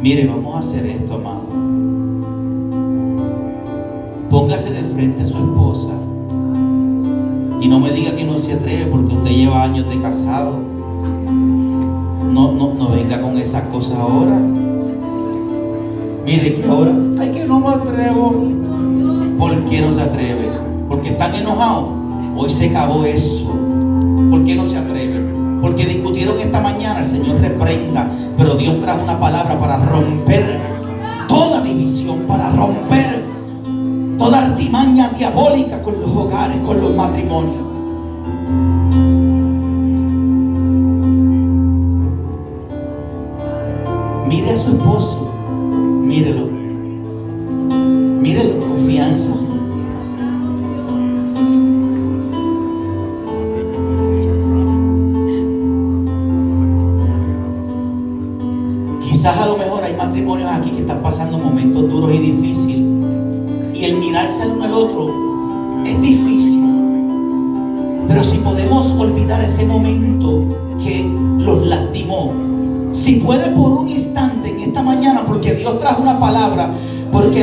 Mire, 0.00 0.26
vamos 0.26 0.54
a 0.54 0.58
hacer 0.60 0.86
esto, 0.86 1.14
amado. 1.14 1.42
Póngase 4.30 4.70
de 4.70 4.82
frente 4.94 5.22
a 5.22 5.26
su 5.26 5.38
esposa. 5.38 5.90
Y 7.60 7.68
no 7.68 7.80
me 7.80 7.90
diga 7.90 8.14
que 8.14 8.24
no 8.24 8.38
se 8.38 8.52
atreve 8.52 8.86
porque 8.86 9.14
usted 9.14 9.30
lleva 9.30 9.64
años 9.64 9.88
de 9.88 10.00
casado. 10.00 10.58
No, 12.32 12.52
no, 12.52 12.74
no 12.74 12.88
venga 12.90 13.20
con 13.20 13.36
esa 13.38 13.68
cosa 13.70 14.00
ahora. 14.00 14.31
Mire 16.24 16.54
que 16.54 16.68
ahora, 16.68 16.92
ay 17.18 17.32
que 17.32 17.44
no 17.44 17.58
me 17.58 17.68
atrevo. 17.68 18.32
¿Por 19.38 19.64
qué 19.64 19.80
no 19.80 19.92
se 19.92 20.02
atreve? 20.02 20.52
Porque 20.88 21.08
están 21.08 21.34
enojados. 21.34 21.88
Hoy 22.36 22.48
se 22.48 22.70
acabó 22.70 23.04
eso. 23.04 23.50
¿Por 24.30 24.44
qué 24.44 24.54
no 24.54 24.64
se 24.66 24.78
atreve? 24.78 25.20
Porque 25.60 25.84
discutieron 25.84 26.38
esta 26.38 26.60
mañana, 26.60 27.00
el 27.00 27.06
Señor 27.06 27.40
reprenda. 27.40 28.08
Pero 28.36 28.54
Dios 28.54 28.78
trajo 28.80 29.02
una 29.02 29.18
palabra 29.18 29.58
para 29.58 29.78
romper 29.78 30.60
toda 31.26 31.60
división, 31.60 32.20
para 32.28 32.50
romper 32.50 33.24
toda 34.16 34.46
artimaña 34.46 35.08
diabólica 35.08 35.82
con 35.82 36.00
los 36.00 36.10
hogares, 36.10 36.58
con 36.64 36.80
los 36.80 36.94
matrimonios. 36.94 37.62
Mire 44.28 44.50
a 44.52 44.56
su 44.56 44.68
esposo, 44.70 45.31
dormire 46.20 46.34
la 46.34 46.51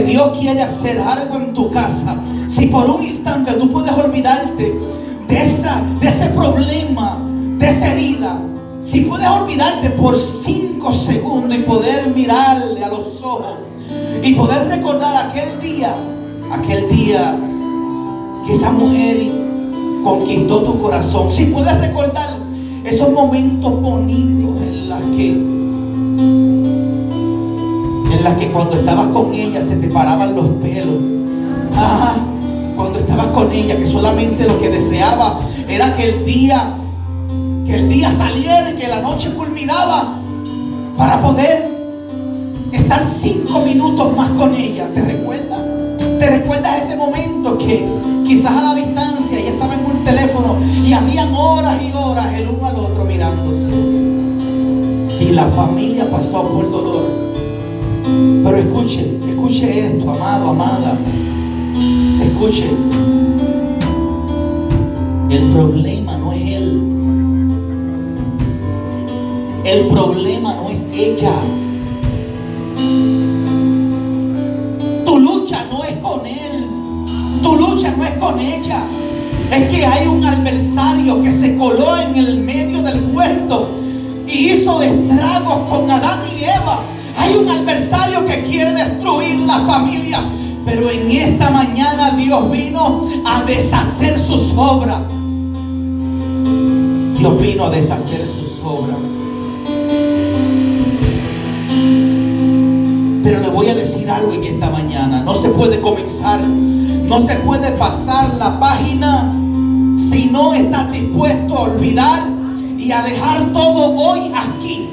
Dios 0.02 0.38
quiere 0.38 0.62
hacer 0.62 1.00
algo 1.00 1.36
en 1.38 1.54
tu 1.54 1.70
casa, 1.70 2.18
si 2.48 2.68
por 2.68 2.90
un 2.90 3.04
instante 3.04 3.54
tú 3.54 3.72
puedes 3.72 3.92
olvidarte 3.92 4.64
de, 5.28 5.36
de 6.00 6.08
ese 6.08 6.30
problema, 6.30 7.22
de 7.58 7.70
esa 7.70 7.92
herida, 7.92 8.42
si 8.80 9.02
puedes 9.02 9.28
olvidarte 9.28 9.90
por 9.92 10.18
cinco 10.18 10.94
segundos 10.94 11.58
y 11.58 11.62
poder 11.62 12.14
mirarle 12.16 12.84
a 12.84 12.90
los 12.90 13.22
ojos 13.22 13.58
y 14.24 14.34
poder 14.34 14.68
recordar 14.68 15.28
aquel 15.28 15.60
día, 15.60 15.94
aquel 16.52 16.88
día 16.88 17.38
que 18.46 18.54
esa 18.54 18.72
mujer 18.72 19.32
conquistó 20.04 20.64
tu 20.64 20.80
corazón. 20.80 21.30
Si 21.30 21.46
puedes 21.46 21.78
recordar 21.80 22.40
esos 22.84 23.12
momentos 23.12 23.82
bonitos 23.82 24.62
en 24.62 24.90
las 24.90 25.02
que 25.02 25.59
en 28.20 28.26
las 28.26 28.34
que 28.34 28.52
cuando 28.52 28.76
estabas 28.76 29.08
con 29.08 29.34
ella 29.34 29.62
se 29.62 29.78
te 29.78 29.88
paraban 29.88 30.36
los 30.36 30.50
pelos. 30.62 30.96
Ah, 31.74 32.18
cuando 32.76 33.00
estabas 33.00 33.28
con 33.28 33.50
ella 33.52 33.78
que 33.78 33.86
solamente 33.86 34.46
lo 34.46 34.60
que 34.60 34.70
deseaba 34.70 35.40
era 35.68 35.96
que 35.96 36.10
el 36.10 36.26
día 36.26 36.76
que 37.66 37.76
el 37.76 37.88
día 37.88 38.12
saliera 38.12 38.74
que 38.76 38.88
la 38.88 39.02
noche 39.02 39.34
culminaba 39.34 40.16
para 40.98 41.22
poder 41.22 41.70
estar 42.74 43.06
cinco 43.06 43.62
minutos 43.62 44.16
más 44.18 44.30
con 44.32 44.54
ella. 44.54 44.90
¿Te 44.94 45.02
recuerdas? 45.02 45.62
¿Te 46.20 46.28
recuerdas 46.28 46.84
ese 46.84 46.98
momento 46.98 47.58
que 47.58 47.88
quizás 48.26 48.52
a 48.52 48.74
la 48.74 48.76
distancia 48.76 49.40
ella 49.40 49.52
estaba 49.52 49.76
en 49.76 49.86
un 49.86 50.04
teléfono 50.04 50.58
y 50.84 50.92
habían 50.92 51.34
horas 51.34 51.78
y 51.82 51.96
horas 51.96 52.34
el 52.34 52.50
uno 52.50 52.66
al 52.66 52.76
otro 52.76 53.06
mirándose? 53.06 53.72
Si 55.06 55.32
la 55.32 55.46
familia 55.46 56.10
pasó 56.10 56.44
por 56.44 56.70
dolor. 56.70 57.29
Pero 58.44 58.58
escuche, 58.58 59.20
escuche 59.28 59.88
esto, 59.88 60.12
amado, 60.12 60.50
amada. 60.50 61.00
Escuche. 62.22 62.70
El 65.30 65.50
problema 65.50 66.18
no 66.18 66.34
es 66.34 66.42
él. 66.42 66.82
El 69.66 69.88
problema 69.88 70.56
no 70.56 70.70
es 70.70 70.88
ella. 70.92 71.34
Tu 75.06 75.20
lucha 75.20 75.66
no 75.72 75.84
es 75.84 75.94
con 75.98 76.26
él. 76.26 76.66
Tu 77.44 77.56
lucha 77.56 77.94
no 77.96 78.04
es 78.04 78.12
con 78.12 78.40
ella. 78.40 78.88
Es 79.52 79.72
que 79.72 79.86
hay 79.86 80.08
un 80.08 80.26
adversario 80.26 81.22
que 81.22 81.32
se 81.32 81.56
coló 81.56 81.98
en 81.98 82.16
el 82.16 82.40
medio 82.40 82.82
del 82.82 83.04
huerto 83.14 83.70
y 84.28 84.52
hizo 84.52 84.82
estragos 84.82 85.70
con 85.70 85.90
Adán 85.90 86.22
y 86.36 86.44
Eva. 86.44 86.89
Hay 87.20 87.36
un 87.36 87.50
adversario 87.50 88.24
que 88.26 88.42
quiere 88.44 88.72
destruir 88.72 89.40
la 89.40 89.60
familia. 89.60 90.24
Pero 90.66 90.90
en 90.90 91.12
esta 91.12 91.50
mañana 91.50 92.12
Dios 92.12 92.50
vino 92.50 93.08
a 93.26 93.44
deshacer 93.44 94.18
sus 94.18 94.54
obras. 94.56 95.02
Dios 97.18 97.42
vino 97.42 97.66
a 97.66 97.70
deshacer 97.70 98.26
sus 98.26 98.62
obras. 98.64 98.98
Pero 103.24 103.40
le 103.42 103.50
voy 103.50 103.68
a 103.68 103.76
decir 103.76 104.10
algo 104.10 104.32
en 104.32 104.44
esta 104.46 104.70
mañana. 104.70 105.22
No 105.22 105.36
se 105.36 105.50
puede 105.50 105.82
comenzar, 105.82 106.40
no 106.42 107.20
se 107.20 107.36
puede 107.36 107.72
pasar 107.72 108.36
la 108.36 108.58
página 108.60 109.36
si 109.98 110.28
no 110.28 110.54
estás 110.54 110.90
dispuesto 110.92 111.58
a 111.58 111.62
olvidar 111.64 112.22
y 112.78 112.92
a 112.94 113.02
dejar 113.02 113.52
todo 113.52 113.94
hoy 113.98 114.32
aquí 114.34 114.90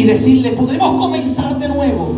y 0.00 0.04
decirle, 0.04 0.52
podemos 0.52 0.98
comenzar 0.98 1.58
de 1.58 1.68
nuevo. 1.68 2.14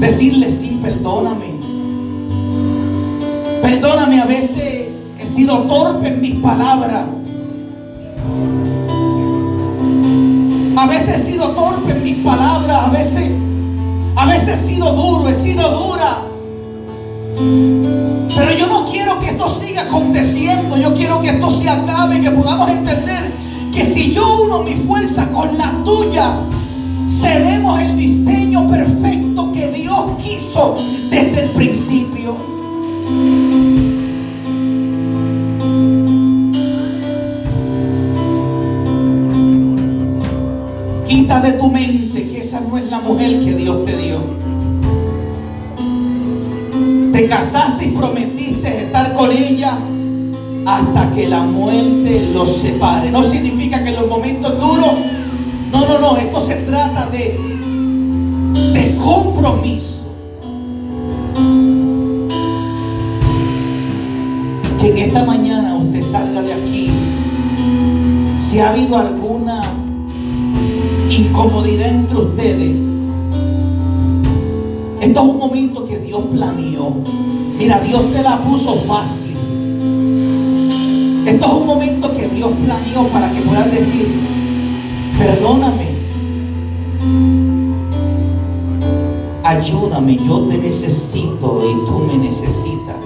Decirle, 0.00 0.50
sí, 0.50 0.80
perdóname. 0.82 1.52
Perdóname, 3.62 4.20
a 4.20 4.24
veces 4.24 4.88
he 5.16 5.24
sido 5.24 5.58
torpe 5.68 6.08
en 6.08 6.20
mis 6.20 6.34
palabras. 6.34 7.06
A 10.76 10.86
veces 10.88 11.20
he 11.20 11.22
sido 11.30 11.50
torpe 11.50 11.92
en 11.92 12.02
mis 12.02 12.16
palabras, 12.16 12.82
a 12.84 12.90
veces, 12.90 13.30
a 14.16 14.26
veces 14.26 14.48
he 14.48 14.66
sido 14.74 14.92
duro, 14.92 15.28
he 15.28 15.34
sido 15.34 15.70
dura. 15.70 16.22
Pero 18.34 18.58
yo 18.58 18.66
no 18.66 18.81
esto 19.44 19.60
siga 19.60 19.82
aconteciendo, 19.82 20.76
yo 20.76 20.94
quiero 20.94 21.20
que 21.20 21.30
esto 21.30 21.50
se 21.50 21.68
acabe, 21.68 22.20
que 22.20 22.30
podamos 22.30 22.70
entender 22.70 23.32
que 23.72 23.84
si 23.84 24.12
yo 24.12 24.42
uno 24.44 24.62
mi 24.62 24.74
fuerza 24.74 25.28
con 25.30 25.58
la 25.58 25.82
tuya, 25.84 26.40
seremos 27.08 27.80
el 27.80 27.96
diseño 27.96 28.68
perfecto 28.68 29.50
que 29.52 29.68
Dios 29.68 30.04
quiso 30.22 30.76
desde 31.10 31.44
el 31.44 31.50
principio. 31.50 32.36
Quita 41.06 41.40
de 41.40 41.52
tu 41.52 41.68
mente 41.68 42.01
Te 47.22 47.28
casaste 47.28 47.84
y 47.84 47.88
prometiste 47.92 48.82
estar 48.82 49.12
con 49.12 49.30
ella 49.30 49.78
hasta 50.66 51.08
que 51.12 51.28
la 51.28 51.44
muerte 51.44 52.28
los 52.34 52.56
separe. 52.56 53.12
No 53.12 53.22
significa 53.22 53.80
que 53.80 53.90
en 53.90 53.94
los 53.94 54.08
momentos 54.08 54.58
duros, 54.58 54.90
no, 55.70 55.86
no, 55.86 56.00
no, 56.00 56.16
esto 56.16 56.44
se 56.44 56.56
trata 56.56 57.06
de, 57.12 57.38
de 58.72 58.96
compromiso. 58.96 60.04
Que 64.80 64.90
en 64.90 64.98
esta 64.98 65.24
mañana 65.24 65.76
usted 65.76 66.02
salga 66.02 66.42
de 66.42 66.54
aquí. 66.54 66.90
Si 68.34 68.58
ha 68.58 68.70
habido 68.70 68.98
alguna 68.98 69.62
incomodidad 71.08 71.86
entre 71.86 72.16
ustedes, 72.16 72.91
esto 75.12 75.24
es 75.24 75.30
un 75.30 75.38
momento 75.38 75.84
que 75.84 75.98
Dios 75.98 76.22
planeó. 76.30 76.90
Mira, 77.58 77.80
Dios 77.80 78.10
te 78.12 78.22
la 78.22 78.42
puso 78.42 78.76
fácil. 78.76 79.36
Esto 81.26 81.46
es 81.46 81.52
un 81.52 81.66
momento 81.66 82.14
que 82.14 82.28
Dios 82.28 82.50
planeó 82.64 83.08
para 83.08 83.30
que 83.30 83.42
puedas 83.42 83.70
decir, 83.70 84.26
perdóname, 85.18 85.98
ayúdame, 89.44 90.16
yo 90.16 90.46
te 90.46 90.56
necesito 90.56 91.62
y 91.62 91.86
tú 91.86 91.98
me 91.98 92.16
necesitas. 92.16 92.96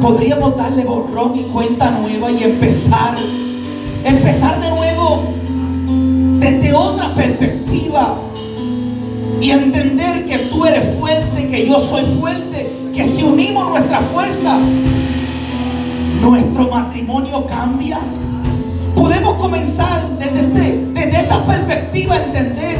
Podríamos 0.00 0.56
darle 0.56 0.84
borrón 0.86 1.36
y 1.36 1.42
cuenta 1.52 1.90
nueva 1.90 2.30
y 2.30 2.44
empezar, 2.44 3.14
empezar 4.04 4.58
de 4.58 4.70
nuevo 4.70 5.22
desde 6.40 6.72
otra 6.72 7.14
perspectiva 7.14 8.16
y 9.40 9.50
entender 9.50 10.24
que 10.24 10.38
tú 10.50 10.64
eres 10.64 10.96
fuerte, 10.96 11.46
que 11.46 11.66
yo 11.66 11.78
soy 11.78 12.04
fuerte, 12.04 12.70
que 12.92 13.04
si 13.04 13.22
unimos 13.22 13.68
nuestra 13.68 14.00
fuerza, 14.00 14.58
nuestro 16.20 16.68
matrimonio 16.68 17.46
cambia. 17.46 18.00
Podemos 18.96 19.34
comenzar 19.34 20.18
desde, 20.18 20.40
este, 20.40 20.86
desde 20.92 21.20
esta 21.22 21.44
perspectiva 21.44 22.16
a 22.16 22.24
entender 22.24 22.78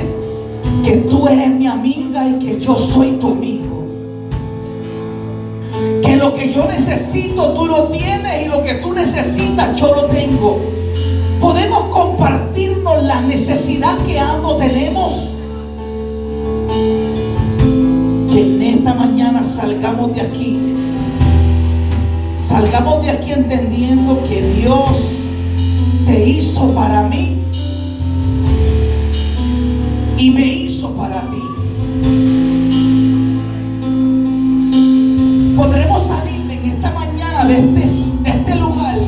que 0.82 0.96
tú 0.96 1.28
eres 1.28 1.48
mi 1.50 1.66
amiga 1.66 2.28
y 2.28 2.44
que 2.44 2.59
yo 2.59 2.74
soy 2.74 3.12
tu 3.12 3.28
amigo. 3.28 3.86
Que 6.02 6.16
lo 6.16 6.34
que 6.34 6.52
yo 6.52 6.66
necesito 6.66 7.54
tú 7.54 7.66
lo 7.66 7.84
tienes 7.88 8.46
y 8.46 8.48
lo 8.48 8.64
que 8.64 8.74
tú 8.74 8.92
necesitas 8.92 9.80
yo 9.80 9.94
lo 9.94 10.06
tengo. 10.06 10.61
Podemos 11.38 11.84
compartirnos 11.94 13.04
la 13.04 13.20
necesidad 13.20 13.96
que 13.98 14.18
ambos 14.18 14.59
tenemos. 14.59 15.38
Esta 18.89 19.07
mañana 19.07 19.43
salgamos 19.43 20.14
de 20.14 20.22
aquí 20.22 20.59
Salgamos 22.36 23.05
de 23.05 23.11
aquí 23.11 23.32
entendiendo 23.32 24.22
que 24.24 24.41
Dios 24.41 24.99
te 26.07 26.30
hizo 26.30 26.72
para 26.74 27.03
mí 27.03 27.36
y 30.16 30.30
me 30.30 30.47
hizo 30.47 30.91
para 30.93 31.20
ti. 31.20 31.43
Podremos 35.55 36.07
salir 36.07 36.51
en 36.51 36.64
esta 36.64 36.91
mañana 36.93 37.45
de 37.45 37.59
este, 37.59 37.80
de 38.22 38.30
este 38.30 38.55
lugar 38.55 38.99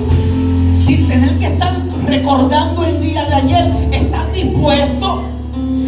sin 0.75 1.09
tener 1.09 1.39
que 1.39 1.47
estar 1.47 1.75
recordando 2.07 2.85
el 2.85 3.01
día 3.01 3.25
de 3.25 3.35
ayer. 3.35 3.89
¿Están 3.93 4.31
dispuestos? 4.33 5.21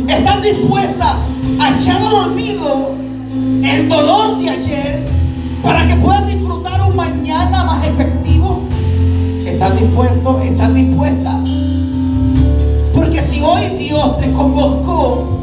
¿Están 0.08 0.40
dispuestas 0.40 1.16
a 1.60 1.78
echar 1.78 2.02
al 2.02 2.14
olvido 2.14 3.01
el 3.64 3.88
dolor 3.88 4.38
de 4.38 4.50
ayer 4.50 5.06
para 5.62 5.86
que 5.86 5.96
puedan 5.96 6.26
disfrutar? 6.26 6.52
mañana 6.94 7.64
más 7.64 7.86
efectivo? 7.86 8.62
¿Estás 9.44 9.80
dispuesto? 9.80 10.40
¿Estás 10.40 10.74
dispuesta? 10.74 11.40
Porque 12.94 13.22
si 13.22 13.40
hoy 13.40 13.70
Dios 13.78 14.18
te 14.18 14.30
convocó 14.30 15.40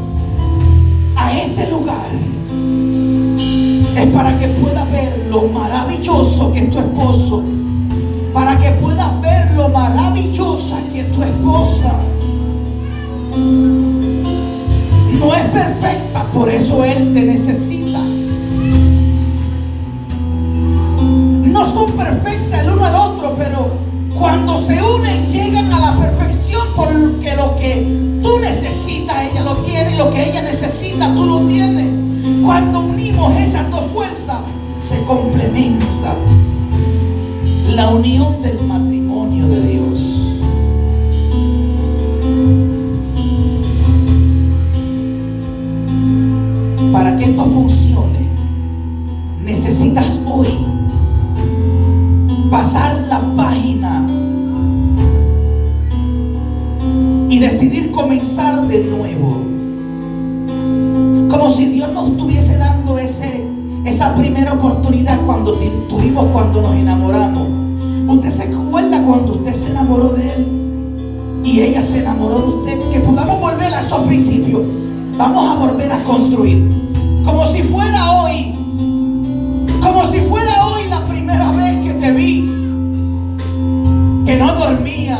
a 1.16 1.36
este 1.36 1.70
lugar, 1.70 2.10
es 3.96 4.06
para 4.06 4.38
que 4.38 4.48
puedas 4.48 4.90
ver 4.90 5.26
lo 5.28 5.42
maravilloso 5.48 6.52
que 6.52 6.60
es 6.60 6.70
tu 6.70 6.78
esposo, 6.78 7.42
para 8.32 8.56
que 8.56 8.70
puedas 8.70 9.20
ver 9.20 9.50
lo 9.52 9.68
maravillosa 9.68 10.78
que 10.92 11.00
es 11.00 11.12
tu 11.12 11.22
esposa. 11.22 11.92
No 15.18 15.34
es 15.34 15.44
perfecta, 15.52 16.24
por 16.32 16.48
eso 16.48 16.84
Él 16.84 17.12
te 17.12 17.22
necesita. 17.22 17.89
Perfectas 22.22 22.60
el 22.60 22.72
uno 22.72 22.84
al 22.84 22.94
otro, 22.94 23.34
pero 23.36 23.70
cuando 24.18 24.60
se 24.60 24.82
unen 24.82 25.28
llegan 25.28 25.72
a 25.72 25.80
la 25.80 25.98
perfección 25.98 26.68
porque 26.76 27.34
lo 27.36 27.56
que 27.56 28.18
tú 28.22 28.38
necesitas 28.38 29.30
ella 29.30 29.42
lo 29.42 29.56
tiene 29.56 29.94
y 29.94 29.96
lo 29.96 30.10
que 30.10 30.30
ella 30.30 30.42
necesita 30.42 31.14
tú 31.14 31.24
lo 31.26 31.46
tienes. 31.46 31.88
Cuando 32.42 32.80
unimos 32.80 33.34
esas 33.36 33.70
dos 33.70 33.84
fuerzas 33.92 34.38
se 34.76 35.02
complementa 35.04 36.14
la 37.68 37.88
unión 37.88 38.42
del 38.42 38.60
matrimonio 38.62 39.46
de 39.46 39.62
Dios. 39.62 40.16
Para 46.92 47.16
que 47.16 47.24
esto 47.24 47.44
funcione, 47.44 48.28
necesitas 49.38 50.20
hoy 50.26 50.59
pasar 52.50 53.06
la 53.08 53.20
página 53.36 54.04
y 57.28 57.38
decidir 57.38 57.92
comenzar 57.92 58.66
de 58.66 58.84
nuevo. 58.84 59.42
Como 61.30 61.50
si 61.52 61.66
Dios 61.66 61.92
nos 61.92 62.10
estuviese 62.10 62.58
dando 62.58 62.98
ese, 62.98 63.46
esa 63.84 64.16
primera 64.16 64.54
oportunidad 64.54 65.20
cuando 65.24 65.52
tuvimos 65.88 66.26
cuando 66.32 66.60
nos 66.60 66.74
enamoramos. 66.74 67.48
Usted 68.08 68.30
se 68.30 68.42
acuerda 68.42 69.00
cuando 69.00 69.34
usted 69.34 69.54
se 69.54 69.70
enamoró 69.70 70.08
de 70.08 70.32
él 70.32 71.42
y 71.44 71.60
ella 71.60 71.82
se 71.82 72.00
enamoró 72.00 72.40
de 72.40 72.48
usted. 72.48 72.90
Que 72.90 72.98
podamos 72.98 73.40
volver 73.40 73.72
a 73.72 73.80
esos 73.80 74.00
principios. 74.00 74.62
Vamos 75.16 75.48
a 75.48 75.54
volver 75.54 75.92
a 75.92 76.02
construir. 76.02 76.68
Como 77.24 77.46
si 77.46 77.62
fuera 77.62 78.22
hoy. 78.22 78.56
Como 79.80 80.04
si 80.06 80.18
fuera 80.18 80.50
hoy 80.54 80.59
no 84.40 84.54
dormía, 84.54 85.18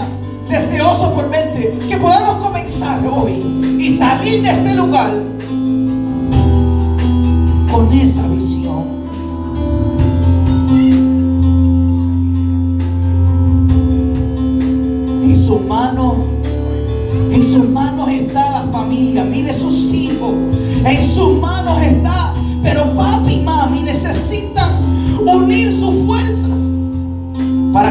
deseoso 0.49 1.13
por 1.13 1.29
verte, 1.29 1.79
que 1.87 1.97
podamos 1.99 2.43
comenzar 2.43 3.07
hoy 3.07 3.77
y 3.79 3.99
salir 3.99 4.43
de 4.43 4.51
este 4.51 4.75
lugar 4.75 5.13
con 7.71 7.93
esa 7.93 8.23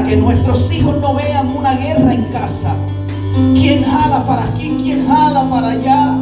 que 0.09 0.17
nuestros 0.17 0.71
hijos 0.71 0.95
no 0.99 1.13
vean 1.13 1.55
una 1.55 1.73
guerra 1.75 2.15
en 2.15 2.23
casa. 2.31 2.73
¿Quién 3.53 3.83
jala 3.83 4.25
para 4.25 4.45
aquí? 4.45 4.75
¿Quién 4.81 5.07
jala 5.07 5.47
para 5.47 5.69
allá? 5.69 6.17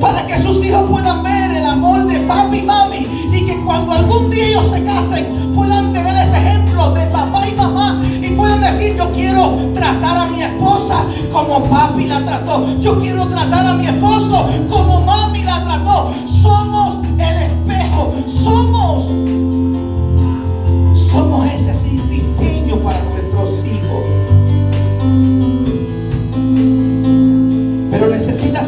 Para 0.00 0.26
que 0.26 0.38
sus 0.38 0.64
hijos 0.64 0.88
puedan 0.88 1.22
ver 1.22 1.50
el 1.50 1.66
amor 1.66 2.06
de 2.06 2.20
papi 2.20 2.56
y 2.56 2.62
mami 2.62 3.06
y 3.30 3.44
que 3.44 3.62
cuando 3.66 3.92
algún 3.92 4.30
día 4.30 4.46
ellos 4.46 4.70
se 4.70 4.82
casen 4.82 5.52
puedan 5.54 5.92
tener 5.92 6.14
ese 6.14 6.38
ejemplo 6.38 6.90
de 6.94 7.04
papá 7.08 7.46
y 7.46 7.52
mamá 7.52 8.02
y 8.02 8.30
puedan 8.30 8.62
decir 8.62 8.96
yo 8.96 9.12
quiero 9.12 9.56
tratar 9.74 10.16
a 10.16 10.26
mi 10.28 10.42
esposa 10.42 11.04
como 11.30 11.62
papi 11.64 12.06
la 12.06 12.24
trató, 12.24 12.78
yo 12.78 12.98
quiero 12.98 13.26
tratar 13.26 13.66
a 13.66 13.74
mi 13.74 13.84
esposo 13.88 14.48
como 14.70 15.02
mami 15.02 15.42
la 15.42 15.62
trató. 15.64 16.14
Somos 16.40 17.04
el 17.18 17.42
espejo, 17.42 18.14
somos, 18.26 18.59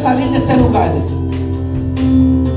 salir 0.02 0.30
de 0.32 0.38
este 0.38 0.56
lugar 0.56 0.92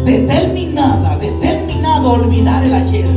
determinada, 0.04 1.16
determinado 1.18 2.10
a 2.10 2.14
olvidar 2.14 2.64
el 2.64 2.74
ayer. 2.74 3.08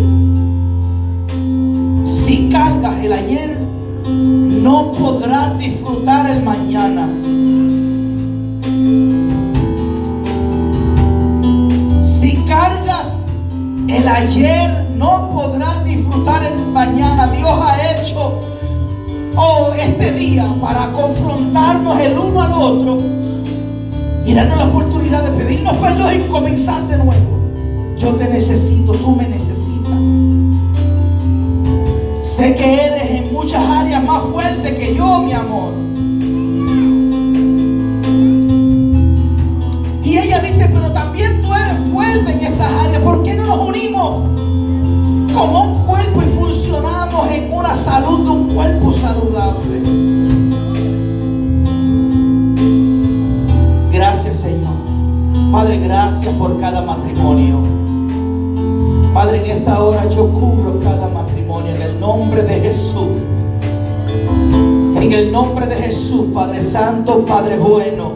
Si 2.04 2.50
cargas 2.50 3.02
el 3.02 3.12
ayer, 3.14 3.58
no 4.06 4.92
podrás 4.92 5.58
disfrutar 5.58 6.28
el 6.28 6.42
mañana. 6.42 7.08
Si 12.04 12.36
cargas 12.46 13.24
el 13.88 14.08
ayer, 14.08 14.90
no 14.94 15.30
podrás 15.30 15.82
disfrutar 15.86 16.42
el 16.42 16.66
mañana. 16.66 17.28
Dios 17.28 17.58
ha 17.62 17.92
hecho 17.92 18.40
oh, 19.36 19.72
este 19.74 20.12
día 20.12 20.54
para 20.60 20.92
confrontarnos 20.92 21.98
el 21.98 22.18
uno 22.18 22.42
al 22.42 22.52
otro 22.52 23.17
y 24.28 24.34
darnos 24.34 24.58
la 24.58 24.64
oportunidad 24.66 25.22
de 25.24 25.30
pedirnos 25.42 25.74
perdón 25.78 26.14
y 26.14 26.28
comenzar 26.28 26.86
de 26.86 26.98
nuevo. 26.98 27.94
Yo 27.96 28.10
te 28.10 28.28
necesito, 28.28 28.92
tú 28.92 29.12
me 29.12 29.26
necesitas. 29.26 29.94
Sé 32.22 32.54
que 32.54 32.74
eres 32.74 33.10
en 33.10 33.32
muchas 33.32 33.64
áreas 33.64 34.04
más 34.04 34.22
fuerte 34.24 34.76
que 34.76 34.94
yo, 34.94 35.22
mi 35.22 35.32
amor. 35.32 35.72
Y 40.04 40.18
ella 40.18 40.40
dice, 40.40 40.68
pero 40.74 40.92
también 40.92 41.40
tú 41.40 41.48
eres 41.54 41.90
fuerte 41.90 42.30
en 42.30 42.40
estas 42.52 42.70
áreas. 42.84 43.02
¿Por 43.02 43.22
qué 43.22 43.34
no 43.34 43.46
nos 43.46 43.66
unimos 43.66 44.28
como 45.32 45.72
un 45.72 45.86
cuerpo 45.86 46.22
y 46.22 46.26
funcionamos 46.26 47.30
en 47.30 47.50
una 47.50 47.74
salud 47.74 48.26
de 48.26 48.30
un 48.30 48.54
cuerpo 48.54 48.92
saludable? 48.92 49.67
Padre, 55.50 55.80
gracias 55.80 56.32
por 56.34 56.56
cada 56.60 56.80
matrimonio. 56.80 57.58
Padre, 59.12 59.44
en 59.44 59.58
esta 59.58 59.82
hora 59.82 60.08
yo 60.08 60.32
cubro 60.32 60.78
cada 60.78 61.08
matrimonio 61.08 61.74
en 61.74 61.82
el 61.82 61.98
nombre 61.98 62.42
de 62.42 62.60
Jesús. 62.60 63.18
En 64.94 65.12
el 65.12 65.32
nombre 65.32 65.66
de 65.66 65.74
Jesús, 65.74 66.26
Padre 66.32 66.60
Santo, 66.60 67.24
Padre 67.24 67.58
bueno. 67.58 68.12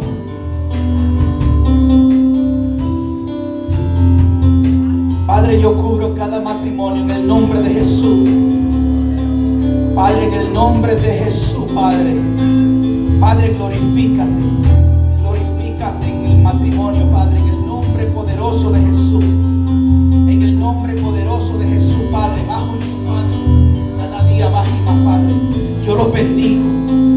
Padre, 5.26 5.60
yo 5.60 5.76
cubro 5.76 6.14
cada 6.14 6.38
matrimonio 6.38 7.02
en 7.02 7.10
el 7.10 7.26
nombre 7.26 7.60
de 7.60 7.70
Jesús. 7.70 8.28
Padre, 9.96 10.28
en 10.28 10.34
el 10.34 10.52
nombre 10.52 10.94
de 10.94 11.12
Jesús, 11.14 11.64
Padre. 11.74 12.16
Padre, 13.18 13.54
glorifícate 13.54 14.81
de 18.52 18.80
Jesús. 18.80 19.24
En 19.24 20.42
el 20.42 20.60
nombre 20.60 20.92
poderoso 20.94 21.56
de 21.56 21.66
Jesús, 21.68 22.02
Padre, 22.12 22.44
más 22.44 22.62
un 22.64 23.06
Padre, 23.06 23.34
cada 23.96 24.28
día 24.28 24.50
más 24.50 24.66
y 24.68 24.84
más, 24.84 24.98
Padre. 25.06 25.34
Yo 25.86 25.96
los 25.96 26.12
bendigo, 26.12 26.62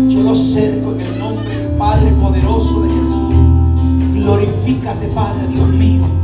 yo 0.07 0.23
los 0.23 0.39
cerco 0.39 0.93
en 0.93 1.01
el 1.01 1.19
nombre, 1.19 1.69
Padre 1.77 2.11
poderoso 2.11 2.83
de 2.83 2.89
Jesús. 2.89 3.33
Glorifícate, 4.13 5.07
Padre, 5.07 5.47
Dios 5.49 5.67
mío. 5.67 6.14